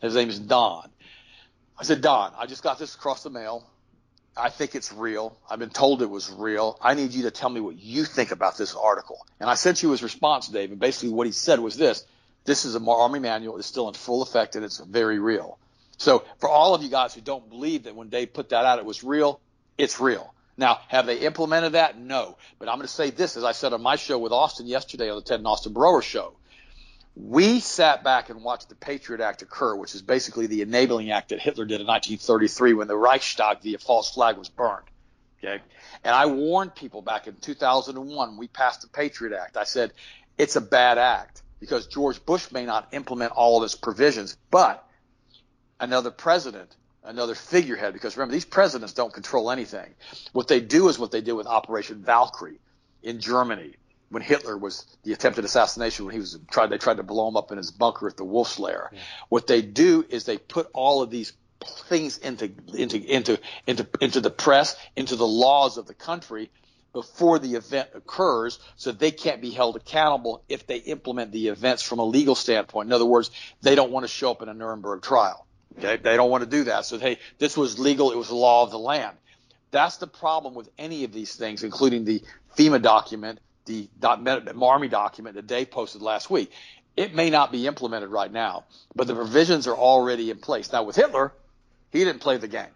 his 0.03 0.15
name 0.15 0.29
is 0.29 0.39
Don. 0.39 0.91
I 1.79 1.85
said, 1.85 2.03
Don, 2.03 2.33
I 2.37 2.45
just 2.45 2.63
got 2.63 2.79
this 2.79 2.95
across 2.95 3.23
the 3.23 3.31
mail. 3.31 3.67
I 4.39 4.51
think 4.51 4.75
it's 4.75 4.93
real. 4.93 5.37
I've 5.51 5.59
been 5.59 5.71
told 5.71 6.03
it 6.03 6.11
was 6.11 6.31
real. 6.31 6.79
I 6.81 6.95
need 6.95 7.13
you 7.13 7.25
to 7.25 7.31
tell 7.31 7.51
me 7.51 7.61
what 7.61 7.79
you 7.79 8.05
think 8.05 8.31
about 8.31 8.57
this 8.57 8.75
article. 8.75 9.27
And 9.41 9.51
I 9.51 9.55
sent 9.55 9.83
you 9.83 9.91
his 9.91 10.03
response, 10.03 10.49
Dave. 10.49 10.71
And 10.71 10.79
basically 10.79 11.11
what 11.11 11.27
he 11.27 11.33
said 11.33 11.59
was 11.59 11.77
this. 11.77 12.05
This 12.45 12.65
is 12.65 12.75
a 12.75 12.81
Army 12.91 13.19
manual. 13.19 13.59
It's 13.59 13.67
still 13.67 13.89
in 13.89 13.95
full 13.95 14.23
effect 14.23 14.57
and 14.57 14.65
it's 14.65 14.79
very 14.79 15.19
real. 15.19 15.59
So 15.99 16.25
for 16.39 16.49
all 16.49 16.75
of 16.75 16.83
you 16.83 16.89
guys 16.89 17.13
who 17.15 17.21
don't 17.21 17.49
believe 17.51 17.85
that 17.85 17.97
when 17.97 18.09
Dave 18.09 18.33
put 18.33 18.51
that 18.51 18.65
out, 18.65 18.79
it 18.79 18.85
was 18.85 19.03
real, 19.03 19.41
it's 19.77 20.01
real. 20.01 20.33
Now, 20.57 20.81
have 20.89 21.07
they 21.07 21.19
implemented 21.19 21.73
that? 21.73 21.99
No. 21.99 22.37
But 22.59 22.69
I'm 22.69 22.77
going 22.77 22.87
to 22.87 22.93
say 22.93 23.11
this, 23.11 23.37
as 23.37 23.45
I 23.45 23.53
said 23.53 23.73
on 23.73 23.83
my 23.83 23.97
show 23.97 24.19
with 24.19 24.33
Austin 24.33 24.67
yesterday 24.67 25.11
on 25.11 25.17
the 25.17 25.23
Ted 25.23 25.41
and 25.41 25.47
Austin 25.47 25.73
Broer 25.73 26.03
show. 26.03 26.35
We 27.21 27.59
sat 27.59 28.05
back 28.05 28.31
and 28.31 28.45
watched 28.45 28.69
the 28.69 28.77
Patriot 28.77 29.21
Act 29.21 29.43
occur, 29.43 29.75
which 29.75 29.95
is 29.95 30.03
basically 30.03 30.47
the 30.47 30.63
enabling 30.63 31.11
act 31.11 31.31
that 31.31 31.41
Hitler 31.41 31.65
did 31.65 31.81
in 31.81 31.87
1933 31.87 32.75
when 32.75 32.87
the 32.87 32.97
Reichstag, 32.97 33.61
the 33.61 33.77
false 33.77 34.13
flag, 34.13 34.37
was 34.37 34.49
burned. 34.49 34.87
Okay. 35.43 35.61
And 36.05 36.15
I 36.15 36.27
warned 36.27 36.75
people 36.77 37.03
back 37.03 37.27
in 37.27 37.35
2001, 37.37 38.37
we 38.37 38.47
passed 38.47 38.83
the 38.83 38.89
Patriot 38.89 39.37
Act. 39.37 39.57
I 39.57 39.65
said, 39.65 39.93
it's 40.37 40.55
a 40.57 40.61
bad 40.61 40.99
act 40.99 41.43
because 41.59 41.89
George 41.89 42.25
Bush 42.25 42.53
may 42.53 42.65
not 42.65 42.89
implement 42.93 43.33
all 43.33 43.59
of 43.59 43.65
its 43.65 43.75
provisions, 43.75 44.37
but 44.51 44.89
another 45.81 46.11
president 46.11 46.77
another 47.05 47.35
figurehead 47.35 47.95
because 47.95 48.17
remember 48.17 48.33
these 48.33 48.45
presidents 48.45 48.93
don't 48.93 49.13
control 49.13 49.51
anything. 49.51 49.95
What 50.33 50.47
they 50.47 50.61
do 50.61 50.89
is 50.89 50.99
what 50.99 51.11
they 51.11 51.23
did 51.23 51.33
with 51.33 51.47
Operation 51.47 52.03
Valkyrie 52.03 52.61
in 53.03 53.21
Germany 53.21 53.75
when 54.11 54.23
Hitler 54.23 54.57
was 54.57 54.87
the 55.05 55.13
attempted 55.13 55.45
assassination 55.45 56.05
when 56.05 56.15
he 56.15 56.21
was 56.21 56.39
tried 56.51 56.69
they 56.69 56.79
tried 56.79 56.97
to 56.97 57.03
blow 57.03 57.29
him 57.29 57.37
up 57.37 57.53
in 57.53 57.59
his 57.59 57.71
bunker 57.71 58.09
at 58.09 58.17
the 58.17 58.25
Wolf's 58.25 58.59
Lair. 58.59 58.91
Yeah. 58.93 59.01
What 59.29 59.47
they 59.47 59.63
do 59.63 60.05
is 60.09 60.25
they 60.25 60.39
put 60.39 60.69
all 60.73 61.03
of 61.03 61.11
these 61.11 61.33
things 61.61 62.19
into 62.19 62.51
into 62.75 62.99
into 62.99 63.39
into 63.67 63.87
into 64.01 64.21
the 64.21 64.31
press, 64.31 64.77
into 64.97 65.17
the 65.17 65.27
laws 65.27 65.77
of 65.77 65.87
the 65.87 65.95
country 65.95 66.51
before 66.93 67.39
the 67.39 67.55
event 67.55 67.91
occurs 67.95 68.59
so 68.77 68.93
they 68.93 69.11
can't 69.11 69.43
be 69.43 69.51
held 69.51 69.77
accountable 69.77 70.43
if 70.49 70.67
they 70.67 70.79
implement 70.79 71.33
the 71.33 71.49
events 71.49 71.83
from 71.83 71.99
a 71.99 72.05
legal 72.05 72.35
standpoint. 72.35 72.89
In 72.89 72.93
other 72.93 73.07
words, 73.07 73.31
they 73.61 73.75
don't 73.75 73.93
want 73.93 74.05
to 74.05 74.09
show 74.09 74.31
up 74.31 74.43
in 74.43 74.49
a 74.49 74.55
Nuremberg 74.55 75.03
trial. 75.03 75.47
Okay, 75.79 75.97
they 75.97 76.17
don't 76.17 76.31
want 76.31 76.43
to 76.43 76.51
do 76.51 76.65
that. 76.65 76.87
So 76.87 76.99
hey, 76.99 77.19
this 77.39 77.57
was 77.57 77.79
legal. 77.79 78.11
It 78.11 78.17
was 78.17 78.29
the 78.29 78.35
law 78.35 78.65
of 78.65 78.71
the 78.71 78.79
land. 78.79 79.17
That's 79.71 79.99
the 79.99 80.07
problem 80.07 80.55
with 80.55 80.71
any 80.79 81.05
of 81.05 81.13
these 81.13 81.35
things, 81.35 81.63
including 81.63 82.05
the 82.05 82.23
FEMA 82.57 82.81
document, 82.81 83.39
the 83.69 83.89
Army 84.61 84.89
document 84.89 85.37
that 85.37 85.47
Dave 85.47 85.71
posted 85.71 86.03
last 86.03 86.31
week. 86.31 86.51
It 86.97 87.15
may 87.15 87.31
not 87.31 87.53
be 87.53 87.67
implemented 87.69 88.09
right 88.11 88.33
now, 88.33 88.65
but 88.97 89.07
the 89.07 89.15
provisions 89.15 89.69
are 89.69 89.77
already 89.77 90.31
in 90.31 90.39
place. 90.39 90.73
Now 90.73 90.83
with 90.83 90.97
Hitler, 90.97 91.33
he 91.91 92.01
didn't 92.01 92.21
play 92.21 92.39
the 92.39 92.49
game. 92.49 92.67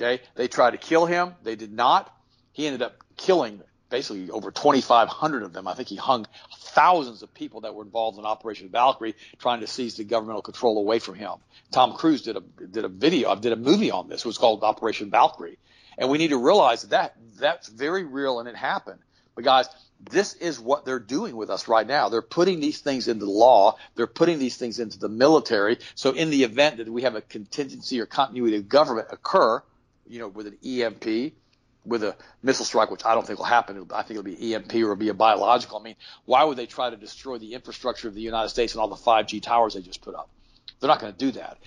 Okay, 0.00 0.22
they 0.34 0.48
tried 0.48 0.72
to 0.72 0.78
kill 0.78 1.06
him. 1.06 1.34
They 1.42 1.56
did 1.56 1.72
not. 1.72 2.10
He 2.52 2.66
ended 2.66 2.82
up 2.82 2.96
killing 3.16 3.60
basically 3.88 4.30
over 4.30 4.50
2,500 4.50 5.42
of 5.42 5.52
them. 5.52 5.68
I 5.68 5.74
think 5.74 5.88
he 5.88 5.96
hung 5.96 6.26
thousands 6.58 7.22
of 7.22 7.32
people 7.32 7.62
that 7.62 7.74
were 7.74 7.84
involved 7.84 8.18
in 8.18 8.24
Operation 8.24 8.68
Valkyrie 8.68 9.14
trying 9.38 9.60
to 9.60 9.66
seize 9.66 9.96
the 9.96 10.04
governmental 10.04 10.42
control 10.42 10.78
away 10.78 10.98
from 10.98 11.14
him. 11.14 11.32
Tom 11.70 11.94
Cruise 11.94 12.22
did 12.22 12.36
a 12.36 12.40
did 12.40 12.84
a 12.84 12.88
video, 12.88 13.34
did 13.36 13.52
a 13.52 13.56
movie 13.56 13.90
on 13.90 14.08
this. 14.08 14.20
It 14.20 14.26
was 14.26 14.38
called 14.38 14.62
Operation 14.62 15.10
Valkyrie, 15.10 15.58
and 15.98 16.10
we 16.10 16.18
need 16.18 16.28
to 16.28 16.38
realize 16.38 16.82
that, 16.82 16.90
that 16.90 17.16
that's 17.38 17.68
very 17.68 18.04
real 18.04 18.40
and 18.40 18.48
it 18.48 18.56
happened. 18.56 18.98
But 19.34 19.44
guys, 19.44 19.68
this 20.00 20.34
is 20.34 20.60
what 20.60 20.84
they're 20.84 20.98
doing 20.98 21.36
with 21.36 21.50
us 21.50 21.68
right 21.68 21.86
now. 21.86 22.08
They're 22.08 22.22
putting 22.22 22.60
these 22.60 22.80
things 22.80 23.08
into 23.08 23.24
the 23.24 23.30
law. 23.30 23.76
They're 23.94 24.06
putting 24.06 24.38
these 24.38 24.56
things 24.56 24.78
into 24.78 24.98
the 24.98 25.08
military. 25.08 25.78
So 25.94 26.12
in 26.12 26.30
the 26.30 26.44
event 26.44 26.78
that 26.78 26.88
we 26.88 27.02
have 27.02 27.14
a 27.14 27.22
contingency 27.22 28.00
or 28.00 28.06
continuity 28.06 28.56
of 28.56 28.68
government 28.68 29.08
occur, 29.10 29.62
you 30.06 30.18
know, 30.18 30.28
with 30.28 30.46
an 30.46 30.58
EMP, 30.64 31.32
with 31.84 32.02
a 32.02 32.16
missile 32.42 32.64
strike, 32.64 32.90
which 32.90 33.04
I 33.04 33.14
don't 33.14 33.26
think 33.26 33.38
will 33.38 33.46
happen. 33.46 33.88
I 33.94 34.02
think 34.02 34.18
it'll 34.18 34.22
be 34.24 34.54
EMP 34.54 34.74
or 34.74 34.78
it'll 34.78 34.96
be 34.96 35.08
a 35.08 35.14
biological. 35.14 35.78
I 35.78 35.82
mean, 35.82 35.96
why 36.24 36.44
would 36.44 36.56
they 36.56 36.66
try 36.66 36.90
to 36.90 36.96
destroy 36.96 37.38
the 37.38 37.54
infrastructure 37.54 38.08
of 38.08 38.14
the 38.14 38.20
United 38.20 38.48
States 38.48 38.74
and 38.74 38.80
all 38.80 38.88
the 38.88 38.96
5G 38.96 39.40
towers 39.42 39.74
they 39.74 39.82
just 39.82 40.02
put 40.02 40.14
up? 40.14 40.28
They're 40.80 40.88
not 40.88 41.00
going 41.00 41.12
to 41.12 41.18
do 41.18 41.30
that. 41.32 41.58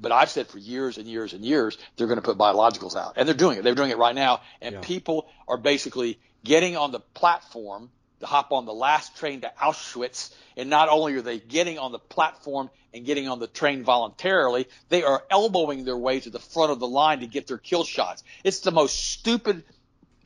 But 0.00 0.12
I've 0.12 0.30
said 0.30 0.46
for 0.46 0.58
years 0.58 0.96
and 0.96 1.06
years 1.06 1.34
and 1.34 1.44
years 1.44 1.76
they're 1.96 2.06
going 2.06 2.18
to 2.18 2.22
put 2.22 2.38
biologicals 2.38 2.96
out, 2.96 3.14
and 3.16 3.28
they're 3.28 3.34
doing 3.34 3.58
it. 3.58 3.64
They're 3.64 3.74
doing 3.74 3.90
it 3.90 3.98
right 3.98 4.14
now, 4.14 4.40
and 4.62 4.76
yeah. 4.76 4.80
people 4.80 5.28
are 5.46 5.58
basically 5.58 6.18
getting 6.44 6.76
on 6.76 6.92
the 6.92 7.00
platform 7.00 7.90
to 8.20 8.26
hop 8.26 8.52
on 8.52 8.66
the 8.66 8.74
last 8.74 9.16
train 9.16 9.42
to 9.42 9.52
Auschwitz. 9.60 10.34
And 10.56 10.70
not 10.70 10.88
only 10.88 11.14
are 11.14 11.22
they 11.22 11.38
getting 11.38 11.78
on 11.78 11.92
the 11.92 11.98
platform 11.98 12.70
and 12.92 13.04
getting 13.04 13.28
on 13.28 13.38
the 13.38 13.46
train 13.46 13.84
voluntarily, 13.84 14.66
they 14.88 15.02
are 15.04 15.22
elbowing 15.30 15.84
their 15.84 15.96
way 15.96 16.20
to 16.20 16.30
the 16.30 16.38
front 16.38 16.72
of 16.72 16.80
the 16.80 16.88
line 16.88 17.20
to 17.20 17.26
get 17.26 17.46
their 17.46 17.58
kill 17.58 17.84
shots. 17.84 18.24
It's 18.42 18.60
the 18.60 18.72
most 18.72 18.98
stupid, 18.98 19.62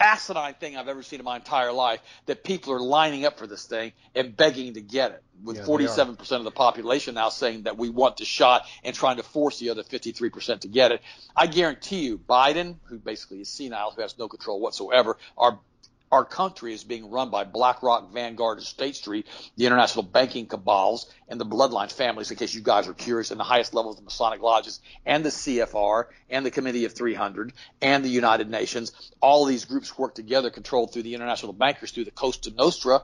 asinine 0.00 0.54
thing 0.54 0.76
I've 0.76 0.88
ever 0.88 1.02
seen 1.02 1.20
in 1.20 1.24
my 1.24 1.36
entire 1.36 1.72
life 1.72 2.00
that 2.26 2.44
people 2.44 2.72
are 2.72 2.80
lining 2.80 3.24
up 3.24 3.38
for 3.38 3.46
this 3.46 3.66
thing 3.66 3.92
and 4.14 4.36
begging 4.36 4.74
to 4.74 4.80
get 4.80 5.12
it. 5.12 5.22
With 5.44 5.56
yeah, 5.56 5.64
47% 5.64 6.32
of 6.32 6.44
the 6.44 6.50
population 6.50 7.14
now 7.14 7.28
saying 7.28 7.64
that 7.64 7.76
we 7.76 7.90
want 7.90 8.16
the 8.18 8.24
shot 8.24 8.64
and 8.84 8.94
trying 8.94 9.16
to 9.16 9.22
force 9.22 9.58
the 9.58 9.70
other 9.70 9.82
53% 9.82 10.60
to 10.60 10.68
get 10.68 10.92
it. 10.92 11.02
I 11.36 11.46
guarantee 11.46 12.04
you, 12.04 12.18
Biden, 12.18 12.76
who 12.84 12.98
basically 12.98 13.40
is 13.40 13.48
senile, 13.48 13.90
who 13.90 14.02
has 14.02 14.16
no 14.18 14.28
control 14.28 14.60
whatsoever, 14.60 15.18
are 15.36 15.58
our 16.12 16.26
country 16.26 16.74
is 16.74 16.84
being 16.84 17.10
run 17.10 17.30
by 17.30 17.42
BlackRock, 17.42 18.12
Vanguard, 18.12 18.58
and 18.58 18.66
State 18.66 18.94
Street, 18.96 19.26
the 19.56 19.64
international 19.64 20.02
banking 20.02 20.46
cabals, 20.46 21.10
and 21.26 21.40
the 21.40 21.46
bloodline 21.46 21.90
families, 21.90 22.30
in 22.30 22.36
case 22.36 22.54
you 22.54 22.60
guys 22.60 22.86
are 22.86 22.92
curious, 22.92 23.30
and 23.30 23.40
the 23.40 23.44
highest 23.44 23.72
levels 23.72 23.96
of 23.96 24.00
the 24.00 24.04
Masonic 24.04 24.42
lodges, 24.42 24.80
and 25.06 25.24
the 25.24 25.30
CFR, 25.30 26.04
and 26.28 26.44
the 26.44 26.50
Committee 26.50 26.84
of 26.84 26.92
300, 26.92 27.54
and 27.80 28.04
the 28.04 28.10
United 28.10 28.50
Nations. 28.50 28.92
All 29.22 29.46
these 29.46 29.64
groups 29.64 29.98
work 29.98 30.14
together, 30.14 30.50
controlled 30.50 30.92
through 30.92 31.04
the 31.04 31.14
international 31.14 31.54
bankers, 31.54 31.92
through 31.92 32.04
the 32.04 32.10
Costa 32.10 32.52
Nostra, 32.52 33.02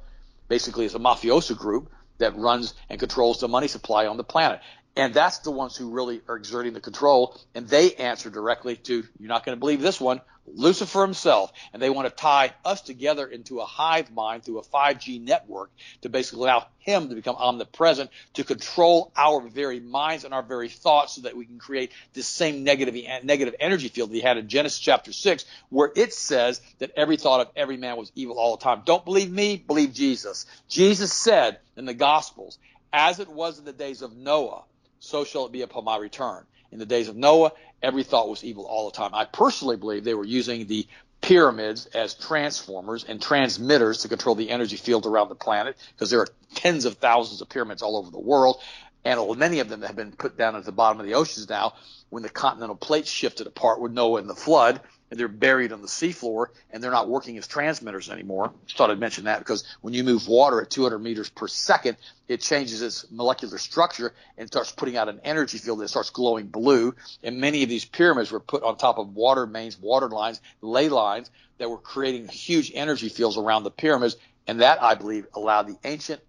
basically 0.49 0.85
is 0.85 0.95
a 0.95 0.99
mafioso 0.99 1.57
group 1.57 1.91
that 2.19 2.37
runs 2.37 2.75
and 2.91 3.01
controls 3.01 3.41
the 3.41 3.49
money 3.49 3.69
supply 3.69 4.07
on 4.07 4.19
the 4.19 4.25
planet. 4.25 4.61
And 4.97 5.15
that's 5.15 5.39
the 5.39 5.53
ones 5.53 5.77
who 5.77 5.91
really 5.91 6.21
are 6.29 6.37
exerting 6.37 6.73
the 6.73 6.81
control. 6.81 7.39
And 7.55 7.69
they 7.69 7.95
answer 7.95 8.31
directly 8.31 8.77
to, 8.77 9.05
you're 9.19 9.29
not 9.29 9.47
going 9.47 9.57
to 9.57 9.61
believe 9.61 9.81
this 9.81 10.01
one, 10.01 10.21
Lucifer 10.55 11.03
himself. 11.03 11.53
And 11.72 11.80
they 11.80 11.90
want 11.90 12.09
to 12.09 12.14
tie 12.14 12.55
us 12.64 12.80
together 12.80 13.26
into 13.26 13.61
a 13.61 13.64
hive 13.64 14.11
mind 14.11 14.44
through 14.44 14.59
a 14.59 14.64
5G 14.64 15.22
network 15.22 15.70
to 16.03 16.09
basically 16.09 16.44
allow 16.44 16.66
him 16.78 17.09
to 17.09 17.14
become 17.14 17.36
omnipresent, 17.36 18.11
to 18.34 18.44
control 18.44 19.12
our 19.16 19.40
very 19.49 19.80
minds 19.80 20.24
and 20.24 20.32
our 20.32 20.42
very 20.42 20.68
thoughts 20.68 21.14
so 21.14 21.22
that 21.22 21.36
we 21.36 21.44
can 21.44 21.59
create 21.59 21.92
this 22.14 22.26
same 22.26 22.64
negative, 22.64 22.94
negative 23.24 23.55
energy 23.61 23.88
field 23.88 24.11
that 24.11 24.14
he 24.14 24.20
had 24.20 24.38
in 24.38 24.49
Genesis 24.49 24.78
chapter 24.78 25.12
6, 25.12 25.44
where 25.68 25.92
it 25.94 26.14
says 26.14 26.61
that 26.78 26.92
every 26.96 27.16
thought 27.16 27.40
of 27.40 27.53
every 27.55 27.76
man 27.76 27.96
was 27.96 28.11
evil 28.14 28.38
all 28.38 28.57
the 28.57 28.64
time. 28.64 28.82
Don't 28.84 29.05
believe 29.05 29.30
me, 29.30 29.57
believe 29.57 29.92
Jesus. 29.92 30.46
Jesus 30.68 31.12
said 31.12 31.59
in 31.76 31.84
the 31.84 31.94
Gospels, 31.94 32.59
as 32.92 33.20
it 33.20 33.28
was 33.28 33.59
in 33.59 33.64
the 33.64 33.72
days 33.72 34.03
of 34.03 34.16
Noah, 34.16 34.64
so 34.99 35.24
shall 35.24 35.46
it 35.46 35.53
be 35.53 35.62
upon 35.62 35.84
my 35.84 35.96
return. 35.96 36.44
In 36.70 36.78
the 36.78 36.86
days 36.86 37.09
of 37.09 37.16
Noah, 37.16 37.53
every 37.83 38.03
thought 38.03 38.29
was 38.29 38.45
evil 38.45 38.64
all 38.66 38.91
the 38.91 38.97
time. 38.97 39.14
I 39.14 39.24
personally 39.24 39.76
believe 39.76 40.05
they 40.05 40.14
were 40.14 40.24
using 40.24 40.66
the 40.66 40.87
pyramids 41.20 41.87
as 41.87 42.14
transformers 42.14 43.05
and 43.05 43.20
transmitters 43.20 44.03
to 44.03 44.09
control 44.09 44.35
the 44.35 44.51
energy 44.51 44.76
field 44.76 45.07
around 45.07 45.29
the 45.29 45.35
planet 45.35 45.76
because 45.95 46.11
there 46.11 46.20
are 46.20 46.29
tens 46.55 46.85
of 46.85 46.95
thousands 46.95 47.41
of 47.41 47.49
pyramids 47.49 47.83
all 47.83 47.97
over 47.97 48.11
the 48.11 48.18
world. 48.18 48.61
And 49.05 49.39
many 49.39 49.61
of 49.61 49.68
them 49.68 49.83
have 49.83 49.97
been 49.97 50.12
put 50.12 50.37
down 50.37 50.57
at 50.57 50.64
the 50.64 50.72
bottom 50.72 51.01
of 51.01 51.07
the 51.07 51.14
oceans 51.14 51.49
now 51.49 51.74
when 52.11 52.22
the 52.22 52.29
continental 52.29 52.76
plates 52.76 53.11
shifted 53.11 53.47
apart 53.47 53.81
with 53.81 53.93
Noah 53.93 54.20
and 54.20 54.29
the 54.29 54.35
flood 54.35 54.81
and 55.11 55.19
they're 55.19 55.29
buried 55.29 55.73
on 55.73 55.81
the 55.81 55.89
seafloor 55.89 56.47
and 56.71 56.83
they're 56.83 56.91
not 56.91 57.09
working 57.09 57.39
as 57.39 57.47
transmitters 57.47 58.11
anymore. 58.11 58.53
Just 58.67 58.77
thought 58.77 58.91
I'd 58.91 58.99
mention 58.99 59.25
that 59.25 59.39
because 59.39 59.65
when 59.81 59.95
you 59.95 60.05
move 60.05 60.29
water 60.29 60.61
at 60.61 60.71
200 60.71 60.99
meters 60.99 61.29
per 61.31 61.49
second, 61.49 61.97
it 62.27 62.41
changes 62.41 62.83
its 62.83 63.07
molecular 63.11 63.59
structure 63.59 64.15
and 64.37 64.49
starts 64.49 64.71
putting 64.71 64.97
out 64.97 65.09
an 65.09 65.21
energy 65.25 65.59
field 65.59 65.81
that 65.81 65.89
starts 65.89 66.11
glowing 66.11 66.47
blue. 66.47 66.95
And 67.23 67.41
many 67.41 67.63
of 67.63 67.69
these 67.69 67.85
pyramids 67.85 68.31
were 68.31 68.41
put 68.41 68.63
on 68.63 68.77
top 68.77 68.99
of 68.99 69.15
water 69.15 69.47
mains, 69.47 69.79
water 69.79 70.09
lines, 70.09 70.41
ley 70.61 70.89
lines 70.89 71.31
that 71.59 71.71
were 71.71 71.79
creating 71.79 72.29
huge 72.29 72.71
energy 72.75 73.09
fields 73.09 73.37
around 73.37 73.65
the 73.65 73.71
pyramids. 73.71 74.17
And 74.47 74.61
that, 74.61 74.83
I 74.83 74.95
believe, 74.95 75.27
allowed 75.35 75.69
the 75.69 75.77
ancient 75.85 76.21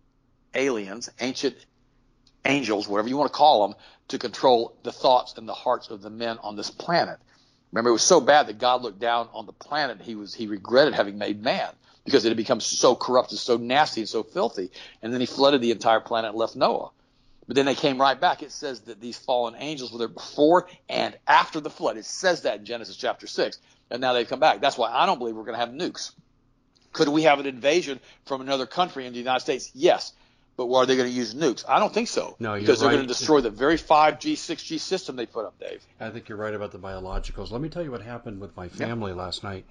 aliens, 0.54 1.10
ancient 1.20 1.56
angels, 2.46 2.88
whatever 2.88 3.10
you 3.10 3.18
want 3.18 3.32
to 3.32 3.38
call 3.38 3.68
them, 3.68 3.78
to 4.10 4.18
control 4.18 4.76
the 4.84 4.92
thoughts 4.92 5.38
and 5.38 5.48
the 5.48 5.54
hearts 5.54 5.90
of 5.90 6.02
the 6.02 6.10
men 6.10 6.38
on 6.42 6.56
this 6.56 6.72
planet. 6.72 7.20
Remember, 7.72 7.90
it 7.90 7.94
was 7.94 8.04
so 8.04 8.20
bad 8.20 8.48
that 8.48 8.58
God 8.58 8.82
looked 8.82 9.00
down 9.00 9.30
on 9.34 9.46
the 9.46 9.54
planet. 9.54 10.02
He 10.02 10.16
was 10.16 10.34
he 10.34 10.48
regretted 10.48 10.94
having 10.94 11.18
made 11.18 11.44
man 11.44 11.70
because 12.04 12.26
it 12.26 12.30
had 12.30 12.38
become 12.38 12.60
so 12.60 12.96
corrupt 12.96 13.32
and 13.32 13.40
so 13.40 13.58
nasty 13.58 14.02
and 14.02 14.10
so 14.10 14.24
filthy. 14.24 14.72
And 15.02 15.14
then 15.14 15.20
he 15.20 15.28
flooded 15.28 15.62
the 15.62 15.72
entire 15.72 16.00
planet 16.00 16.30
and 16.30 16.38
left 16.38 16.56
Noah. 16.56 16.90
But 17.48 17.56
then 17.56 17.66
they 17.66 17.76
came 17.76 18.00
right 18.00 18.20
back. 18.20 18.44
It 18.44 18.52
says 18.52 18.82
that 18.82 19.02
these 19.02 19.18
fallen 19.18 19.56
angels 19.58 19.92
were 19.92 20.00
there 20.00 20.08
before 20.08 20.68
and 20.88 21.18
after 21.28 21.60
the 21.60 21.70
flood. 21.70 21.98
It 21.98 22.06
says 22.06 22.44
that 22.44 22.60
in 22.60 22.66
Genesis 22.66 22.96
chapter 22.96 23.28
six. 23.28 23.60
And 23.92 24.02
now 24.02 24.14
they've 24.14 24.28
come 24.28 24.40
back. 24.40 24.62
That's 24.62 24.78
why 24.78 24.92
I 24.92 25.06
don't 25.06 25.20
believe 25.20 25.36
we're 25.36 25.46
going 25.46 25.60
to 25.60 25.66
have 25.66 25.70
nukes. 25.70 26.12
Could 26.94 27.10
we 27.10 27.24
have 27.24 27.40
an 27.40 27.46
invasion 27.46 28.00
from 28.26 28.42
another 28.42 28.66
country 28.66 29.06
in 29.06 29.14
the 29.14 29.20
United 29.20 29.42
States? 29.42 29.72
Yes 29.76 30.14
but 30.60 30.76
are 30.76 30.86
they 30.86 30.98
going 30.98 31.08
to 31.08 31.16
use 31.16 31.34
nukes? 31.34 31.64
I 31.70 31.80
don't 31.80 31.94
think 31.94 32.10
so. 32.10 32.36
No, 32.38 32.60
because 32.60 32.82
they're 32.82 32.90
right. 32.90 32.96
going 32.96 33.08
to 33.08 33.14
destroy 33.14 33.40
the 33.40 33.50
very 33.50 33.78
5G, 33.78 34.34
6G 34.34 34.78
system 34.78 35.16
they 35.16 35.26
put 35.26 35.46
up, 35.46 35.58
Dave. 35.58 35.82
I 36.02 36.10
think 36.10 36.28
you're 36.28 36.38
right 36.38 36.54
about 36.54 36.72
the 36.72 36.80
biologicals. 36.80 37.50
Let 37.50 37.62
me 37.62 37.70
tell 37.70 37.82
you 37.82 37.92
what 37.92 38.02
happened 38.02 38.42
with 38.42 38.58
my 38.58 38.68
family 38.68 39.14
last 39.14 39.42
night. 39.42 39.66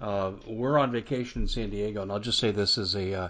Uh, 0.00 0.32
we're 0.46 0.78
on 0.78 0.92
vacation 0.92 1.42
in 1.42 1.48
San 1.48 1.70
Diego, 1.70 2.02
and 2.02 2.12
I'll 2.12 2.20
just 2.20 2.38
say 2.38 2.52
this 2.52 2.78
as 2.78 2.94
a 2.94 3.14
uh, 3.14 3.28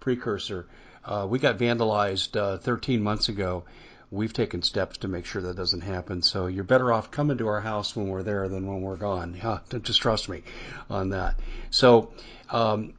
precursor. 0.00 0.66
Uh, 1.04 1.24
we 1.30 1.38
got 1.38 1.56
vandalized 1.56 2.36
uh, 2.36 2.58
13 2.58 3.00
months 3.00 3.28
ago. 3.28 3.62
We've 4.10 4.32
taken 4.32 4.62
steps 4.62 4.98
to 4.98 5.08
make 5.08 5.26
sure 5.26 5.42
that 5.42 5.54
doesn't 5.54 5.82
happen. 5.82 6.22
So 6.22 6.48
you're 6.48 6.64
better 6.64 6.92
off 6.92 7.12
coming 7.12 7.38
to 7.38 7.46
our 7.46 7.60
house 7.60 7.94
when 7.94 8.08
we're 8.08 8.24
there 8.24 8.48
than 8.48 8.66
when 8.66 8.80
we're 8.80 8.96
gone. 8.96 9.36
Yeah, 9.40 9.60
just 9.82 10.02
trust 10.02 10.28
me 10.28 10.42
on 10.90 11.10
that. 11.10 11.38
So 11.70 12.12
um, 12.50 12.94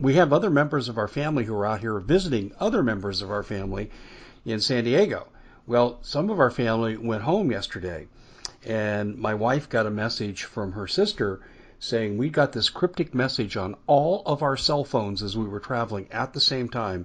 we 0.00 0.14
have 0.14 0.32
other 0.32 0.48
members 0.48 0.88
of 0.88 0.96
our 0.96 1.08
family 1.08 1.44
who 1.44 1.54
are 1.54 1.66
out 1.66 1.80
here 1.80 1.98
visiting 2.00 2.52
other 2.58 2.82
members 2.82 3.20
of 3.20 3.30
our 3.30 3.42
family 3.42 3.90
in 4.46 4.58
San 4.58 4.84
Diego. 4.84 5.28
Well, 5.66 5.98
some 6.00 6.30
of 6.30 6.40
our 6.40 6.50
family 6.50 6.96
went 6.96 7.22
home 7.22 7.50
yesterday, 7.50 8.08
and 8.64 9.18
my 9.18 9.34
wife 9.34 9.68
got 9.68 9.86
a 9.86 9.90
message 9.90 10.44
from 10.44 10.72
her 10.72 10.86
sister 10.86 11.40
saying 11.78 12.16
we 12.16 12.30
got 12.30 12.52
this 12.52 12.70
cryptic 12.70 13.14
message 13.14 13.58
on 13.58 13.76
all 13.86 14.22
of 14.24 14.42
our 14.42 14.56
cell 14.56 14.84
phones 14.84 15.22
as 15.22 15.36
we 15.36 15.44
were 15.44 15.60
traveling 15.60 16.06
at 16.10 16.32
the 16.32 16.40
same 16.40 16.70
time, 16.70 17.04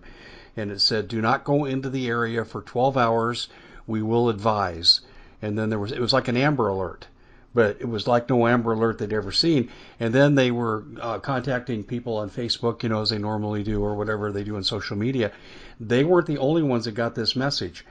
and 0.55 0.71
it 0.71 0.79
said, 0.79 1.09
"Do 1.09 1.21
not 1.21 1.43
go 1.43 1.65
into 1.65 1.89
the 1.89 2.07
area 2.07 2.45
for 2.45 2.61
12 2.61 2.95
hours. 2.95 3.49
We 3.85 4.01
will 4.01 4.29
advise." 4.29 5.01
And 5.41 5.57
then 5.57 5.69
there 5.69 5.79
was 5.79 5.91
it 5.91 5.99
was 5.99 6.13
like 6.13 6.29
an 6.29 6.37
Amber 6.37 6.69
Alert 6.69 7.07
but 7.55 7.77
it 7.79 7.87
was 7.87 8.05
like 8.05 8.29
no 8.29 8.45
Amber 8.45 8.73
Alert 8.73 8.99
they'd 8.99 9.13
ever 9.13 9.31
seen. 9.31 9.71
And 9.99 10.13
then 10.13 10.35
they 10.35 10.51
were 10.51 10.83
uh, 11.01 11.19
contacting 11.19 11.85
people 11.85 12.17
on 12.17 12.29
Facebook, 12.29 12.83
you 12.83 12.89
know, 12.89 13.01
as 13.01 13.09
they 13.09 13.17
normally 13.17 13.63
do, 13.63 13.81
or 13.81 13.95
whatever 13.95 14.31
they 14.31 14.43
do 14.43 14.57
on 14.57 14.63
social 14.63 14.97
media. 14.97 15.31
They 15.79 16.03
weren't 16.03 16.27
the 16.27 16.37
only 16.37 16.63
ones 16.63 16.83
that 16.83 16.91
got 16.91 17.15
this 17.15 17.33
message. 17.35 17.85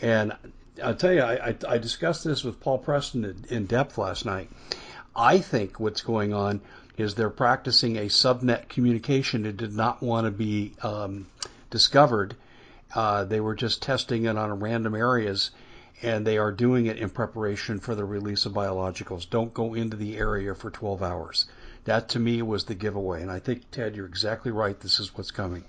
And 0.00 0.32
I'll 0.82 0.94
tell 0.94 1.12
you, 1.12 1.20
I, 1.20 1.48
I, 1.48 1.56
I 1.68 1.78
discussed 1.78 2.24
this 2.24 2.42
with 2.42 2.58
Paul 2.58 2.78
Preston 2.78 3.44
in, 3.50 3.66
depth 3.66 3.98
last 3.98 4.24
night. 4.24 4.50
I 5.14 5.38
think 5.38 5.78
what's 5.78 6.00
going 6.00 6.32
on 6.32 6.62
is 6.96 7.14
they're 7.14 7.28
practicing 7.28 7.98
a 7.98 8.06
subnet 8.06 8.70
communication 8.70 9.42
that 9.42 9.58
did 9.58 9.76
not 9.76 10.02
want 10.02 10.24
to 10.24 10.30
be 10.30 10.72
um, 10.82 11.26
discovered. 11.68 12.34
Uh, 12.94 13.24
they 13.24 13.40
were 13.40 13.54
just 13.54 13.82
testing 13.82 14.24
it 14.24 14.38
on 14.38 14.58
random 14.58 14.94
areas 14.94 15.50
and 16.02 16.26
they 16.26 16.36
are 16.36 16.50
doing 16.50 16.86
it 16.86 16.98
in 16.98 17.08
preparation 17.08 17.78
for 17.78 17.94
the 17.94 18.04
release 18.04 18.44
of 18.44 18.52
biologicals. 18.52 19.28
Don't 19.28 19.54
go 19.54 19.74
into 19.74 19.96
the 19.96 20.16
area 20.16 20.54
for 20.54 20.70
12 20.70 21.02
hours. 21.02 21.46
That 21.84 22.10
to 22.10 22.18
me 22.18 22.42
was 22.42 22.64
the 22.64 22.74
giveaway. 22.74 23.22
And 23.22 23.30
I 23.30 23.38
think, 23.38 23.70
Ted, 23.70 23.94
you're 23.94 24.06
exactly 24.06 24.50
right. 24.50 24.78
This 24.78 24.98
is 24.98 25.16
what's 25.16 25.30
coming. 25.30 25.64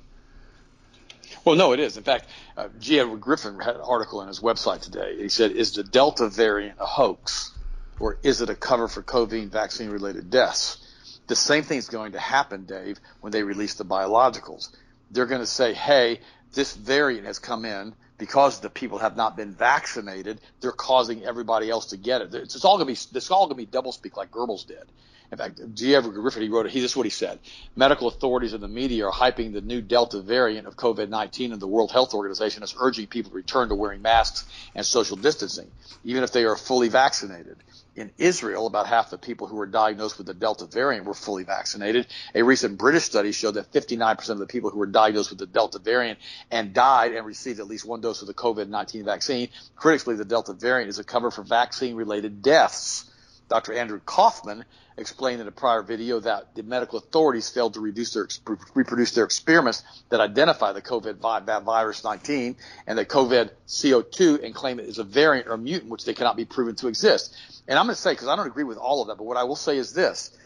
Well, 1.46 1.56
no, 1.56 1.74
it 1.74 1.80
is. 1.80 1.98
In 1.98 2.04
fact, 2.04 2.26
uh, 2.58 2.70
G. 2.80 3.00
Edward 3.00 3.22
Griffin 3.22 3.60
had 3.60 3.76
an 3.76 3.82
article 3.82 4.20
on 4.20 4.28
his 4.28 4.40
website 4.40 4.82
today. 4.82 5.18
He 5.18 5.30
said, 5.30 5.52
Is 5.52 5.74
the 5.74 5.84
Delta 5.84 6.30
variant 6.30 6.80
a 6.80 6.86
hoax 6.86 7.52
or 8.00 8.18
is 8.24 8.42
it 8.42 8.50
a 8.50 8.56
cover 8.56 8.88
for 8.88 9.04
COVID 9.04 9.50
vaccine 9.50 9.90
related 9.90 10.30
deaths? 10.30 10.80
The 11.28 11.36
same 11.36 11.64
thing 11.64 11.78
is 11.78 11.88
going 11.88 12.14
to 12.14 12.20
happen, 12.20 12.66
Dave, 12.66 13.00
when 13.22 13.32
they 13.32 13.44
release 13.44 13.76
the 13.76 13.86
biologicals. 13.86 14.70
They're 15.12 15.26
going 15.26 15.42
to 15.42 15.48
say, 15.48 15.74
Hey, 15.74 16.22
this 16.54 16.76
variant 16.76 17.28
has 17.28 17.40
come 17.40 17.66
in 17.66 17.94
because 18.24 18.62
the 18.62 18.70
people 18.70 19.00
have 19.00 19.18
not 19.18 19.36
been 19.36 19.52
vaccinated, 19.52 20.40
they're 20.62 20.72
causing 20.72 21.26
everybody 21.26 21.70
else 21.70 21.88
to 21.88 21.98
get 21.98 22.22
it. 22.22 22.34
It's, 22.34 22.64
all 22.64 22.78
going 22.78 22.88
to 22.88 22.94
be, 22.94 23.18
it's 23.18 23.32
all 23.32 23.50
to 23.50 23.54
be 23.54 23.66
doublespeak 23.66 24.16
like 24.16 24.32
Goebbels 24.32 24.66
did. 24.66 24.86
In 25.30 25.38
fact, 25.38 25.60
G. 25.74 25.94
Edward 25.94 26.14
Griffin, 26.14 26.42
he 26.42 26.48
wrote 26.48 26.66
it. 26.66 26.72
He, 26.72 26.80
this 26.80 26.92
is 26.92 26.96
what 26.96 27.06
he 27.06 27.10
said. 27.10 27.40
Medical 27.76 28.08
authorities 28.08 28.54
and 28.54 28.64
the 28.64 28.70
media 28.70 29.08
are 29.08 29.12
hyping 29.12 29.52
the 29.52 29.60
new 29.60 29.82
Delta 29.82 30.22
variant 30.22 30.68
of 30.68 30.78
COVID-19 30.78 31.52
and 31.52 31.62
the 31.62 31.68
World 31.68 31.92
Health 31.92 32.14
Organization 32.14 32.64
is 32.64 32.74
urging 32.80 33.08
people 33.08 33.32
to 33.32 33.36
return 33.36 33.68
to 33.68 33.76
wearing 33.76 34.02
masks 34.02 34.46
and 34.74 34.86
social 34.86 35.18
distancing, 35.18 35.70
even 36.06 36.24
if 36.24 36.32
they 36.32 36.46
are 36.46 36.56
fully 36.56 36.88
vaccinated. 36.88 37.58
In 37.96 38.12
Israel, 38.18 38.66
about 38.66 38.88
half 38.88 39.10
the 39.12 39.18
people 39.18 39.48
who 39.48 39.56
were 39.56 39.68
diagnosed 39.68 40.18
with 40.18 40.28
the 40.28 40.34
Delta 40.34 40.66
variant 40.66 41.06
were 41.06 41.14
fully 41.14 41.44
vaccinated. 41.44 42.08
A 42.34 42.42
recent 42.42 42.78
British 42.78 43.04
study 43.04 43.32
showed 43.32 43.54
that 43.56 43.72
59% 43.72 44.30
of 44.30 44.40
the 44.40 44.48
people 44.48 44.70
who 44.70 44.80
were 44.80 44.88
diagnosed 44.88 45.30
with 45.30 45.40
the 45.40 45.46
Delta 45.46 45.80
variant 45.80 46.20
and 46.50 46.74
died 46.74 47.14
and 47.14 47.26
received 47.26 47.60
at 47.60 47.68
least 47.68 47.86
one 47.86 48.02
dose 48.02 48.22
of 48.22 48.28
the 48.28 48.34
COVID-19 48.34 49.06
vaccine. 49.06 49.50
Critics 49.76 50.04
believe 50.06 50.18
the 50.18 50.26
Delta 50.26 50.54
variant 50.54 50.90
is 50.90 51.00
a 51.00 51.04
cover 51.04 51.30
for 51.30 51.44
vaccine-related 51.44 52.42
deaths. 52.42 53.10
Dr. 53.50 53.74
Andrew 53.74 54.00
Kaufman 54.04 54.66
explained 54.98 55.42
in 55.42 55.48
a 55.48 55.52
prior 55.52 55.82
video 55.82 56.20
that 56.20 56.56
the 56.56 56.64
medical 56.64 57.00
authorities 57.00 57.50
failed 57.50 57.74
to 57.74 57.92
their, 57.92 58.28
reproduce 58.76 59.12
their 59.12 59.26
experiments 59.26 59.84
that 60.10 60.20
identify 60.20 60.72
the 60.72 60.82
COVID 60.82 61.18
virus 61.64 62.04
19 62.04 62.56
and 62.88 62.98
the 62.98 63.06
COVID 63.06 63.52
CO2 63.68 64.44
and 64.44 64.54
claim 64.54 64.80
it 64.80 64.86
is 64.86 65.00
a 65.00 65.04
variant 65.04 65.48
or 65.48 65.54
a 65.54 65.58
mutant 65.58 65.92
which 65.92 66.06
they 66.06 66.14
cannot 66.14 66.38
be 66.38 66.46
proven 66.46 66.76
to 66.76 66.88
exist. 66.88 67.36
And 67.68 67.80
I'm 67.80 67.86
going 67.86 67.96
to 67.96 68.02
say, 68.02 68.14
because 68.14 68.28
I 68.28 68.36
don't 68.36 68.48
agree 68.48 68.64
with 68.64 68.78
all 68.78 69.02
of 69.02 69.08
that, 69.08 69.18
but 69.18 69.26
what 69.26 69.38
I 69.38 69.44
will 69.44 69.56
say 69.56 69.78
is 69.78 69.94
this. 69.94 70.38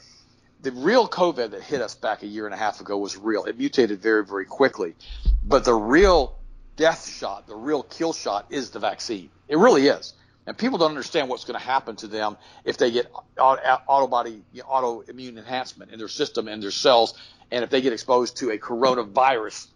The 0.61 0.71
real 0.71 1.07
COVID 1.07 1.51
that 1.51 1.61
hit 1.61 1.81
us 1.81 1.93
back 1.93 2.23
a 2.23 2.27
year 2.27 2.45
and 2.45 2.53
a 2.53 2.57
half 2.57 2.81
ago 2.81 2.97
was 2.97 3.15
real. 3.15 3.45
It 3.45 3.57
mutated 3.57 4.01
very, 4.01 4.25
very 4.25 4.45
quickly. 4.45 4.95
But 5.43 5.65
the 5.65 5.73
real 5.73 6.37
death 6.75 7.07
shot, 7.07 7.47
the 7.47 7.55
real 7.55 7.83
kill 7.83 8.13
shot 8.13 8.47
is 8.49 8.71
the 8.71 8.79
vaccine. 8.79 9.29
It 9.47 9.57
really 9.57 9.87
is. 9.87 10.13
And 10.47 10.57
people 10.57 10.77
don't 10.77 10.89
understand 10.89 11.27
what's 11.27 11.43
going 11.43 11.59
to 11.59 11.65
happen 11.65 11.97
to 11.97 12.07
them 12.07 12.37
if 12.63 12.77
they 12.77 12.89
get 12.89 13.11
autobody, 13.37 14.41
you 14.53 14.63
know, 14.63 14.69
autoimmune 14.69 15.37
enhancement 15.37 15.91
in 15.91 15.99
their 15.99 16.07
system 16.07 16.47
and 16.47 16.63
their 16.63 16.71
cells, 16.71 17.13
and 17.51 17.65
if 17.65 17.69
they 17.69 17.81
get 17.81 17.91
exposed 17.91 18.37
to 18.37 18.51
a 18.51 18.57
coronavirus 18.57 19.67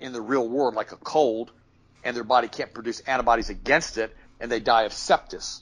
in 0.00 0.14
the 0.14 0.22
real 0.22 0.48
world, 0.48 0.74
like 0.74 0.92
a 0.92 0.96
cold, 0.96 1.52
and 2.02 2.16
their 2.16 2.24
body 2.24 2.48
can't 2.48 2.72
produce 2.72 3.00
antibodies 3.00 3.50
against 3.50 3.98
it, 3.98 4.16
and 4.40 4.50
they 4.50 4.60
die 4.60 4.84
of 4.84 4.92
sepsis, 4.92 5.60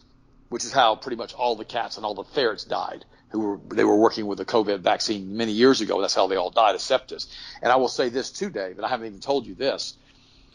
which 0.48 0.64
is 0.64 0.72
how 0.72 0.94
pretty 0.94 1.16
much 1.16 1.34
all 1.34 1.56
the 1.56 1.64
cats 1.64 1.96
and 1.96 2.06
all 2.06 2.14
the 2.14 2.24
ferrets 2.24 2.64
died 2.64 3.04
who 3.30 3.40
were 3.40 3.60
they 3.74 3.82
were 3.82 3.96
working 3.96 4.26
with 4.26 4.38
the 4.38 4.44
COVID 4.44 4.80
vaccine 4.80 5.36
many 5.36 5.52
years 5.52 5.80
ago. 5.80 6.00
That's 6.00 6.14
how 6.14 6.26
they 6.26 6.36
all 6.36 6.50
died 6.50 6.74
of 6.74 6.80
sepsis. 6.82 7.26
And 7.62 7.72
I 7.72 7.76
will 7.76 7.88
say 7.88 8.10
this 8.10 8.30
too, 8.30 8.50
Dave, 8.50 8.76
and 8.76 8.84
I 8.84 8.88
haven't 8.88 9.06
even 9.06 9.20
told 9.20 9.46
you 9.46 9.54
this. 9.54 9.96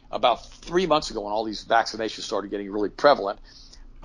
About 0.09 0.45
three 0.45 0.85
months 0.85 1.11
ago, 1.11 1.21
when 1.21 1.33
all 1.33 1.43
these 1.43 1.65
vaccinations 1.65 2.21
started 2.21 2.49
getting 2.49 2.71
really 2.71 2.89
prevalent, 2.89 3.39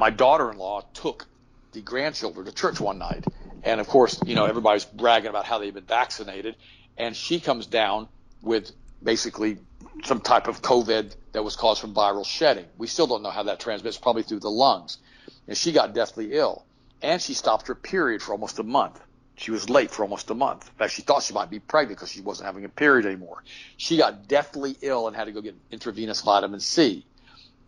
my 0.02 0.10
daughter-in-law 0.10 0.80
took 0.94 1.28
the 1.70 1.80
grandchildren 1.80 2.44
to 2.44 2.50
church 2.50 2.80
one 2.80 2.98
night, 2.98 3.24
and 3.62 3.80
of 3.80 3.86
course, 3.86 4.18
you 4.26 4.34
know, 4.34 4.46
everybody's 4.46 4.84
bragging 4.84 5.30
about 5.30 5.44
how 5.44 5.60
they've 5.60 5.72
been 5.72 5.84
vaccinated, 5.84 6.56
and 6.98 7.14
she 7.14 7.38
comes 7.38 7.66
down 7.68 8.08
with 8.40 8.72
basically 9.00 9.58
some 10.02 10.20
type 10.20 10.48
of 10.48 10.60
COVID 10.60 11.14
that 11.30 11.44
was 11.44 11.54
caused 11.54 11.80
from 11.80 11.94
viral 11.94 12.26
shedding. 12.26 12.64
We 12.78 12.88
still 12.88 13.06
don't 13.06 13.22
know 13.22 13.30
how 13.30 13.44
that 13.44 13.60
transmits, 13.60 13.96
probably 13.96 14.24
through 14.24 14.40
the 14.40 14.50
lungs. 14.50 14.98
And 15.46 15.56
she 15.56 15.70
got 15.70 15.94
deathly 15.94 16.32
ill, 16.32 16.64
and 17.00 17.22
she 17.22 17.34
stopped 17.34 17.68
her 17.68 17.76
period 17.76 18.22
for 18.22 18.32
almost 18.32 18.58
a 18.58 18.64
month. 18.64 19.00
She 19.36 19.52
was 19.52 19.70
late 19.70 19.92
for 19.92 20.02
almost 20.02 20.28
a 20.30 20.34
month. 20.34 20.66
In 20.66 20.74
fact, 20.74 20.94
she 20.94 21.02
thought 21.02 21.22
she 21.22 21.32
might 21.32 21.48
be 21.48 21.60
pregnant 21.60 22.00
because 22.00 22.10
she 22.10 22.22
wasn't 22.22 22.46
having 22.46 22.64
a 22.64 22.68
period 22.68 23.06
anymore. 23.06 23.44
She 23.76 23.98
got 23.98 24.26
deathly 24.26 24.76
ill 24.82 25.06
and 25.06 25.14
had 25.14 25.26
to 25.26 25.32
go 25.32 25.40
get 25.40 25.54
intravenous 25.70 26.22
vitamin 26.22 26.58
C. 26.58 27.06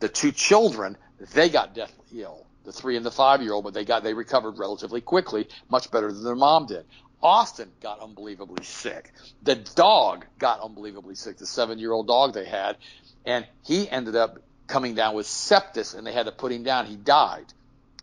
The 0.00 0.08
two 0.08 0.32
children 0.32 0.96
they 1.32 1.48
got 1.48 1.74
deathly 1.74 2.22
ill. 2.22 2.46
The 2.64 2.72
three 2.72 2.96
and 2.96 3.04
the 3.04 3.10
five 3.10 3.42
year 3.42 3.52
old, 3.52 3.64
but 3.64 3.74
they 3.74 3.84
got 3.84 4.02
they 4.02 4.14
recovered 4.14 4.58
relatively 4.58 5.00
quickly, 5.00 5.48
much 5.68 5.90
better 5.90 6.10
than 6.10 6.24
their 6.24 6.34
mom 6.34 6.66
did. 6.66 6.84
Austin 7.22 7.70
got 7.80 8.00
unbelievably 8.00 8.64
sick. 8.64 9.12
The 9.42 9.54
dog 9.54 10.26
got 10.38 10.60
unbelievably 10.60 11.14
sick. 11.14 11.38
The 11.38 11.46
seven 11.46 11.78
year 11.78 11.92
old 11.92 12.06
dog 12.06 12.34
they 12.34 12.44
had, 12.44 12.76
and 13.24 13.46
he 13.64 13.88
ended 13.88 14.16
up 14.16 14.38
coming 14.66 14.94
down 14.94 15.14
with 15.14 15.26
sepsis, 15.26 15.94
and 15.94 16.06
they 16.06 16.12
had 16.12 16.26
to 16.26 16.32
put 16.32 16.52
him 16.52 16.62
down. 16.62 16.86
He 16.86 16.96
died. 16.96 17.46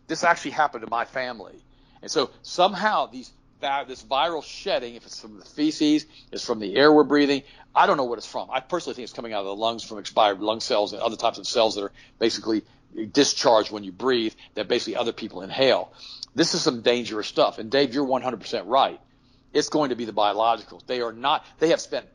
This 0.08 0.24
actually 0.24 0.52
happened 0.52 0.84
to 0.84 0.90
my 0.90 1.06
family, 1.06 1.64
and 2.02 2.12
so 2.12 2.32
somehow 2.44 3.08
these 3.08 3.32
this 3.88 4.04
viral 4.04 4.44
shedding, 4.44 4.96
if 4.96 5.06
it's 5.06 5.20
from 5.20 5.38
the 5.38 5.46
feces, 5.46 6.06
it's 6.32 6.44
from 6.44 6.60
the 6.60 6.76
air 6.76 6.92
we're 6.92 7.04
breathing. 7.04 7.44
I 7.76 7.86
don't 7.86 7.98
know 7.98 8.06
what 8.06 8.18
it's 8.18 8.28
from. 8.28 8.50
I 8.52 8.60
personally 8.60 8.96
think 8.96 9.04
it's 9.04 9.14
coming 9.14 9.34
out 9.34 9.42
of 9.42 9.46
the 9.46 9.56
lungs 9.56 9.84
from 9.84 10.00
expired 10.00 10.40
lung 10.40 10.60
cells 10.60 10.94
and 10.94 11.02
other 11.02 11.16
types 11.16 11.38
of 11.38 11.48
cells 11.48 11.76
that 11.76 11.84
are 11.84 11.92
basically 12.20 12.64
discharge 13.12 13.72
when 13.72 13.84
you 13.84 13.92
breathe 13.92 14.34
that 14.56 14.68
basically 14.68 14.96
other 14.96 15.14
people 15.14 15.42
inhale. 15.42 15.92
This 16.36 16.54
is 16.54 16.62
some 16.62 16.82
dangerous 16.82 17.28
stuff. 17.28 17.60
And 17.60 17.70
Dave, 17.70 17.94
you're 17.94 18.06
100% 18.06 18.64
right. 18.66 19.00
It's 19.54 19.70
going 19.70 19.90
to 19.90 19.96
be 19.96 20.06
the 20.06 20.14
biologicals. 20.14 20.86
They 20.86 21.02
are 21.02 21.12
not, 21.12 21.46
they 21.60 21.70
have 21.70 21.82
spent 21.82 22.06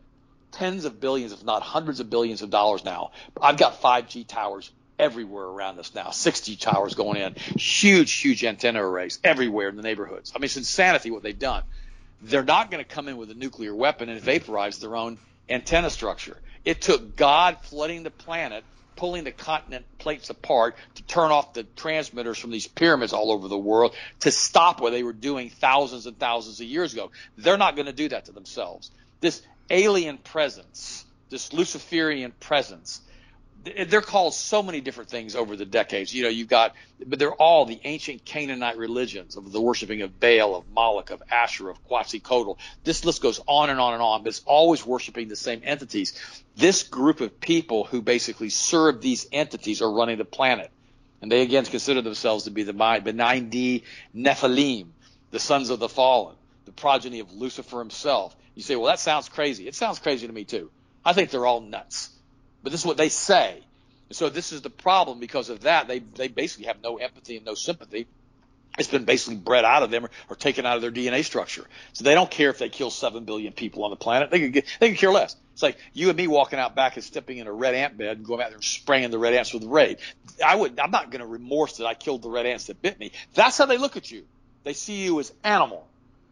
tens 0.52 0.84
of 0.84 1.00
billions, 1.00 1.32
if 1.32 1.44
not 1.44 1.62
hundreds 1.62 2.00
of 2.00 2.08
billions 2.08 2.42
of 2.42 2.50
dollars 2.50 2.84
now. 2.84 3.12
I've 3.40 3.58
got 3.58 3.82
5G 3.82 4.26
towers 4.26 4.70
everywhere 4.98 5.44
around 5.44 5.78
us 5.78 5.94
now, 5.94 6.06
6G 6.06 6.58
towers 6.58 6.94
going 6.94 7.20
in, 7.20 7.34
huge, 7.34 8.12
huge 8.12 8.44
antenna 8.44 8.82
arrays 8.82 9.18
everywhere 9.22 9.68
in 9.68 9.76
the 9.76 9.82
neighborhoods. 9.82 10.32
I 10.34 10.38
mean, 10.38 10.46
it's 10.46 10.56
insanity 10.56 11.10
what 11.10 11.22
they've 11.22 11.38
done. 11.38 11.62
They're 12.22 12.42
not 12.42 12.70
going 12.70 12.82
to 12.82 12.88
come 12.88 13.08
in 13.08 13.18
with 13.18 13.30
a 13.30 13.34
nuclear 13.34 13.74
weapon 13.74 14.08
and 14.08 14.20
vaporize 14.20 14.78
their 14.78 14.96
own 14.96 15.18
antenna 15.50 15.90
structure. 15.90 16.38
It 16.64 16.80
took 16.80 17.14
God 17.16 17.58
flooding 17.60 18.02
the 18.02 18.10
planet 18.10 18.64
pulling 18.96 19.24
the 19.24 19.32
continent 19.32 19.84
plates 19.98 20.30
apart 20.30 20.76
to 20.96 21.02
turn 21.04 21.30
off 21.30 21.52
the 21.52 21.62
transmitters 21.62 22.38
from 22.38 22.50
these 22.50 22.66
pyramids 22.66 23.12
all 23.12 23.30
over 23.30 23.46
the 23.48 23.58
world 23.58 23.94
to 24.20 24.30
stop 24.30 24.80
what 24.80 24.90
they 24.90 25.02
were 25.02 25.12
doing 25.12 25.50
thousands 25.50 26.06
and 26.06 26.18
thousands 26.18 26.60
of 26.60 26.66
years 26.66 26.92
ago. 26.92 27.10
They're 27.36 27.58
not 27.58 27.76
going 27.76 27.86
to 27.86 27.92
do 27.92 28.08
that 28.08 28.24
to 28.24 28.32
themselves. 28.32 28.90
This 29.20 29.42
alien 29.70 30.18
presence, 30.18 31.04
this 31.30 31.52
Luciferian 31.52 32.32
presence, 32.40 33.00
they're 33.88 34.00
called 34.00 34.34
so 34.34 34.62
many 34.62 34.80
different 34.80 35.10
things 35.10 35.34
over 35.34 35.56
the 35.56 35.64
decades. 35.64 36.14
You 36.14 36.24
know, 36.24 36.28
you've 36.28 36.48
got, 36.48 36.74
but 37.04 37.18
they're 37.18 37.32
all 37.32 37.64
the 37.64 37.80
ancient 37.84 38.24
Canaanite 38.24 38.76
religions 38.76 39.36
of 39.36 39.50
the 39.50 39.60
worshiping 39.60 40.02
of 40.02 40.20
Baal, 40.20 40.54
of 40.54 40.70
Moloch, 40.70 41.10
of 41.10 41.22
Asher, 41.30 41.68
of 41.68 41.82
Quetzalcoatl. 41.84 42.58
This 42.84 43.04
list 43.04 43.22
goes 43.22 43.40
on 43.46 43.70
and 43.70 43.80
on 43.80 43.94
and 43.94 44.02
on, 44.02 44.22
but 44.22 44.28
it's 44.28 44.42
always 44.44 44.86
worshiping 44.86 45.28
the 45.28 45.36
same 45.36 45.62
entities. 45.64 46.14
This 46.56 46.82
group 46.82 47.20
of 47.20 47.40
people 47.40 47.84
who 47.84 48.02
basically 48.02 48.50
serve 48.50 49.00
these 49.00 49.26
entities 49.32 49.82
are 49.82 49.92
running 49.92 50.18
the 50.18 50.24
planet. 50.24 50.70
And 51.22 51.32
they 51.32 51.42
again 51.42 51.64
consider 51.64 52.02
themselves 52.02 52.44
to 52.44 52.50
be 52.50 52.62
the 52.62 52.72
benign 52.72 53.48
D 53.48 53.84
Nephilim, 54.14 54.88
the 55.30 55.40
sons 55.40 55.70
of 55.70 55.78
the 55.78 55.88
fallen, 55.88 56.36
the 56.66 56.72
progeny 56.72 57.20
of 57.20 57.32
Lucifer 57.32 57.78
himself. 57.78 58.36
You 58.54 58.62
say, 58.62 58.76
well, 58.76 58.86
that 58.86 59.00
sounds 59.00 59.28
crazy. 59.28 59.66
It 59.66 59.74
sounds 59.74 59.98
crazy 59.98 60.26
to 60.26 60.32
me 60.32 60.44
too. 60.44 60.70
I 61.04 61.12
think 61.12 61.30
they're 61.30 61.46
all 61.46 61.60
nuts. 61.60 62.10
But 62.66 62.72
this 62.72 62.80
is 62.80 62.86
what 62.86 62.96
they 62.96 63.10
say. 63.10 63.62
And 64.08 64.16
so 64.16 64.28
this 64.28 64.50
is 64.50 64.60
the 64.60 64.70
problem 64.70 65.20
because 65.20 65.50
of 65.50 65.60
that. 65.60 65.86
They, 65.86 66.00
they 66.00 66.26
basically 66.26 66.66
have 66.66 66.82
no 66.82 66.96
empathy 66.96 67.36
and 67.36 67.46
no 67.46 67.54
sympathy. 67.54 68.08
It's 68.76 68.88
been 68.88 69.04
basically 69.04 69.36
bred 69.36 69.64
out 69.64 69.84
of 69.84 69.92
them 69.92 70.06
or, 70.06 70.10
or 70.28 70.34
taken 70.34 70.66
out 70.66 70.74
of 70.74 70.82
their 70.82 70.90
DNA 70.90 71.22
structure. 71.22 71.64
So 71.92 72.02
they 72.02 72.16
don't 72.16 72.28
care 72.28 72.50
if 72.50 72.58
they 72.58 72.68
kill 72.68 72.90
seven 72.90 73.22
billion 73.22 73.52
people 73.52 73.84
on 73.84 73.90
the 73.90 73.96
planet. 73.96 74.32
They 74.32 74.40
can 74.40 74.50
get, 74.50 74.64
they 74.80 74.88
could 74.88 74.98
care 74.98 75.12
less. 75.12 75.36
It's 75.52 75.62
like 75.62 75.78
you 75.92 76.08
and 76.08 76.16
me 76.16 76.26
walking 76.26 76.58
out 76.58 76.74
back 76.74 76.96
and 76.96 77.04
stepping 77.04 77.38
in 77.38 77.46
a 77.46 77.52
red 77.52 77.76
ant 77.76 77.96
bed 77.96 78.16
and 78.16 78.26
going 78.26 78.40
out 78.40 78.48
there 78.48 78.56
and 78.56 78.64
spraying 78.64 79.12
the 79.12 79.18
red 79.18 79.34
ants 79.34 79.54
with 79.54 79.62
raid. 79.62 79.98
I 80.44 80.56
would, 80.56 80.80
I'm 80.80 80.90
not 80.90 81.12
going 81.12 81.20
to 81.20 81.26
remorse 81.28 81.76
that 81.76 81.86
I 81.86 81.94
killed 81.94 82.22
the 82.22 82.30
red 82.30 82.46
ants 82.46 82.64
that 82.64 82.82
bit 82.82 82.98
me. 82.98 83.12
That's 83.34 83.56
how 83.58 83.66
they 83.66 83.78
look 83.78 83.96
at 83.96 84.10
you. 84.10 84.24
They 84.64 84.72
see 84.72 85.04
you 85.04 85.20
as 85.20 85.32
animal. 85.44 85.86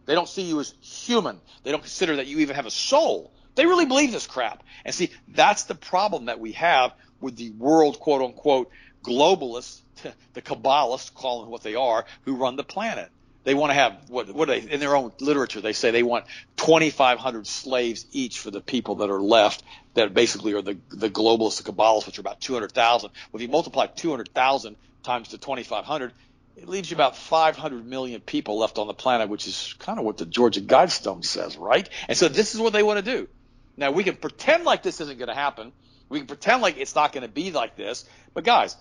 They 0.07 0.17
don't 0.17 0.29
see 0.29 0.43
you 0.43 0.59
as 0.59 0.75
human. 0.81 1.41
They 1.63 1.71
don't 1.71 1.83
consider 1.83 2.17
that 2.17 2.27
you 2.27 2.41
even 2.41 2.57
have 2.57 2.67
a 2.67 2.73
soul. 2.73 3.31
They 3.55 3.67
really 3.67 3.87
believe 3.87 4.13
this 4.13 4.27
crap. 4.27 4.63
And 4.85 4.95
see, 4.95 5.11
that's 5.29 5.65
the 5.65 5.75
problem 5.75 6.27
that 6.27 6.41
we 6.41 6.53
have 6.53 6.93
with 7.21 7.37
the 7.37 7.51
world, 7.51 8.01
quote 8.01 8.23
unquote, 8.23 8.71
globalists, 9.03 9.81
the 10.33 10.43
Kabbalists, 10.43 11.13
calling 11.15 11.51
what 11.51 11.63
they 11.63 11.75
are, 11.75 12.05
who 12.23 12.37
run 12.37 12.57
the 12.57 12.65
planet. 12.65 13.11
They 13.45 13.55
want 13.55 13.71
to 13.71 13.75
have 13.75 14.09
what, 14.09 14.31
what 14.35 14.49
they, 14.49 14.61
in 14.61 14.81
their 14.81 14.97
own 14.97 15.13
literature, 15.21 15.61
they 15.61 15.75
say 15.75 15.91
they 15.91 16.03
want 16.03 16.25
2,500 16.57 17.47
slaves 17.47 18.07
each 18.11 18.41
for 18.41 18.51
the 18.51 18.63
people 18.63 18.97
that 18.97 19.11
are 19.11 19.21
left 19.21 19.63
that 19.93 20.15
basically 20.15 20.55
are 20.55 20.63
the, 20.63 20.79
the 20.89 21.11
globalists, 21.11 21.63
the 21.63 21.71
Kabbalists, 21.71 22.07
which 22.07 22.19
are 22.19 22.23
about 22.23 22.41
200,000. 22.41 23.11
Well, 23.11 23.41
if 23.41 23.43
you 23.43 23.49
multiply 23.49 23.87
200,000 23.87 24.77
times 25.03 25.29
to 25.29 25.39
2,500, 25.39 26.13
it 26.57 26.69
leaves 26.69 26.91
you 26.91 26.97
about 26.97 27.17
500 27.17 27.87
million 27.87 28.21
people 28.21 28.59
left 28.59 28.79
on 28.79 28.87
the 28.87 28.95
planet, 28.95 29.29
which 29.29 29.47
is 29.47 29.75
kind 29.79 29.99
of 29.99 30.05
what 30.07 30.17
the 30.17 30.27
Georgia 30.27 30.61
Guidestone 30.61 31.25
says, 31.25 31.57
right? 31.57 31.89
And 32.09 32.17
so 32.17 32.29
this 32.29 32.55
is 32.55 32.61
what 32.61 32.73
they 32.73 32.83
want 32.83 33.05
to 33.05 33.11
do. 33.19 33.29
Now 33.77 33.91
we 33.91 34.05
can 34.05 34.17
pretend 34.17 34.65
like 34.65 34.83
this 34.83 35.01
isn't 35.01 35.19
going 35.19 35.29
to 35.29 35.35
happen. 35.35 35.73
We 36.09 36.19
can 36.19 36.27
pretend 36.27 36.63
like 36.63 36.77
it's 36.79 36.95
not 36.95 37.13
going 37.13 37.27
to 37.27 37.33
be 37.33 37.51
like 37.51 37.77
this. 37.77 38.05
But 38.35 38.45
guys, 38.45 38.77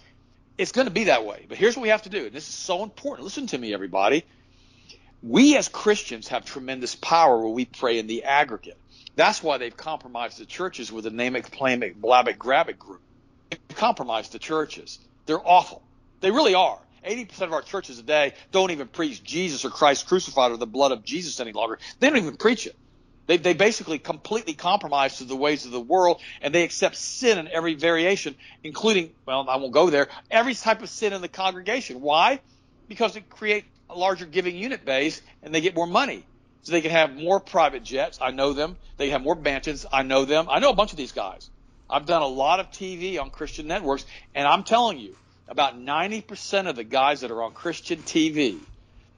it's 0.57 0.71
going 0.71 0.87
to 0.87 0.93
be 0.93 1.05
that 1.05 1.25
way. 1.25 1.45
But 1.47 1.57
here's 1.57 1.75
what 1.75 1.83
we 1.83 1.89
have 1.89 2.03
to 2.03 2.09
do. 2.09 2.25
And 2.25 2.33
this 2.33 2.47
is 2.47 2.55
so 2.55 2.83
important. 2.83 3.25
Listen 3.25 3.47
to 3.47 3.57
me, 3.57 3.73
everybody. 3.73 4.25
We 5.21 5.57
as 5.57 5.69
Christians 5.69 6.27
have 6.27 6.45
tremendous 6.45 6.95
power 6.95 7.39
when 7.39 7.53
we 7.53 7.65
pray 7.65 7.97
in 7.97 8.07
the 8.07 8.25
aggregate. 8.25 8.77
That's 9.15 9.41
why 9.41 9.57
they've 9.57 9.75
compromised 9.75 10.39
the 10.39 10.45
churches 10.45 10.91
with 10.91 11.05
the 11.05 11.11
name 11.11 11.35
it, 11.35 11.49
claim 11.49 11.83
it, 11.83 11.99
blab 11.99 12.27
it, 12.27 12.37
grab 12.37 12.69
it 12.69 12.77
group. 12.77 13.01
They've 13.49 13.59
compromised 13.77 14.31
the 14.31 14.39
churches. 14.39 14.99
They're 15.25 15.45
awful. 15.45 15.81
They 16.19 16.31
really 16.31 16.55
are. 16.55 16.79
80% 17.07 17.41
of 17.41 17.53
our 17.53 17.61
churches 17.61 17.97
today 17.97 18.33
don't 18.51 18.71
even 18.71 18.87
preach 18.87 19.23
Jesus 19.23 19.65
or 19.65 19.69
Christ 19.69 20.07
crucified 20.07 20.51
or 20.51 20.57
the 20.57 20.67
blood 20.67 20.91
of 20.91 21.03
Jesus 21.03 21.39
any 21.39 21.51
longer. 21.51 21.79
They 21.99 22.09
don't 22.09 22.17
even 22.17 22.37
preach 22.37 22.65
it. 22.65 22.75
They, 23.25 23.37
they 23.37 23.53
basically 23.53 23.99
completely 23.99 24.53
compromise 24.53 25.17
to 25.17 25.25
the 25.25 25.35
ways 25.35 25.65
of 25.65 25.71
the 25.71 25.79
world 25.79 26.21
and 26.41 26.53
they 26.53 26.63
accept 26.63 26.97
sin 26.97 27.37
in 27.37 27.47
every 27.47 27.75
variation, 27.75 28.35
including, 28.63 29.11
well, 29.25 29.49
I 29.49 29.55
won't 29.57 29.73
go 29.73 29.89
there, 29.89 30.09
every 30.29 30.55
type 30.55 30.81
of 30.81 30.89
sin 30.89 31.13
in 31.13 31.21
the 31.21 31.29
congregation. 31.29 32.01
Why? 32.01 32.39
Because 32.87 33.15
it 33.15 33.29
create 33.29 33.65
a 33.89 33.97
larger 33.97 34.25
giving 34.25 34.55
unit 34.55 34.83
base 34.83 35.21
and 35.41 35.53
they 35.55 35.61
get 35.61 35.75
more 35.75 35.87
money. 35.87 36.25
So 36.63 36.71
they 36.71 36.81
can 36.81 36.91
have 36.91 37.15
more 37.15 37.39
private 37.39 37.83
jets. 37.83 38.19
I 38.21 38.31
know 38.31 38.53
them. 38.53 38.77
They 38.97 39.09
have 39.09 39.21
more 39.21 39.35
mansions. 39.35 39.85
I 39.91 40.03
know 40.03 40.25
them. 40.25 40.47
I 40.49 40.59
know 40.59 40.69
a 40.69 40.75
bunch 40.75 40.91
of 40.91 40.97
these 40.97 41.11
guys. 41.11 41.49
I've 41.89 42.05
done 42.05 42.21
a 42.21 42.27
lot 42.27 42.59
of 42.59 42.71
TV 42.71 43.19
on 43.21 43.29
Christian 43.29 43.67
networks, 43.67 44.05
and 44.33 44.47
I'm 44.47 44.63
telling 44.63 44.97
you, 44.97 45.15
about 45.47 45.77
90% 45.77 46.67
of 46.67 46.75
the 46.75 46.83
guys 46.83 47.21
that 47.21 47.31
are 47.31 47.43
on 47.43 47.51
Christian 47.51 47.99
TV, 47.99 48.59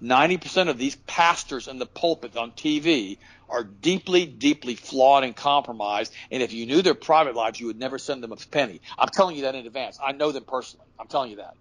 90% 0.01 0.69
of 0.69 0.77
these 0.77 0.95
pastors 0.95 1.67
in 1.67 1.79
the 1.79 1.85
pulpit 1.85 2.35
on 2.37 2.51
TV 2.51 3.17
are 3.49 3.63
deeply, 3.63 4.25
deeply 4.25 4.75
flawed 4.75 5.23
and 5.23 5.35
compromised. 5.35 6.13
And 6.31 6.43
if 6.43 6.53
you 6.53 6.65
knew 6.65 6.81
their 6.81 6.95
private 6.95 7.35
lives, 7.35 7.59
you 7.59 7.67
would 7.67 7.79
never 7.79 7.97
send 7.97 8.23
them 8.23 8.31
a 8.31 8.37
penny. 8.37 8.81
I'm 8.97 9.09
telling 9.09 9.35
you 9.35 9.43
that 9.43 9.55
in 9.55 9.65
advance. 9.65 9.97
I 10.03 10.11
know 10.11 10.31
them 10.31 10.45
personally. 10.47 10.87
I'm 10.99 11.07
telling 11.07 11.31
you 11.31 11.37
that. 11.37 11.55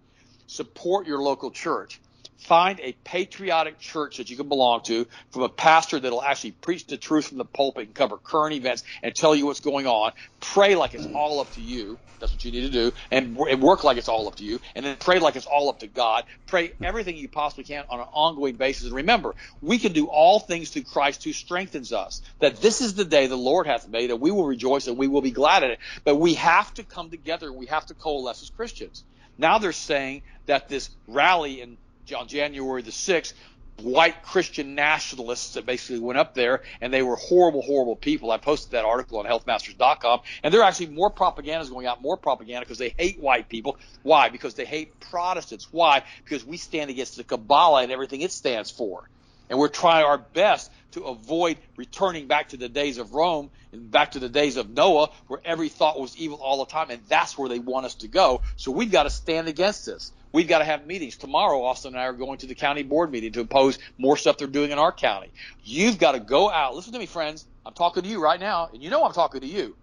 Support 0.47 1.07
your 1.07 1.21
local 1.21 1.51
church. 1.51 2.01
Find 2.37 2.79
a 2.79 2.93
patriotic 3.03 3.79
church 3.79 4.17
that 4.17 4.29
you 4.29 4.37
can 4.37 4.49
belong 4.49 4.81
to 4.83 5.07
from 5.31 5.43
a 5.43 5.49
pastor 5.49 5.99
that'll 5.99 6.21
actually 6.21 6.51
preach 6.51 6.85
the 6.85 6.97
truth 6.97 7.27
from 7.27 7.37
the 7.37 7.45
pulpit 7.45 7.87
and 7.87 7.95
cover 7.95 8.17
current 8.17 8.53
events 8.53 8.83
and 9.01 9.15
tell 9.15 9.33
you 9.33 9.45
what's 9.45 9.61
going 9.61 9.87
on. 9.87 10.11
Pray 10.39 10.75
like 10.75 10.93
it's 10.93 11.07
all 11.15 11.39
up 11.39 11.51
to 11.53 11.61
you. 11.61 11.97
That's 12.19 12.31
what 12.31 12.45
you 12.45 12.51
need 12.51 12.61
to 12.61 12.69
do. 12.69 12.91
And, 13.11 13.37
and 13.37 13.61
work 13.61 13.83
like 13.83 13.97
it's 13.97 14.09
all 14.09 14.27
up 14.27 14.35
to 14.35 14.43
you. 14.43 14.59
And 14.75 14.85
then 14.85 14.97
pray 14.97 15.19
like 15.19 15.35
it's 15.35 15.45
all 15.45 15.69
up 15.69 15.79
to 15.79 15.87
God. 15.87 16.23
Pray 16.45 16.71
everything 16.81 17.17
you 17.17 17.27
possibly 17.27 17.63
can 17.63 17.83
on 17.89 17.99
an 17.99 18.07
ongoing 18.13 18.55
basis. 18.55 18.85
And 18.87 18.95
remember, 18.95 19.35
we 19.61 19.79
can 19.79 19.93
do 19.93 20.07
all 20.07 20.39
things 20.39 20.69
through 20.69 20.83
Christ 20.83 21.23
who 21.23 21.33
strengthens 21.33 21.91
us. 21.91 22.21
That 22.39 22.61
this 22.61 22.81
is 22.81 22.95
the 22.95 23.05
day 23.05 23.27
the 23.27 23.35
Lord 23.35 23.67
hath 23.67 23.87
made, 23.87 24.11
and 24.11 24.21
we 24.21 24.31
will 24.31 24.45
rejoice 24.45 24.87
and 24.87 24.97
we 24.97 25.07
will 25.07 25.21
be 25.21 25.31
glad 25.31 25.63
in 25.63 25.71
it. 25.71 25.79
But 26.03 26.15
we 26.15 26.35
have 26.35 26.73
to 26.75 26.83
come 26.83 27.09
together 27.09 27.51
we 27.51 27.67
have 27.67 27.85
to 27.87 27.93
coalesce 27.93 28.41
as 28.41 28.49
Christians. 28.49 29.03
Now 29.37 29.57
they're 29.57 29.71
saying 29.71 30.21
that 30.45 30.69
this 30.69 30.89
rally 31.07 31.61
in 31.61 31.77
on 32.13 32.27
January 32.27 32.81
the 32.81 32.91
6th, 32.91 33.33
white 33.81 34.23
Christian 34.23 34.75
nationalists 34.75 35.53
that 35.55 35.65
basically 35.65 35.99
went 35.99 36.17
up 36.17 36.33
there 36.33 36.63
and 36.79 36.93
they 36.93 37.01
were 37.01 37.15
horrible, 37.15 37.61
horrible 37.61 37.95
people. 37.95 38.31
I 38.31 38.37
posted 38.37 38.71
that 38.71 38.85
article 38.85 39.19
on 39.19 39.25
healthmasters.com 39.25 40.21
and 40.43 40.53
there 40.53 40.61
are 40.61 40.67
actually 40.67 40.87
more 40.87 41.09
propaganda 41.09 41.61
is 41.61 41.69
going 41.69 41.87
out, 41.87 42.01
more 42.01 42.17
propaganda 42.17 42.61
because 42.61 42.77
they 42.77 42.93
hate 42.97 43.19
white 43.19 43.49
people. 43.49 43.77
Why? 44.03 44.29
Because 44.29 44.53
they 44.53 44.65
hate 44.65 44.99
Protestants. 44.99 45.67
Why? 45.71 46.03
Because 46.23 46.45
we 46.45 46.57
stand 46.57 46.89
against 46.89 47.17
the 47.17 47.23
Kabbalah 47.23 47.83
and 47.83 47.91
everything 47.91 48.21
it 48.21 48.31
stands 48.31 48.71
for. 48.71 49.09
And 49.49 49.59
we're 49.59 49.67
trying 49.67 50.05
our 50.05 50.17
best 50.17 50.71
to 50.91 51.03
avoid 51.03 51.57
returning 51.75 52.27
back 52.27 52.49
to 52.49 52.57
the 52.57 52.69
days 52.69 52.97
of 52.97 53.13
Rome 53.13 53.51
and 53.71 53.91
back 53.91 54.11
to 54.11 54.19
the 54.19 54.29
days 54.29 54.57
of 54.57 54.69
Noah 54.69 55.11
where 55.27 55.39
every 55.45 55.69
thought 55.69 55.99
was 55.99 56.17
evil 56.17 56.39
all 56.41 56.59
the 56.59 56.71
time. 56.71 56.89
And 56.89 57.01
that's 57.07 57.37
where 57.37 57.49
they 57.49 57.59
want 57.59 57.85
us 57.85 57.95
to 57.95 58.07
go. 58.07 58.41
So 58.55 58.71
we've 58.71 58.91
got 58.91 59.03
to 59.03 59.11
stand 59.11 59.47
against 59.47 59.85
this. 59.85 60.11
We've 60.35 60.49
got 60.49 60.59
to 60.59 60.65
have 60.65 60.85
meetings. 60.85 61.15
Tomorrow, 61.15 61.63
Austin 61.63 61.93
and 61.93 62.01
I 62.01 62.07
are 62.07 62.11
going 62.11 62.39
to 62.39 62.45
the 62.45 62.55
county 62.55 62.83
board 62.83 63.09
meeting 63.09 63.31
to 63.31 63.39
oppose 63.39 63.79
more 63.97 64.17
stuff 64.17 64.37
they're 64.37 64.47
doing 64.49 64.71
in 64.71 64.77
our 64.77 64.91
county. 64.91 65.31
You've 65.63 65.97
got 65.97 66.11
to 66.11 66.19
go 66.19 66.51
out. 66.51 66.75
Listen 66.75 66.91
to 66.91 66.99
me, 66.99 67.05
friends. 67.05 67.45
I'm 67.65 67.73
talking 67.73 68.03
to 68.03 68.09
you 68.09 68.21
right 68.21 68.37
now, 68.37 68.67
and 68.73 68.83
you 68.83 68.89
know 68.89 69.05
I'm 69.05 69.13
talking 69.13 69.39
to 69.39 69.47
you. 69.47 69.77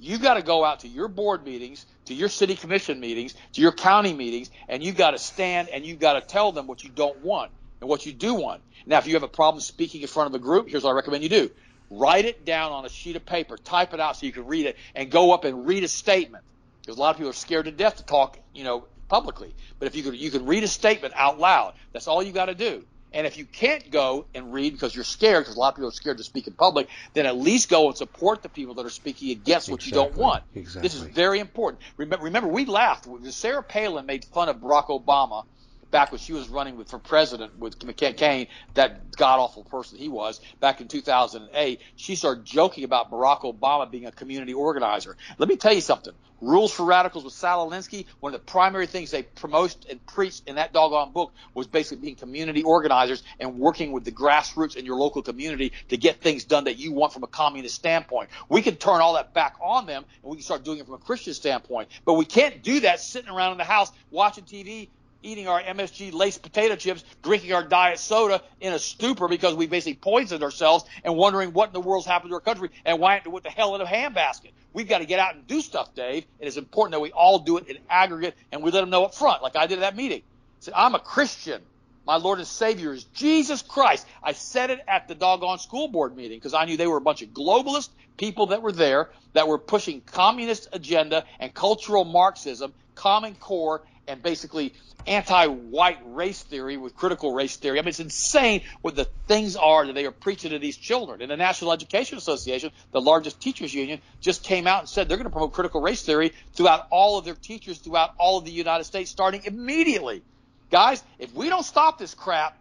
You've 0.00 0.20
got 0.20 0.34
to 0.34 0.42
go 0.42 0.64
out 0.64 0.80
to 0.80 0.88
your 0.88 1.06
board 1.06 1.44
meetings, 1.44 1.86
to 2.06 2.14
your 2.14 2.28
city 2.28 2.56
commission 2.56 2.98
meetings, 2.98 3.36
to 3.52 3.60
your 3.60 3.70
county 3.70 4.12
meetings, 4.12 4.50
and 4.68 4.82
you've 4.82 4.96
got 4.96 5.12
to 5.12 5.20
stand 5.20 5.68
and 5.68 5.86
you've 5.86 6.00
got 6.00 6.14
to 6.14 6.20
tell 6.20 6.50
them 6.50 6.66
what 6.66 6.82
you 6.82 6.90
don't 6.90 7.18
want 7.20 7.52
and 7.80 7.88
what 7.88 8.04
you 8.04 8.12
do 8.12 8.34
want. 8.34 8.60
Now, 8.84 8.98
if 8.98 9.06
you 9.06 9.14
have 9.14 9.22
a 9.22 9.28
problem 9.28 9.60
speaking 9.60 10.02
in 10.02 10.08
front 10.08 10.26
of 10.26 10.34
a 10.34 10.40
group, 10.40 10.68
here's 10.68 10.82
what 10.82 10.90
I 10.90 10.94
recommend 10.94 11.22
you 11.22 11.28
do. 11.28 11.50
Write 11.90 12.24
it 12.24 12.44
down 12.44 12.72
on 12.72 12.84
a 12.84 12.88
sheet 12.88 13.14
of 13.14 13.24
paper, 13.24 13.56
type 13.56 13.94
it 13.94 14.00
out 14.00 14.16
so 14.16 14.26
you 14.26 14.32
can 14.32 14.48
read 14.48 14.66
it, 14.66 14.76
and 14.96 15.12
go 15.12 15.32
up 15.32 15.44
and 15.44 15.64
read 15.64 15.84
a 15.84 15.88
statement. 15.88 16.42
Because 16.80 16.96
a 16.96 17.00
lot 17.00 17.10
of 17.10 17.18
people 17.18 17.30
are 17.30 17.34
scared 17.34 17.66
to 17.66 17.70
death 17.70 17.98
to 17.98 18.04
talk, 18.04 18.36
you 18.52 18.64
know, 18.64 18.88
publicly. 19.12 19.54
But 19.78 19.88
if 19.88 19.94
you 19.94 20.02
could, 20.02 20.16
you 20.16 20.30
could 20.30 20.48
read 20.48 20.64
a 20.64 20.68
statement 20.68 21.12
out 21.14 21.38
loud. 21.38 21.74
That's 21.92 22.08
all 22.08 22.22
you 22.22 22.32
got 22.32 22.46
to 22.46 22.54
do. 22.54 22.82
And 23.12 23.26
if 23.26 23.36
you 23.36 23.44
can't 23.44 23.90
go 23.90 24.24
and 24.34 24.54
read 24.54 24.72
because 24.72 24.94
you're 24.94 25.04
scared, 25.04 25.44
because 25.44 25.54
a 25.54 25.60
lot 25.60 25.68
of 25.68 25.74
people 25.74 25.88
are 25.88 25.92
scared 25.92 26.16
to 26.16 26.24
speak 26.24 26.46
in 26.46 26.54
public, 26.54 26.88
then 27.12 27.26
at 27.26 27.36
least 27.36 27.68
go 27.68 27.88
and 27.88 27.94
support 27.94 28.42
the 28.42 28.48
people 28.48 28.72
that 28.76 28.86
are 28.86 28.90
speaking 29.02 29.30
against 29.30 29.68
what 29.68 29.80
exactly. 29.80 30.02
you 30.02 30.08
don't 30.08 30.16
want. 30.16 30.44
Exactly. 30.54 30.80
This 30.80 30.94
is 30.94 31.02
very 31.02 31.40
important. 31.40 31.82
Remember, 31.98 32.24
remember, 32.24 32.48
we 32.48 32.64
laughed. 32.64 33.06
Sarah 33.32 33.62
Palin 33.62 34.06
made 34.06 34.24
fun 34.24 34.48
of 34.48 34.56
Barack 34.56 34.86
Obama 34.86 35.44
back 35.92 36.10
when 36.10 36.18
she 36.18 36.32
was 36.32 36.48
running 36.48 36.76
with, 36.76 36.90
for 36.90 36.98
president 36.98 37.56
with 37.58 37.78
McCain, 37.78 38.48
that 38.74 39.14
god 39.16 39.38
awful 39.38 39.62
person 39.62 39.98
he 39.98 40.08
was 40.08 40.40
back 40.58 40.80
in 40.80 40.88
2008. 40.88 41.80
She 41.94 42.16
started 42.16 42.44
joking 42.44 42.82
about 42.82 43.12
Barack 43.12 43.42
Obama 43.42 43.88
being 43.88 44.06
a 44.06 44.12
community 44.12 44.54
organizer. 44.54 45.16
Let 45.38 45.48
me 45.48 45.56
tell 45.56 45.72
you 45.72 45.80
something. 45.80 46.14
Rules 46.40 46.72
for 46.72 46.84
Radicals 46.84 47.22
with 47.22 47.34
Saul 47.34 47.70
Alinsky, 47.70 48.06
one 48.18 48.34
of 48.34 48.40
the 48.40 48.44
primary 48.44 48.86
things 48.86 49.12
they 49.12 49.22
promoted 49.22 49.86
and 49.88 50.04
preached 50.06 50.42
in 50.48 50.56
that 50.56 50.72
doggone 50.72 51.12
book 51.12 51.32
was 51.54 51.68
basically 51.68 52.02
being 52.02 52.16
community 52.16 52.64
organizers 52.64 53.22
and 53.38 53.60
working 53.60 53.92
with 53.92 54.04
the 54.04 54.10
grassroots 54.10 54.74
in 54.74 54.84
your 54.84 54.96
local 54.96 55.22
community 55.22 55.72
to 55.90 55.96
get 55.96 56.20
things 56.20 56.42
done 56.42 56.64
that 56.64 56.78
you 56.78 56.90
want 56.90 57.12
from 57.12 57.22
a 57.22 57.28
communist 57.28 57.76
standpoint. 57.76 58.28
We 58.48 58.60
can 58.60 58.74
turn 58.74 59.00
all 59.00 59.14
that 59.14 59.32
back 59.34 59.54
on 59.62 59.86
them 59.86 60.04
and 60.22 60.30
we 60.30 60.38
can 60.38 60.42
start 60.42 60.64
doing 60.64 60.78
it 60.78 60.86
from 60.86 60.96
a 60.96 60.98
Christian 60.98 61.32
standpoint. 61.32 61.90
But 62.04 62.14
we 62.14 62.24
can't 62.24 62.60
do 62.60 62.80
that 62.80 62.98
sitting 62.98 63.30
around 63.30 63.52
in 63.52 63.58
the 63.58 63.64
house 63.64 63.92
watching 64.10 64.42
TV 64.42 64.88
eating 65.22 65.48
our 65.48 65.60
MSG 65.60 66.12
laced 66.12 66.42
potato 66.42 66.76
chips, 66.76 67.04
drinking 67.22 67.52
our 67.52 67.64
diet 67.64 67.98
soda 67.98 68.42
in 68.60 68.72
a 68.72 68.78
stupor 68.78 69.28
because 69.28 69.54
we 69.54 69.66
basically 69.66 69.94
poisoned 69.94 70.42
ourselves 70.42 70.84
and 71.04 71.16
wondering 71.16 71.52
what 71.52 71.68
in 71.68 71.72
the 71.72 71.80
world's 71.80 72.06
happened 72.06 72.30
to 72.30 72.34
our 72.34 72.40
country 72.40 72.70
and 72.84 72.98
why 72.98 73.16
it 73.16 73.26
what 73.26 73.42
the 73.42 73.50
hell 73.50 73.74
in 73.74 73.80
a 73.80 73.86
handbasket. 73.86 74.52
We've 74.72 74.88
got 74.88 74.98
to 74.98 75.06
get 75.06 75.18
out 75.18 75.34
and 75.34 75.46
do 75.46 75.60
stuff, 75.60 75.94
Dave, 75.94 76.24
and 76.40 76.48
it's 76.48 76.56
important 76.56 76.92
that 76.92 77.00
we 77.00 77.12
all 77.12 77.40
do 77.40 77.58
it 77.58 77.68
in 77.68 77.78
aggregate 77.88 78.34
and 78.50 78.62
we 78.62 78.70
let 78.70 78.80
them 78.80 78.90
know 78.90 79.04
up 79.04 79.14
front, 79.14 79.42
like 79.42 79.56
I 79.56 79.66
did 79.66 79.78
at 79.78 79.82
that 79.82 79.96
meeting. 79.96 80.20
I 80.20 80.60
said, 80.60 80.74
I'm 80.76 80.94
a 80.94 81.00
Christian. 81.00 81.62
My 82.04 82.16
Lord 82.16 82.38
and 82.38 82.48
Savior 82.48 82.92
is 82.92 83.04
Jesus 83.04 83.62
Christ. 83.62 84.06
I 84.22 84.32
said 84.32 84.70
it 84.70 84.80
at 84.88 85.06
the 85.06 85.14
doggone 85.14 85.60
school 85.60 85.86
board 85.86 86.16
meeting 86.16 86.36
because 86.36 86.54
I 86.54 86.64
knew 86.64 86.76
they 86.76 86.88
were 86.88 86.96
a 86.96 87.02
bunch 87.02 87.22
of 87.22 87.28
globalist 87.28 87.90
people 88.16 88.46
that 88.46 88.62
were 88.62 88.72
there 88.72 89.10
that 89.34 89.46
were 89.46 89.58
pushing 89.58 90.00
communist 90.00 90.68
agenda 90.72 91.24
and 91.38 91.54
cultural 91.54 92.04
Marxism, 92.04 92.72
Common 92.94 93.34
Core, 93.36 93.82
and 94.06 94.22
basically 94.22 94.74
anti-white 95.06 95.98
race 96.04 96.42
theory 96.42 96.76
with 96.76 96.94
critical 96.94 97.32
race 97.32 97.56
theory. 97.56 97.78
I 97.78 97.82
mean, 97.82 97.88
it's 97.88 98.00
insane 98.00 98.62
what 98.80 98.94
the 98.94 99.06
things 99.26 99.56
are 99.56 99.86
that 99.86 99.94
they 99.94 100.06
are 100.06 100.12
preaching 100.12 100.50
to 100.50 100.58
these 100.58 100.76
children. 100.76 101.22
And 101.22 101.30
the 101.30 101.36
National 101.36 101.72
Education 101.72 102.18
Association, 102.18 102.70
the 102.92 103.00
largest 103.00 103.40
teachers 103.40 103.74
union, 103.74 104.00
just 104.20 104.44
came 104.44 104.66
out 104.66 104.80
and 104.80 104.88
said 104.88 105.08
they're 105.08 105.16
going 105.16 105.24
to 105.24 105.30
promote 105.30 105.52
critical 105.52 105.80
race 105.80 106.02
theory 106.02 106.32
throughout 106.54 106.86
all 106.90 107.18
of 107.18 107.24
their 107.24 107.34
teachers 107.34 107.78
throughout 107.78 108.14
all 108.18 108.38
of 108.38 108.44
the 108.44 108.52
United 108.52 108.84
States, 108.84 109.10
starting 109.10 109.42
immediately. 109.44 110.22
Guys, 110.70 111.02
if 111.18 111.34
we 111.34 111.48
don't 111.48 111.64
stop 111.64 111.98
this 111.98 112.14
crap, 112.14 112.56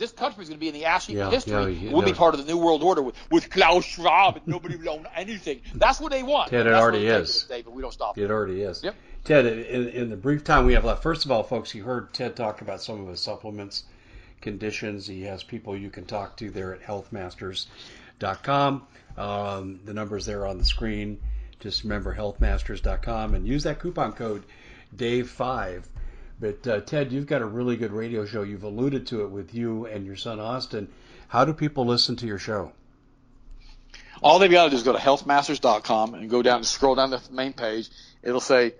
this 0.00 0.10
country 0.12 0.42
is 0.42 0.48
going 0.48 0.58
to 0.58 0.60
be 0.60 0.68
in 0.68 0.74
the 0.74 0.86
ash 0.86 1.06
heap 1.06 1.16
Yeah, 1.18 1.26
of 1.26 1.32
history. 1.32 1.74
yeah, 1.74 1.92
we'll 1.92 2.02
be 2.02 2.14
part 2.14 2.34
of 2.34 2.44
the 2.44 2.52
New 2.52 2.58
World 2.58 2.82
Order 2.82 3.02
with, 3.02 3.14
with 3.30 3.50
Klaus 3.50 3.84
Schwab 3.84 4.36
and 4.38 4.46
nobody 4.48 4.76
will 4.76 4.88
own 4.88 5.06
anything. 5.14 5.60
That's 5.74 6.00
what 6.00 6.10
they 6.10 6.22
want. 6.22 6.48
Ted, 6.50 6.66
it 6.66 6.70
That's 6.70 6.82
already 6.82 7.06
is. 7.06 7.44
Dave, 7.44 7.66
if 7.66 7.72
we 7.72 7.82
don't 7.82 7.92
stop 7.92 8.16
it. 8.18 8.24
It 8.24 8.30
already 8.30 8.62
is. 8.62 8.82
Yep. 8.82 8.94
Ted, 9.24 9.44
in, 9.46 9.88
in 9.88 10.08
the 10.10 10.16
brief 10.16 10.42
time 10.42 10.64
we 10.64 10.72
have 10.72 10.86
left, 10.86 11.02
first 11.02 11.26
of 11.26 11.30
all, 11.30 11.42
folks, 11.42 11.74
you 11.74 11.84
heard 11.84 12.12
Ted 12.14 12.34
talk 12.34 12.62
about 12.62 12.80
some 12.82 13.02
of 13.02 13.08
his 13.08 13.20
supplements, 13.20 13.84
conditions. 14.40 15.06
He 15.06 15.22
has 15.24 15.42
people 15.44 15.76
you 15.76 15.90
can 15.90 16.06
talk 16.06 16.38
to 16.38 16.50
there 16.50 16.74
at 16.74 16.80
healthmasters.com. 16.82 18.86
Um, 19.18 19.80
the 19.84 19.92
number's 19.92 20.24
there 20.24 20.46
on 20.46 20.56
the 20.56 20.64
screen. 20.64 21.20
Just 21.60 21.82
remember 21.82 22.14
healthmasters.com 22.14 23.34
and 23.34 23.46
use 23.46 23.64
that 23.64 23.80
coupon 23.80 24.12
code 24.12 24.44
Dave5. 24.96 25.82
But 26.40 26.66
uh, 26.66 26.80
Ted, 26.80 27.12
you've 27.12 27.26
got 27.26 27.42
a 27.42 27.46
really 27.46 27.76
good 27.76 27.92
radio 27.92 28.24
show. 28.24 28.42
You've 28.42 28.62
alluded 28.62 29.06
to 29.08 29.22
it 29.22 29.30
with 29.30 29.54
you 29.54 29.84
and 29.84 30.06
your 30.06 30.16
son 30.16 30.40
Austin. 30.40 30.88
How 31.28 31.44
do 31.44 31.52
people 31.52 31.84
listen 31.84 32.16
to 32.16 32.26
your 32.26 32.38
show? 32.38 32.72
All 34.22 34.38
they've 34.38 34.50
got 34.50 34.64
to 34.64 34.70
do 34.70 34.76
is 34.76 34.82
go 34.82 34.92
to 34.92 34.98
healthmasters.com 34.98 36.14
and 36.14 36.30
go 36.30 36.42
down 36.42 36.56
and 36.56 36.66
scroll 36.66 36.94
down 36.94 37.10
the 37.10 37.20
main 37.30 37.52
page. 37.52 37.90
It'll 38.22 38.40
say 38.40 38.74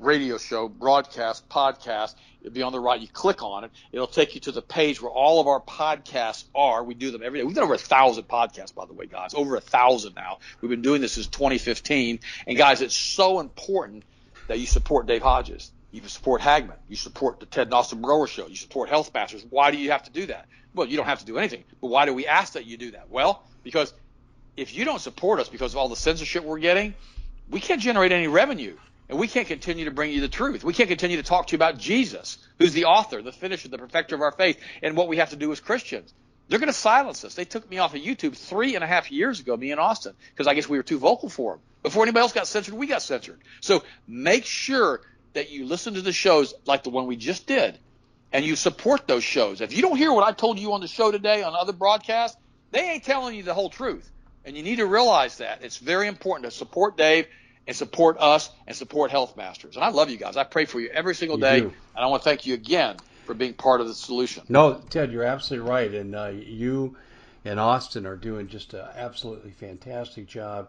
radio 0.00 0.38
show, 0.38 0.68
broadcast, 0.68 1.48
podcast. 1.48 2.14
It'll 2.40 2.52
be 2.52 2.62
on 2.62 2.72
the 2.72 2.80
right. 2.80 3.00
You 3.00 3.08
click 3.08 3.42
on 3.42 3.64
it. 3.64 3.70
It'll 3.92 4.06
take 4.06 4.34
you 4.34 4.40
to 4.42 4.52
the 4.52 4.60
page 4.60 5.00
where 5.00 5.10
all 5.10 5.40
of 5.40 5.46
our 5.46 5.60
podcasts 5.60 6.44
are. 6.54 6.84
We 6.84 6.94
do 6.94 7.10
them 7.10 7.22
every 7.24 7.38
day. 7.38 7.44
We've 7.44 7.54
done 7.54 7.64
over 7.64 7.74
a 7.74 7.78
thousand 7.78 8.24
podcasts, 8.24 8.74
by 8.74 8.86
the 8.86 8.92
way, 8.92 9.06
guys. 9.06 9.34
Over 9.34 9.56
a 9.56 9.60
thousand 9.60 10.14
now. 10.14 10.38
We've 10.60 10.70
been 10.70 10.82
doing 10.82 11.00
this 11.00 11.12
since 11.12 11.28
2015. 11.28 12.20
And 12.46 12.56
guys, 12.56 12.82
it's 12.82 12.96
so 12.96 13.40
important 13.40 14.04
that 14.48 14.58
you 14.58 14.66
support 14.66 15.06
Dave 15.06 15.22
Hodges. 15.22 15.72
You 15.94 16.08
support 16.08 16.40
Hagmann. 16.40 16.76
You 16.88 16.96
support 16.96 17.38
the 17.38 17.46
Ted 17.46 17.72
Austin 17.72 18.02
Broer 18.02 18.26
Show. 18.26 18.48
You 18.48 18.56
support 18.56 18.88
Health 18.88 19.14
Masters. 19.14 19.46
Why 19.48 19.70
do 19.70 19.78
you 19.78 19.92
have 19.92 20.02
to 20.02 20.10
do 20.10 20.26
that? 20.26 20.46
Well, 20.74 20.88
you 20.88 20.96
don't 20.96 21.06
have 21.06 21.20
to 21.20 21.24
do 21.24 21.38
anything. 21.38 21.62
But 21.80 21.86
why 21.86 22.04
do 22.04 22.12
we 22.12 22.26
ask 22.26 22.54
that 22.54 22.66
you 22.66 22.76
do 22.76 22.90
that? 22.90 23.10
Well, 23.10 23.44
because 23.62 23.94
if 24.56 24.74
you 24.74 24.84
don't 24.84 25.00
support 25.00 25.38
us 25.38 25.48
because 25.48 25.72
of 25.72 25.78
all 25.78 25.88
the 25.88 25.94
censorship 25.94 26.42
we're 26.42 26.58
getting, 26.58 26.94
we 27.48 27.60
can't 27.60 27.80
generate 27.80 28.10
any 28.10 28.26
revenue. 28.26 28.76
And 29.08 29.20
we 29.20 29.28
can't 29.28 29.46
continue 29.46 29.84
to 29.84 29.92
bring 29.92 30.10
you 30.10 30.20
the 30.20 30.28
truth. 30.28 30.64
We 30.64 30.72
can't 30.72 30.88
continue 30.88 31.16
to 31.16 31.22
talk 31.22 31.46
to 31.48 31.52
you 31.52 31.58
about 31.58 31.78
Jesus, 31.78 32.38
who's 32.58 32.72
the 32.72 32.86
author, 32.86 33.22
the 33.22 33.30
finisher, 33.30 33.68
the 33.68 33.78
perfecter 33.78 34.16
of 34.16 34.20
our 34.20 34.32
faith, 34.32 34.58
and 34.82 34.96
what 34.96 35.06
we 35.06 35.18
have 35.18 35.30
to 35.30 35.36
do 35.36 35.52
as 35.52 35.60
Christians. 35.60 36.12
They're 36.48 36.58
going 36.58 36.72
to 36.72 36.72
silence 36.72 37.24
us. 37.24 37.34
They 37.34 37.44
took 37.44 37.70
me 37.70 37.78
off 37.78 37.94
of 37.94 38.00
YouTube 38.00 38.36
three 38.36 38.74
and 38.74 38.82
a 38.82 38.86
half 38.86 39.12
years 39.12 39.38
ago, 39.38 39.56
me 39.56 39.70
and 39.70 39.80
Austin, 39.80 40.14
because 40.32 40.48
I 40.48 40.54
guess 40.54 40.68
we 40.68 40.76
were 40.76 40.82
too 40.82 40.98
vocal 40.98 41.28
for 41.28 41.52
them. 41.52 41.60
Before 41.84 42.02
anybody 42.02 42.22
else 42.22 42.32
got 42.32 42.48
censored, 42.48 42.74
we 42.74 42.86
got 42.86 43.02
censored. 43.02 43.38
So 43.60 43.84
make 44.08 44.44
sure 44.44 45.00
that 45.34 45.50
you 45.50 45.66
listen 45.66 45.94
to 45.94 46.02
the 46.02 46.12
shows 46.12 46.54
like 46.66 46.82
the 46.82 46.90
one 46.90 47.06
we 47.06 47.16
just 47.16 47.46
did 47.46 47.78
and 48.32 48.44
you 48.44 48.56
support 48.56 49.06
those 49.06 49.22
shows. 49.22 49.60
If 49.60 49.76
you 49.76 49.82
don't 49.82 49.96
hear 49.96 50.12
what 50.12 50.26
I 50.26 50.32
told 50.32 50.58
you 50.58 50.72
on 50.72 50.80
the 50.80 50.88
show 50.88 51.12
today 51.12 51.42
on 51.42 51.54
other 51.54 51.72
broadcasts, 51.72 52.36
they 52.72 52.80
ain't 52.80 53.04
telling 53.04 53.36
you 53.36 53.44
the 53.44 53.54
whole 53.54 53.70
truth. 53.70 54.10
And 54.44 54.56
you 54.56 54.62
need 54.62 54.76
to 54.76 54.86
realize 54.86 55.38
that. 55.38 55.62
It's 55.62 55.78
very 55.78 56.08
important 56.08 56.50
to 56.50 56.50
support 56.50 56.96
Dave 56.96 57.26
and 57.66 57.76
support 57.76 58.16
us 58.18 58.50
and 58.66 58.76
support 58.76 59.10
Health 59.10 59.36
Masters. 59.36 59.76
And 59.76 59.84
I 59.84 59.90
love 59.90 60.10
you 60.10 60.16
guys. 60.16 60.36
I 60.36 60.44
pray 60.44 60.64
for 60.64 60.80
you 60.80 60.90
every 60.92 61.14
single 61.14 61.38
You 61.38 61.44
day. 61.44 61.60
do. 61.60 61.66
And 61.66 62.04
I 62.04 62.06
want 62.06 62.22
to 62.22 62.28
thank 62.28 62.44
you 62.44 62.54
again 62.54 62.96
for 63.24 63.34
being 63.34 63.54
part 63.54 63.80
of 63.80 63.86
the 63.86 63.94
solution. 63.94 64.42
No, 64.48 64.82
Ted, 64.90 65.12
you're 65.12 65.22
absolutely 65.22 65.70
right, 65.70 65.94
and 65.94 66.14
uh, 66.14 66.32
you 66.34 66.96
and 67.44 67.58
Austin 67.58 68.04
are 68.04 68.16
doing 68.16 68.48
just 68.48 68.74
an 68.74 68.84
absolutely 68.96 69.52
fantastic 69.52 70.26
job. 70.26 70.68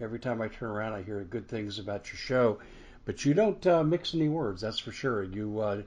Every 0.00 0.18
time 0.18 0.40
I 0.40 0.48
turn 0.48 0.70
around, 0.70 0.92
I 0.92 1.02
hear 1.02 1.24
good 1.24 1.48
things 1.48 1.78
about 1.78 2.12
your 2.12 2.18
show, 2.18 2.58
but 3.06 3.24
you 3.24 3.32
don't 3.32 3.66
uh, 3.66 3.82
mix 3.82 4.14
any 4.14 4.28
words. 4.28 4.60
That's 4.60 4.78
for 4.78 4.92
sure. 4.92 5.22
You 5.22 5.60
uh, 5.60 5.82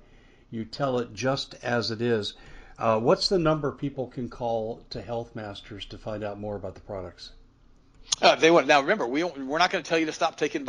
you 0.49 0.65
tell 0.65 0.97
it 0.97 1.13
just 1.13 1.53
as 1.61 1.91
it 1.91 2.01
is. 2.01 2.34
Uh, 2.80 2.99
what's 2.99 3.30
the 3.30 3.38
number 3.38 3.72
people 3.72 4.07
can 4.07 4.30
call 4.30 4.82
to 4.89 5.01
Health 5.01 5.36
Masters 5.36 5.86
to 5.88 5.97
find 5.97 6.24
out 6.24 6.39
more 6.39 6.55
about 6.55 6.74
the 6.76 6.82
products? 6.82 7.32
Uh, 8.22 8.36
they 8.36 8.49
want 8.49 8.67
now. 8.67 8.82
Remember, 8.82 9.05
we 9.05 9.24
we're 9.24 9.59
not 9.59 9.70
going 9.70 9.84
to 9.84 9.88
tell 9.88 9.99
you 9.99 10.07
to 10.07 10.13
stop 10.13 10.38
taking 10.38 10.65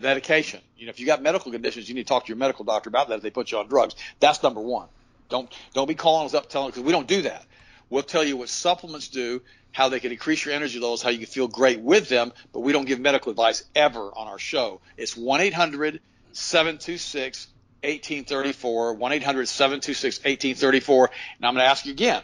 medication. 0.00 0.60
You 0.76 0.86
know, 0.86 0.90
if 0.90 0.98
you 0.98 1.06
got 1.06 1.22
medical 1.22 1.52
conditions, 1.52 1.88
you 1.88 1.94
need 1.94 2.02
to 2.02 2.08
talk 2.08 2.24
to 2.24 2.28
your 2.28 2.38
medical 2.38 2.64
doctor 2.64 2.88
about 2.88 3.08
that. 3.08 3.16
If 3.16 3.22
they 3.22 3.30
put 3.30 3.52
you 3.52 3.58
on 3.58 3.68
drugs, 3.68 3.94
that's 4.18 4.42
number 4.42 4.60
one. 4.60 4.88
Don't 5.28 5.52
don't 5.74 5.86
be 5.86 5.94
calling 5.94 6.26
us 6.26 6.34
up 6.34 6.48
telling 6.48 6.70
because 6.70 6.82
we 6.82 6.92
don't 6.92 7.06
do 7.06 7.22
that. 7.22 7.44
We'll 7.90 8.02
tell 8.02 8.24
you 8.24 8.36
what 8.36 8.48
supplements 8.48 9.08
do, 9.08 9.42
how 9.74 9.88
they 9.88 9.98
can 10.00 10.12
increase 10.12 10.44
your 10.44 10.54
energy 10.54 10.78
levels, 10.78 11.02
how 11.02 11.10
you 11.10 11.18
can 11.18 11.26
feel 11.26 11.48
great 11.48 11.80
with 11.80 12.08
them, 12.08 12.32
but 12.52 12.60
we 12.60 12.72
don't 12.72 12.86
give 12.86 13.00
medical 13.00 13.30
advice 13.30 13.64
ever 13.74 14.00
on 14.00 14.28
our 14.28 14.38
show. 14.38 14.80
It's 14.96 15.16
one 15.16 15.40
eight 15.40 15.52
hundred 15.52 16.00
seven 16.32 16.78
two 16.78 16.96
six 16.96 17.48
1834, 17.82 18.94
1 18.94 19.12
800 19.12 19.46
726 19.46 20.18
1834. 20.20 21.10
And 21.36 21.46
I'm 21.46 21.54
going 21.54 21.64
to 21.64 21.68
ask 21.68 21.84
you 21.84 21.92
again 21.92 22.22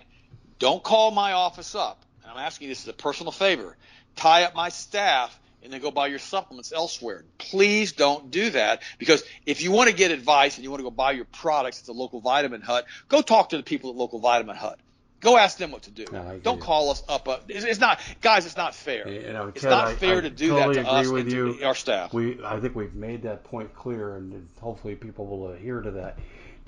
don't 0.59 0.83
call 0.83 1.11
my 1.11 1.33
office 1.33 1.75
up. 1.75 2.05
And 2.23 2.31
I'm 2.31 2.39
asking 2.39 2.69
you 2.69 2.71
this 2.73 2.85
as 2.85 2.89
a 2.89 2.93
personal 2.93 3.33
favor. 3.33 3.77
Tie 4.15 4.45
up 4.45 4.55
my 4.55 4.69
staff 4.69 5.39
and 5.63 5.73
then 5.73 5.81
go 5.81 5.91
buy 5.91 6.07
your 6.07 6.19
supplements 6.19 6.73
elsewhere. 6.73 7.25
Please 7.39 7.93
don't 7.93 8.31
do 8.31 8.51
that 8.51 8.83
because 8.99 9.25
if 9.45 9.63
you 9.63 9.73
want 9.73 9.91
to 9.91 9.97
get 9.97 10.13
advice 10.13 10.57
and 10.57 10.65
you 10.65 10.71
want 10.71 10.81
to 10.81 10.85
go 10.85 10.91
buy 10.91 11.13
your 11.13 11.25
products 11.25 11.81
at 11.81 11.87
the 11.87 11.93
local 11.93 12.21
vitamin 12.21 12.61
hut, 12.61 12.87
go 13.09 13.21
talk 13.23 13.51
to 13.51 13.57
the 13.57 13.63
people 13.63 13.91
at 13.91 13.97
local 13.97 14.21
vitamin 14.21 14.57
hut. 14.57 14.79
Go 15.21 15.37
ask 15.37 15.59
them 15.59 15.71
what 15.71 15.83
to 15.83 15.91
do. 15.91 16.07
No, 16.11 16.41
don't 16.43 16.61
call 16.61 16.91
us 16.91 17.03
up. 17.09 17.29
up. 17.29 17.45
It's, 17.49 17.65
it's 17.65 17.79
not, 17.79 18.01
guys. 18.23 18.47
It's 18.47 18.57
not 18.57 18.75
fair. 18.75 19.07
You 19.07 19.33
know, 19.33 19.49
it's 19.49 19.63
not 19.63 19.93
fair 19.97 20.19
I 20.19 20.21
to 20.23 20.31
do 20.31 20.49
totally 20.51 20.77
that 20.77 20.83
to 20.83 20.89
agree 20.89 21.01
us 21.01 21.09
with 21.09 21.23
and 21.23 21.31
to 21.31 21.59
you. 21.59 21.65
our 21.65 21.75
staff. 21.75 22.15
We, 22.15 22.43
I 22.43 22.59
think 22.59 22.75
we've 22.75 22.95
made 22.95 23.23
that 23.23 23.45
point 23.45 23.75
clear, 23.75 24.17
and 24.17 24.49
hopefully 24.61 24.95
people 24.97 25.27
will 25.27 25.49
adhere 25.49 25.83
to 25.83 25.91
that. 25.93 26.19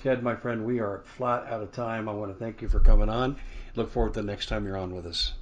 Ted, 0.03 0.21
my 0.21 0.35
friend, 0.35 0.65
we 0.65 0.79
are 0.79 1.03
flat 1.17 1.47
out 1.47 1.61
of 1.61 1.71
time. 1.71 2.07
I 2.07 2.13
want 2.13 2.31
to 2.31 2.37
thank 2.37 2.61
you 2.61 2.67
for 2.67 2.79
coming 2.79 3.09
on. 3.09 3.37
Look 3.75 3.91
forward 3.91 4.13
to 4.13 4.21
the 4.21 4.27
next 4.27 4.47
time 4.47 4.65
you're 4.65 4.77
on 4.77 4.93
with 4.93 5.07
us. 5.07 5.33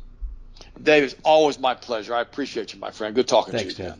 Dave, 0.81 1.03
it's 1.03 1.15
always 1.23 1.59
my 1.59 1.73
pleasure. 1.73 2.13
I 2.13 2.21
appreciate 2.21 2.73
you, 2.73 2.79
my 2.79 2.91
friend. 2.91 3.15
Good 3.15 3.27
talking 3.27 3.53
Thanks, 3.53 3.73
to 3.75 3.83
you. 3.83 3.89
Ted. 3.89 3.99